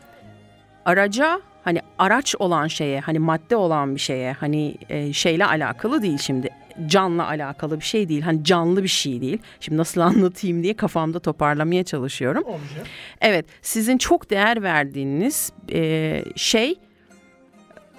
araca 0.85 1.41
hani 1.67 1.81
araç 1.97 2.35
olan 2.39 2.67
şeye 2.67 2.99
hani 2.99 3.19
madde 3.19 3.55
olan 3.55 3.95
bir 3.95 3.99
şeye 3.99 4.33
hani 4.33 4.75
e, 4.89 5.13
şeyle 5.13 5.45
alakalı 5.45 6.01
değil 6.01 6.17
şimdi 6.17 6.49
canla 6.85 7.27
alakalı 7.27 7.79
bir 7.79 7.85
şey 7.85 8.09
değil 8.09 8.21
hani 8.21 8.43
canlı 8.43 8.83
bir 8.83 8.87
şey 8.87 9.21
değil. 9.21 9.39
Şimdi 9.59 9.77
nasıl 9.77 10.01
anlatayım 10.09 10.63
diye 10.63 10.73
kafamda 10.73 11.19
toparlamaya 11.19 11.83
çalışıyorum. 11.83 12.43
Olacak. 12.43 12.87
Evet, 13.21 13.45
sizin 13.61 13.97
çok 13.97 14.29
değer 14.29 14.63
verdiğiniz 14.63 15.51
e, 15.71 16.23
şey 16.35 16.75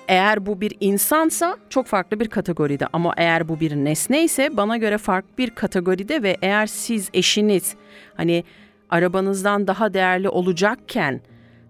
eğer 0.09 0.47
bu 0.47 0.61
bir 0.61 0.73
insansa 0.81 1.57
çok 1.71 1.87
farklı 1.87 2.21
bir 2.21 2.29
kategoride 2.29 2.87
ama 2.93 3.15
eğer 3.17 3.49
bu 3.49 3.61
bir 3.61 3.77
nesne 3.77 4.25
ise 4.25 4.57
bana 4.57 4.77
göre 4.77 4.99
farklı 4.99 5.39
bir 5.39 5.51
kategoride 5.51 6.23
ve 6.23 6.37
eğer 6.43 6.67
siz 6.67 7.11
eşiniz 7.15 7.75
hani 8.17 8.45
arabanızdan 8.91 9.67
daha 9.67 9.95
değerli 9.95 10.29
olacakken 10.29 11.21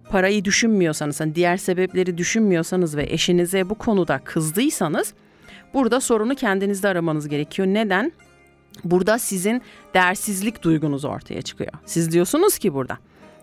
parayı 0.08 0.44
düşünmüyorsanız 0.44 1.20
hani 1.20 1.34
diğer 1.34 1.56
sebepleri 1.56 2.18
düşünmüyorsanız 2.18 2.96
ve 2.96 3.06
eşinize 3.10 3.70
bu 3.70 3.74
konuda 3.74 4.18
kızdıysanız 4.18 5.14
burada 5.74 6.00
sorunu 6.00 6.34
kendinizde 6.34 6.88
aramanız 6.88 7.28
gerekiyor. 7.28 7.68
Neden? 7.68 8.12
Burada 8.84 9.18
sizin 9.18 9.62
değersizlik 9.94 10.62
duygunuz 10.62 11.04
ortaya 11.04 11.42
çıkıyor. 11.42 11.72
Siz 11.86 12.12
diyorsunuz 12.12 12.58
ki 12.58 12.74
burada 12.74 12.98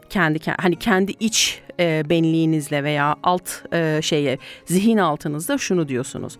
kendi 0.09 0.37
ke- 0.37 0.61
hani 0.61 0.75
kendi 0.75 1.11
iç 1.19 1.61
e, 1.79 2.03
benliğinizle 2.09 2.83
veya 2.83 3.15
alt 3.23 3.49
e, 3.73 3.99
şeye 4.01 4.37
zihin 4.65 4.97
altınızda 4.97 5.57
şunu 5.57 5.87
diyorsunuz. 5.87 6.37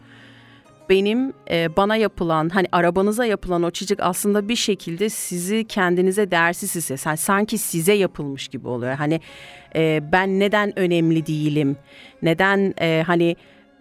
Benim 0.89 1.34
e, 1.49 1.76
bana 1.78 1.95
yapılan 1.95 2.49
hani 2.49 2.67
arabanıza 2.71 3.26
yapılan 3.26 3.63
o 3.63 3.71
çizik 3.71 3.99
aslında 4.01 4.49
bir 4.49 4.55
şekilde 4.55 5.09
sizi 5.09 5.65
kendinize 5.67 6.32
değersiz 6.32 6.76
hissediyor. 6.76 7.01
Yani 7.05 7.17
sanki 7.17 7.57
size 7.57 7.93
yapılmış 7.93 8.47
gibi 8.47 8.67
oluyor. 8.67 8.93
Hani 8.93 9.21
e, 9.76 10.01
ben 10.11 10.39
neden 10.39 10.80
önemli 10.80 11.28
değilim? 11.28 11.78
Neden 12.21 12.73
e, 12.82 13.03
hani 13.07 13.36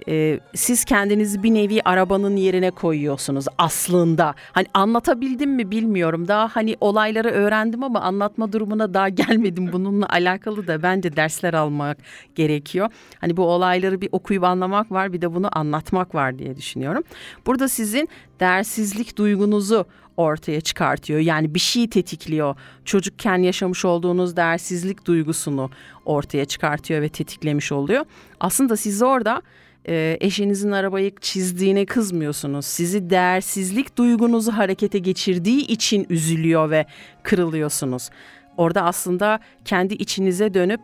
e, 0.09 0.40
siz 0.55 0.84
kendinizi 0.84 1.42
bir 1.42 1.55
nevi 1.55 1.80
arabanın 1.84 2.36
yerine 2.36 2.70
koyuyorsunuz 2.70 3.47
aslında. 3.59 4.34
Hani 4.53 4.66
anlatabildim 4.74 5.51
mi 5.51 5.70
bilmiyorum. 5.70 6.28
Daha 6.28 6.49
hani 6.57 6.76
olayları 6.80 7.28
öğrendim 7.28 7.84
ama 7.84 8.01
anlatma 8.01 8.53
durumuna 8.53 8.95
daha 8.95 9.09
gelmedim. 9.24 9.72
Bununla 9.72 10.09
alakalı 10.09 10.66
da 10.66 10.82
bence 10.82 11.16
dersler 11.16 11.55
almak 11.55 11.99
gerekiyor. 12.34 12.88
Hani 13.20 13.36
bu 13.36 13.45
olayları 13.45 14.01
bir 14.01 14.09
okuyup 14.12 14.45
anlamak 14.45 14.92
var 14.92 15.12
bir 15.12 15.20
de 15.20 15.34
bunu 15.34 15.59
anlatmak 15.59 16.14
var 16.14 16.38
diye 16.38 16.57
düşünüyorum. 16.57 17.03
Burada 17.47 17.68
sizin 17.68 18.09
değersizlik 18.40 19.18
duygunuzu 19.18 19.86
ortaya 20.16 20.61
çıkartıyor. 20.61 21.20
Yani 21.20 21.55
bir 21.55 21.61
şey 21.61 21.90
tetikliyor. 21.90 22.57
Çocukken 22.84 23.38
yaşamış 23.38 23.84
olduğunuz 23.84 24.36
değersizlik 24.36 25.07
duygusunu 25.07 25.70
ortaya 26.05 26.45
çıkartıyor 26.45 27.03
ve 27.03 27.09
tetiklemiş 27.09 27.72
oluyor. 27.72 28.05
Aslında 28.40 28.76
siz 28.76 29.03
orada 29.03 29.42
e, 29.89 30.16
eşinizin 30.20 30.70
arabayı 30.70 31.12
çizdiğine 31.20 31.87
kızmıyorsunuz. 31.87 32.66
Sizi 32.66 33.11
değersizlik 33.11 33.99
duygunuzu 33.99 34.53
harekete 34.53 34.99
geçirdiği 34.99 35.66
için 35.66 36.07
üzülüyor 36.11 36.70
ve 36.70 36.87
kırılıyorsunuz. 37.22 38.11
Orada 38.57 38.82
aslında 38.82 39.41
kendi 39.64 39.95
içinize 39.95 40.55
dönüp 40.55 40.80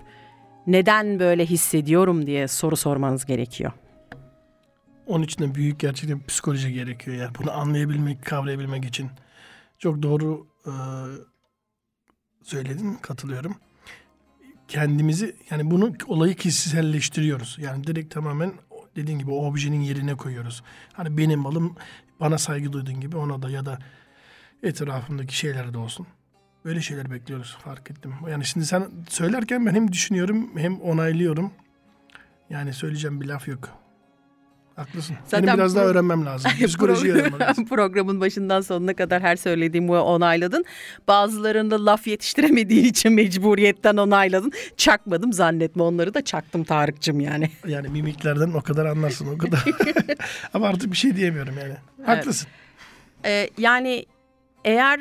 neden 0.66 1.20
böyle 1.20 1.46
hissediyorum 1.46 2.26
diye 2.26 2.48
soru 2.48 2.76
sormanız 2.76 3.26
gerekiyor. 3.26 3.72
Onun 5.06 5.24
için 5.24 5.44
de 5.44 5.54
büyük 5.54 5.80
gerçekten 5.80 6.26
psikoloji 6.26 6.72
gerekiyor. 6.72 7.16
Yani 7.16 7.30
bunu 7.38 7.52
anlayabilmek, 7.52 8.24
kavrayabilmek 8.24 8.84
için. 8.84 9.10
Çok 9.78 10.02
doğru 10.02 10.46
e, 10.66 10.72
söyledin, 12.42 12.94
katılıyorum. 12.94 13.56
Kendimizi 14.68 15.36
yani 15.50 15.70
bunu 15.70 15.92
olayı 16.06 16.34
kişiselleştiriyoruz. 16.34 17.58
Yani 17.60 17.86
direkt 17.86 18.14
tamamen 18.14 18.52
dediğin 18.96 19.18
gibi 19.18 19.30
o 19.30 19.46
objenin 19.46 19.80
yerine 19.80 20.14
koyuyoruz. 20.14 20.62
Hani 20.92 21.18
benim 21.18 21.40
malım 21.40 21.76
bana 22.20 22.38
saygı 22.38 22.72
duyduğun 22.72 23.00
gibi 23.00 23.16
ona 23.16 23.42
da 23.42 23.50
ya 23.50 23.66
da 23.66 23.78
etrafımdaki 24.62 25.36
şeylere 25.36 25.74
de 25.74 25.78
olsun. 25.78 26.06
Böyle 26.64 26.80
şeyler 26.80 27.10
bekliyoruz 27.10 27.56
fark 27.64 27.90
ettim. 27.90 28.14
Yani 28.30 28.44
şimdi 28.44 28.66
sen 28.66 28.90
söylerken 29.08 29.66
ben 29.66 29.74
hem 29.74 29.92
düşünüyorum 29.92 30.58
hem 30.58 30.80
onaylıyorum. 30.80 31.52
Yani 32.50 32.72
söyleyeceğim 32.72 33.20
bir 33.20 33.26
laf 33.26 33.48
yok. 33.48 33.68
Haklısın. 34.80 35.16
Zaten 35.24 35.46
Benim 35.46 35.58
biraz 35.58 35.76
daha 35.76 35.84
pro- 35.84 35.88
öğrenmem 35.88 36.26
lazım. 36.26 36.50
Psikoloji 36.66 37.12
öğrenmem 37.12 37.40
lazım. 37.40 37.66
Programın 37.68 38.20
başından 38.20 38.60
sonuna 38.60 38.94
kadar 38.94 39.22
her 39.22 39.36
söylediğimi 39.36 39.92
onayladın. 39.92 40.64
Bazılarında 41.08 41.86
laf 41.86 42.06
yetiştiremediğin 42.06 42.84
için 42.84 43.12
mecburiyetten 43.12 43.96
onayladın. 43.96 44.52
Çakmadım 44.76 45.32
zannetme 45.32 45.82
onları 45.82 46.14
da 46.14 46.24
çaktım 46.24 46.64
Tarık'cığım 46.64 47.20
yani. 47.20 47.50
Yani 47.66 47.88
mimiklerden 47.88 48.52
o 48.52 48.60
kadar 48.62 48.86
anlarsın 48.86 49.26
o 49.34 49.38
kadar. 49.38 49.64
Ama 50.54 50.68
artık 50.68 50.92
bir 50.92 50.96
şey 50.96 51.16
diyemiyorum 51.16 51.54
yani. 51.58 51.74
Haklısın. 52.06 52.48
Ee, 53.24 53.48
yani 53.58 54.06
eğer 54.64 55.00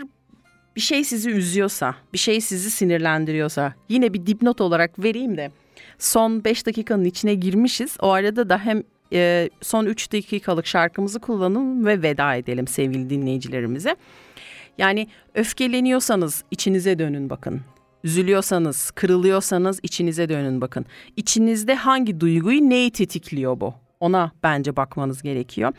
bir 0.75 0.81
şey 0.81 1.03
sizi 1.03 1.29
üzüyorsa, 1.29 1.95
bir 2.13 2.17
şey 2.17 2.41
sizi 2.41 2.71
sinirlendiriyorsa 2.71 3.73
yine 3.89 4.13
bir 4.13 4.25
dipnot 4.25 4.61
olarak 4.61 4.99
vereyim 5.03 5.37
de 5.37 5.51
son 5.99 6.43
5 6.43 6.65
dakikanın 6.65 7.05
içine 7.05 7.33
girmişiz. 7.33 7.97
O 8.01 8.09
arada 8.11 8.49
da 8.49 8.59
hem 8.59 8.83
e, 9.13 9.49
son 9.61 9.85
3 9.85 10.11
dakikalık 10.11 10.67
şarkımızı 10.67 11.19
kullanalım 11.19 11.85
ve 11.85 12.01
veda 12.01 12.35
edelim 12.35 12.67
sevgili 12.67 13.09
dinleyicilerimize. 13.09 13.95
Yani 14.77 15.07
öfkeleniyorsanız 15.35 16.43
içinize 16.51 16.99
dönün 16.99 17.29
bakın. 17.29 17.61
Üzülüyorsanız, 18.03 18.91
kırılıyorsanız 18.91 19.79
içinize 19.83 20.29
dönün 20.29 20.61
bakın. 20.61 20.85
İçinizde 21.15 21.75
hangi 21.75 22.19
duyguyu 22.19 22.69
neyi 22.69 22.91
tetikliyor 22.91 23.59
bu? 23.59 23.73
Ona 23.99 24.31
bence 24.43 24.75
bakmanız 24.75 25.21
gerekiyor. 25.21 25.73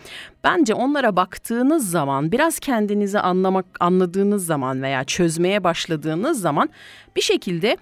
Bence 0.45 0.75
onlara 0.75 1.17
baktığınız 1.17 1.91
zaman, 1.91 2.33
biraz 2.33 2.59
kendinizi 2.59 3.21
anlamak, 3.21 3.67
anladığınız 3.81 4.47
zaman 4.47 4.83
veya 4.83 5.05
çözmeye 5.05 5.65
başladığınız 5.65 6.41
zaman 6.41 6.69
bir 7.17 7.21
şekilde 7.21 7.77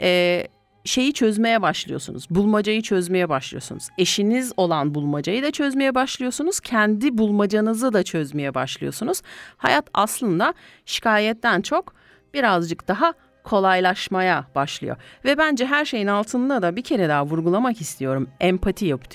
e, 0.00 0.42
şeyi 0.86 1.12
çözmeye 1.12 1.62
başlıyorsunuz. 1.62 2.26
Bulmacayı 2.30 2.82
çözmeye 2.82 3.28
başlıyorsunuz. 3.28 3.88
Eşiniz 3.98 4.52
olan 4.56 4.94
bulmacayı 4.94 5.42
da 5.42 5.50
çözmeye 5.50 5.94
başlıyorsunuz. 5.94 6.60
Kendi 6.60 7.18
bulmacanızı 7.18 7.92
da 7.92 8.02
çözmeye 8.02 8.54
başlıyorsunuz. 8.54 9.22
Hayat 9.56 9.88
aslında 9.94 10.54
şikayetten 10.86 11.62
çok 11.62 11.94
birazcık 12.34 12.88
daha 12.88 13.14
kolaylaşmaya 13.44 14.46
başlıyor. 14.54 14.96
Ve 15.24 15.38
bence 15.38 15.66
her 15.66 15.84
şeyin 15.84 16.06
altında 16.06 16.62
da 16.62 16.76
bir 16.76 16.82
kere 16.82 17.08
daha 17.08 17.26
vurgulamak 17.26 17.80
istiyorum. 17.80 18.28
Empati 18.40 18.86
yap. 18.86 19.14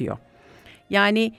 Yani 0.90 1.34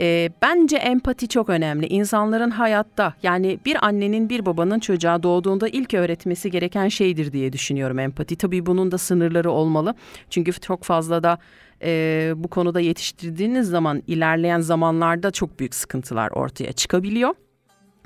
E, 0.00 0.30
bence 0.42 0.76
empati 0.76 1.28
çok 1.28 1.48
önemli. 1.48 1.86
İnsanların 1.86 2.50
hayatta 2.50 3.14
yani 3.22 3.58
bir 3.64 3.86
annenin 3.86 4.28
bir 4.28 4.46
babanın 4.46 4.78
çocuğa 4.78 5.22
doğduğunda 5.22 5.68
ilk 5.68 5.94
öğretmesi 5.94 6.50
gereken 6.50 6.88
şeydir 6.88 7.32
diye 7.32 7.52
düşünüyorum 7.52 7.98
empati. 7.98 8.36
Tabii 8.36 8.66
bunun 8.66 8.92
da 8.92 8.98
sınırları 8.98 9.50
olmalı. 9.50 9.94
Çünkü 10.30 10.52
çok 10.52 10.84
fazla 10.84 11.22
da 11.22 11.38
e, 11.82 12.32
bu 12.36 12.48
konuda 12.48 12.80
yetiştirdiğiniz 12.80 13.68
zaman 13.68 14.02
ilerleyen 14.06 14.60
zamanlarda 14.60 15.30
çok 15.30 15.58
büyük 15.58 15.74
sıkıntılar 15.74 16.30
ortaya 16.30 16.72
çıkabiliyor. 16.72 17.34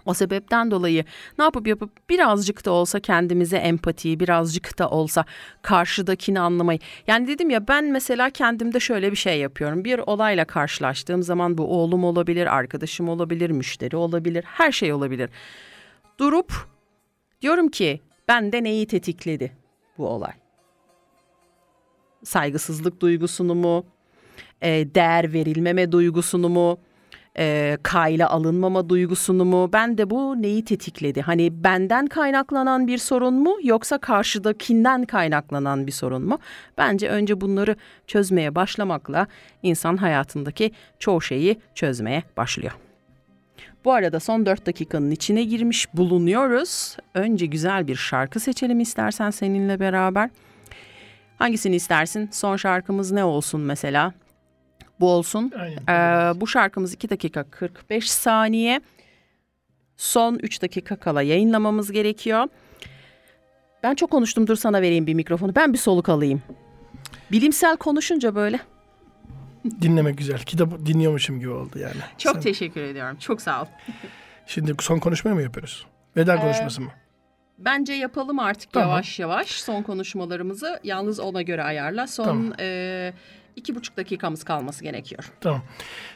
O 0.06 0.14
sebepten 0.14 0.70
dolayı 0.70 1.04
ne 1.38 1.44
yapıp 1.44 1.66
yapıp 1.66 2.10
birazcık 2.10 2.64
da 2.64 2.70
olsa 2.70 3.00
kendimize 3.00 3.56
empatiyi, 3.56 4.20
birazcık 4.20 4.78
da 4.78 4.90
olsa 4.90 5.24
karşıdakini 5.62 6.40
anlamayı. 6.40 6.78
Yani 7.06 7.28
dedim 7.28 7.50
ya 7.50 7.68
ben 7.68 7.84
mesela 7.84 8.30
kendimde 8.30 8.80
şöyle 8.80 9.10
bir 9.10 9.16
şey 9.16 9.38
yapıyorum. 9.38 9.84
Bir 9.84 9.98
olayla 9.98 10.44
karşılaştığım 10.44 11.22
zaman 11.22 11.58
bu 11.58 11.64
oğlum 11.64 12.04
olabilir, 12.04 12.46
arkadaşım 12.56 13.08
olabilir, 13.08 13.50
müşteri 13.50 13.96
olabilir, 13.96 14.44
her 14.46 14.72
şey 14.72 14.92
olabilir. 14.92 15.30
Durup 16.18 16.52
diyorum 17.42 17.68
ki 17.68 18.00
bende 18.28 18.62
neyi 18.62 18.86
tetikledi 18.86 19.52
bu 19.98 20.08
olay? 20.08 20.32
Saygısızlık 22.24 23.00
duygusunu 23.00 23.54
mu? 23.54 23.86
Değer 24.62 25.32
verilmeme 25.32 25.92
duygusunu 25.92 26.48
mu? 26.48 26.78
E, 27.38 27.78
kayla 27.82 28.30
alınmama 28.30 28.88
duygusunu 28.88 29.44
mu? 29.44 29.70
Ben 29.72 29.98
de 29.98 30.10
bu 30.10 30.42
neyi 30.42 30.64
tetikledi? 30.64 31.22
Hani 31.22 31.64
benden 31.64 32.06
kaynaklanan 32.06 32.86
bir 32.86 32.98
sorun 32.98 33.34
mu 33.34 33.56
yoksa 33.62 33.98
karşıdakinden 33.98 35.04
kaynaklanan 35.04 35.86
bir 35.86 35.92
sorun 35.92 36.22
mu? 36.22 36.38
Bence 36.78 37.08
önce 37.08 37.40
bunları 37.40 37.76
çözmeye 38.06 38.54
başlamakla 38.54 39.26
insan 39.62 39.96
hayatındaki 39.96 40.70
çoğu 40.98 41.22
şeyi 41.22 41.60
çözmeye 41.74 42.22
başlıyor. 42.36 42.72
Bu 43.84 43.92
arada 43.92 44.20
son 44.20 44.46
4 44.46 44.66
dakikanın 44.66 45.10
içine 45.10 45.44
girmiş 45.44 45.94
bulunuyoruz. 45.94 46.96
Önce 47.14 47.46
güzel 47.46 47.88
bir 47.88 47.96
şarkı 47.96 48.40
seçelim 48.40 48.80
istersen 48.80 49.30
seninle 49.30 49.80
beraber. 49.80 50.30
Hangisini 51.38 51.76
istersin? 51.76 52.28
Son 52.32 52.56
şarkımız 52.56 53.12
ne 53.12 53.24
olsun 53.24 53.60
mesela? 53.60 54.12
Bu 55.00 55.10
olsun. 55.10 55.52
Aynen. 55.58 55.76
Ee, 55.88 56.40
bu 56.40 56.46
şarkımız 56.46 56.92
2 56.94 57.10
dakika 57.10 57.44
45 57.44 58.10
saniye. 58.10 58.80
Son 59.96 60.34
3 60.42 60.62
dakika 60.62 60.96
kala 60.96 61.22
yayınlamamız 61.22 61.92
gerekiyor. 61.92 62.46
Ben 63.82 63.94
çok 63.94 64.10
konuştum 64.10 64.46
dur 64.46 64.56
sana 64.56 64.82
vereyim 64.82 65.06
bir 65.06 65.14
mikrofonu. 65.14 65.54
Ben 65.54 65.72
bir 65.72 65.78
soluk 65.78 66.08
alayım. 66.08 66.42
Bilimsel 67.32 67.76
konuşunca 67.76 68.34
böyle. 68.34 68.60
Dinlemek 69.80 70.18
güzel. 70.18 70.38
Kitap 70.38 70.86
dinliyormuşum 70.86 71.38
gibi 71.40 71.50
oldu 71.50 71.78
yani. 71.78 71.96
Çok 72.18 72.32
Sen- 72.34 72.40
teşekkür 72.42 72.80
ediyorum. 72.82 73.16
Çok 73.16 73.42
sağ 73.42 73.62
ol. 73.62 73.66
Şimdi 74.46 74.74
son 74.80 74.98
konuşmayı 74.98 75.34
mı 75.34 75.42
yapıyoruz? 75.42 75.86
Veda 76.16 76.40
konuşması 76.40 76.80
mı? 76.80 76.90
Bence 77.58 77.92
yapalım 77.92 78.38
artık 78.38 78.72
Tamam. 78.72 78.88
yavaş 78.88 79.18
yavaş 79.18 79.48
son 79.50 79.82
konuşmalarımızı. 79.82 80.80
Yalnız 80.84 81.20
ona 81.20 81.42
göre 81.42 81.62
ayarla. 81.62 82.06
Son 82.06 82.24
Tamam. 82.24 82.52
e, 82.60 83.12
iki 83.56 83.74
buçuk 83.74 83.96
dakikamız 83.96 84.44
kalması 84.44 84.84
gerekiyor. 84.84 85.32
Tamam. 85.40 85.62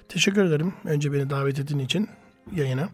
Teşekkür 0.09 0.45
ederim. 0.45 0.74
Önce 0.84 1.12
beni 1.12 1.30
davet 1.30 1.59
ettiğin 1.59 1.80
için 1.80 2.09
yayına. 2.53 2.88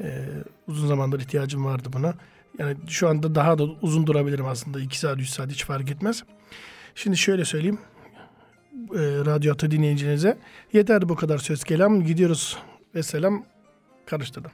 Ee, 0.00 0.24
uzun 0.68 0.88
zamandır 0.88 1.20
ihtiyacım 1.20 1.64
vardı 1.64 1.88
buna. 1.92 2.14
Yani 2.58 2.76
şu 2.88 3.08
anda 3.08 3.34
daha 3.34 3.58
da 3.58 3.62
uzun 3.62 4.06
durabilirim 4.06 4.46
aslında. 4.46 4.80
2 4.80 4.98
saat, 4.98 5.18
3 5.18 5.28
saat 5.28 5.50
hiç 5.50 5.64
fark 5.64 5.90
etmez. 5.90 6.24
Şimdi 6.94 7.16
şöyle 7.16 7.44
söyleyeyim. 7.44 7.78
Ee, 8.74 8.98
Radyo 9.00 9.52
Ata 9.52 9.70
dinleyicinize. 9.70 10.38
Yeter 10.72 11.08
bu 11.08 11.16
kadar 11.16 11.38
söz 11.38 11.64
kelam. 11.64 12.04
Gidiyoruz. 12.04 12.58
Ve 12.94 13.02
selam 13.02 13.44
karıştırdım. 14.06 14.50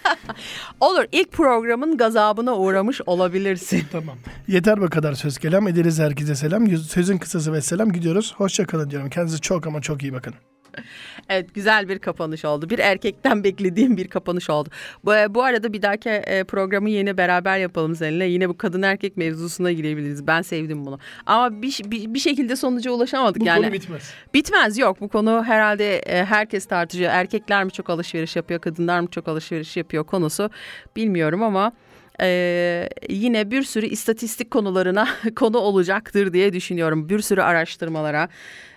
Olur 0.80 1.04
ilk 1.12 1.32
programın 1.32 1.96
gazabına 1.96 2.56
uğramış 2.56 3.00
olabilirsin. 3.06 3.84
Tamam. 3.92 4.18
Yeter 4.48 4.80
bu 4.80 4.90
kadar 4.90 5.14
söz 5.14 5.38
kelam. 5.38 5.68
Ederiz 5.68 5.98
herkese 5.98 6.34
selam. 6.34 6.68
Sözün 6.76 7.18
kısası 7.18 7.52
ve 7.52 7.60
selam. 7.60 7.92
Gidiyoruz. 7.92 8.34
Hoşça 8.36 8.66
kalın 8.66 8.90
diyorum. 8.90 9.10
Kendinize 9.10 9.38
çok 9.38 9.66
ama 9.66 9.80
çok 9.80 10.02
iyi 10.02 10.12
bakın. 10.12 10.34
Evet 11.28 11.54
güzel 11.54 11.88
bir 11.88 11.98
kapanış 11.98 12.44
oldu. 12.44 12.70
Bir 12.70 12.78
erkekten 12.78 13.44
beklediğim 13.44 13.96
bir 13.96 14.08
kapanış 14.08 14.50
oldu. 14.50 14.68
Bu, 15.04 15.10
bu 15.10 15.42
arada 15.42 15.72
bir 15.72 15.82
dahaki 15.82 16.08
e, 16.08 16.44
programı 16.44 16.90
yine 16.90 17.16
beraber 17.16 17.58
yapalım 17.58 17.96
seninle. 17.96 18.24
Yine 18.24 18.48
bu 18.48 18.58
kadın 18.58 18.82
erkek 18.82 19.16
mevzusuna 19.16 19.72
girebiliriz. 19.72 20.26
Ben 20.26 20.42
sevdim 20.42 20.86
bunu. 20.86 20.98
Ama 21.26 21.62
bir, 21.62 21.80
bir, 21.84 22.14
bir 22.14 22.18
şekilde 22.18 22.56
sonuca 22.56 22.90
ulaşamadık 22.90 23.40
Bu 23.40 23.44
yani. 23.46 23.62
konu 23.62 23.72
bitmez. 23.72 24.12
Bitmez 24.34 24.78
yok 24.78 25.00
bu 25.00 25.08
konu 25.08 25.44
herhalde 25.44 25.98
e, 25.98 26.24
herkes 26.24 26.66
tartışıyor. 26.66 27.10
Erkekler 27.12 27.64
mi 27.64 27.70
çok 27.70 27.90
alışveriş 27.90 28.36
yapıyor, 28.36 28.60
kadınlar 28.60 29.00
mı 29.00 29.08
çok 29.10 29.28
alışveriş 29.28 29.76
yapıyor 29.76 30.04
konusu 30.04 30.50
bilmiyorum 30.96 31.42
ama 31.42 31.72
e, 32.20 32.88
yine 33.08 33.50
bir 33.50 33.62
sürü 33.62 33.86
istatistik 33.86 34.50
konularına 34.50 35.08
konu 35.36 35.58
olacaktır 35.58 36.32
diye 36.32 36.52
düşünüyorum. 36.52 37.08
Bir 37.08 37.20
sürü 37.20 37.40
araştırmalara, 37.40 38.28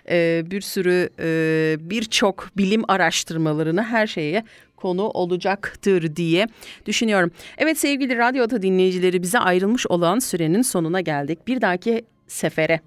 e, 0.08 0.42
bir 0.46 0.60
sürü 0.60 1.08
e, 1.18 1.76
birçok 1.90 2.50
bilim 2.56 2.82
araştırmalarına 2.88 3.84
her 3.84 4.06
şeye 4.06 4.44
konu 4.76 5.02
olacaktır 5.02 6.16
diye 6.16 6.46
düşünüyorum. 6.86 7.30
Evet 7.58 7.78
sevgili 7.78 8.18
Radyo 8.18 8.44
Ata 8.44 8.62
dinleyicileri 8.62 9.22
bize 9.22 9.38
ayrılmış 9.38 9.86
olan 9.86 10.18
sürenin 10.18 10.62
sonuna 10.62 11.00
geldik. 11.00 11.46
Bir 11.46 11.60
dahaki 11.60 12.04
sefere 12.26 12.80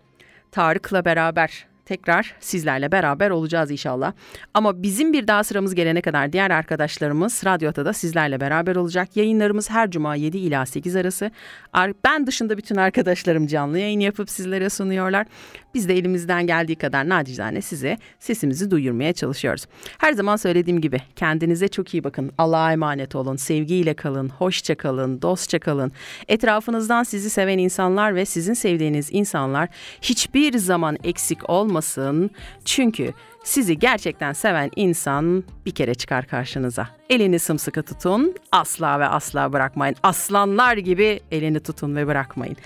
Tarık'la 0.51 1.05
beraber 1.05 1.67
tekrar 1.85 2.35
sizlerle 2.39 2.91
beraber 2.91 3.29
olacağız 3.29 3.71
inşallah. 3.71 4.13
Ama 4.53 4.83
bizim 4.83 5.13
bir 5.13 5.27
daha 5.27 5.43
sıramız 5.43 5.75
gelene 5.75 6.01
kadar 6.01 6.33
diğer 6.33 6.51
arkadaşlarımız 6.51 7.41
Radyo 7.45 7.69
Ata'da 7.69 7.93
sizlerle 7.93 8.39
beraber 8.39 8.75
olacak. 8.75 9.17
Yayınlarımız 9.17 9.69
her 9.69 9.91
cuma 9.91 10.15
7 10.15 10.37
ila 10.37 10.65
8 10.65 10.95
arası. 10.95 11.31
Ar- 11.73 11.93
Ben 12.05 12.27
dışında 12.27 12.57
bütün 12.57 12.75
arkadaşlarım 12.75 13.47
canlı 13.47 13.79
yayın 13.79 13.99
yapıp 13.99 14.29
sizlere 14.29 14.69
sunuyorlar. 14.69 15.27
Biz 15.73 15.89
de 15.89 15.97
elimizden 15.97 16.47
geldiği 16.47 16.75
kadar 16.75 17.09
nacizane 17.09 17.61
size 17.61 17.97
sesimizi 18.19 18.71
duyurmaya 18.71 19.13
çalışıyoruz. 19.13 19.65
Her 19.97 20.13
zaman 20.13 20.35
söylediğim 20.35 20.81
gibi 20.81 21.01
kendinize 21.15 21.67
çok 21.67 21.93
iyi 21.93 22.03
bakın. 22.03 22.31
Allah'a 22.37 22.71
emanet 22.73 23.15
olun. 23.15 23.35
Sevgiyle 23.35 23.93
kalın. 23.93 24.29
Hoşça 24.29 24.75
kalın. 24.75 25.21
Dostça 25.21 25.59
kalın. 25.59 25.91
Etrafınızdan 26.27 27.03
sizi 27.03 27.29
seven 27.29 27.57
insanlar 27.57 28.15
ve 28.15 28.25
sizin 28.25 28.53
sevdiğiniz 28.53 29.09
insanlar 29.11 29.69
hiçbir 30.01 30.57
zaman 30.57 30.97
eksik 31.03 31.49
olmasın. 31.75 32.29
Çünkü 32.65 33.13
sizi 33.43 33.79
gerçekten 33.79 34.33
seven 34.33 34.71
insan 34.75 35.43
bir 35.65 35.71
kere 35.71 35.93
çıkar 35.93 36.27
karşınıza. 36.27 36.87
Elini 37.09 37.39
sımsıkı 37.39 37.83
tutun, 37.83 38.35
asla 38.51 38.99
ve 38.99 39.05
asla 39.05 39.53
bırakmayın. 39.53 39.95
Aslanlar 40.03 40.77
gibi 40.77 41.19
elini 41.31 41.59
tutun 41.59 41.95
ve 41.95 42.07
bırakmayın. 42.07 42.57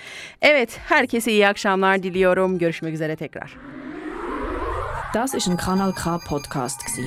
Evet, 0.42 0.78
herkese 0.88 1.32
iyi 1.32 1.48
akşamlar 1.48 2.02
diliyorum. 2.02 2.58
Görüşmek 2.58 2.94
üzere 2.94 3.16
tekrar. 3.16 3.56
Das 5.14 5.34
ist 5.34 5.48
ein 5.48 5.56
Kanal 5.56 5.92
K 5.92 6.18
Podcast 6.28 6.80
gsi. 6.86 7.02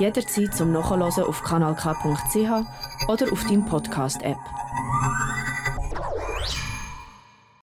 Jederzeit 0.00 0.54
zum 0.54 0.72
Nachhören 0.72 1.02
auf 1.02 1.42
kanalk.ch 1.42 2.50
oder 3.08 3.32
auf 3.32 3.44
deinem 3.44 3.66
Podcast 3.66 4.22
App. 4.24 4.38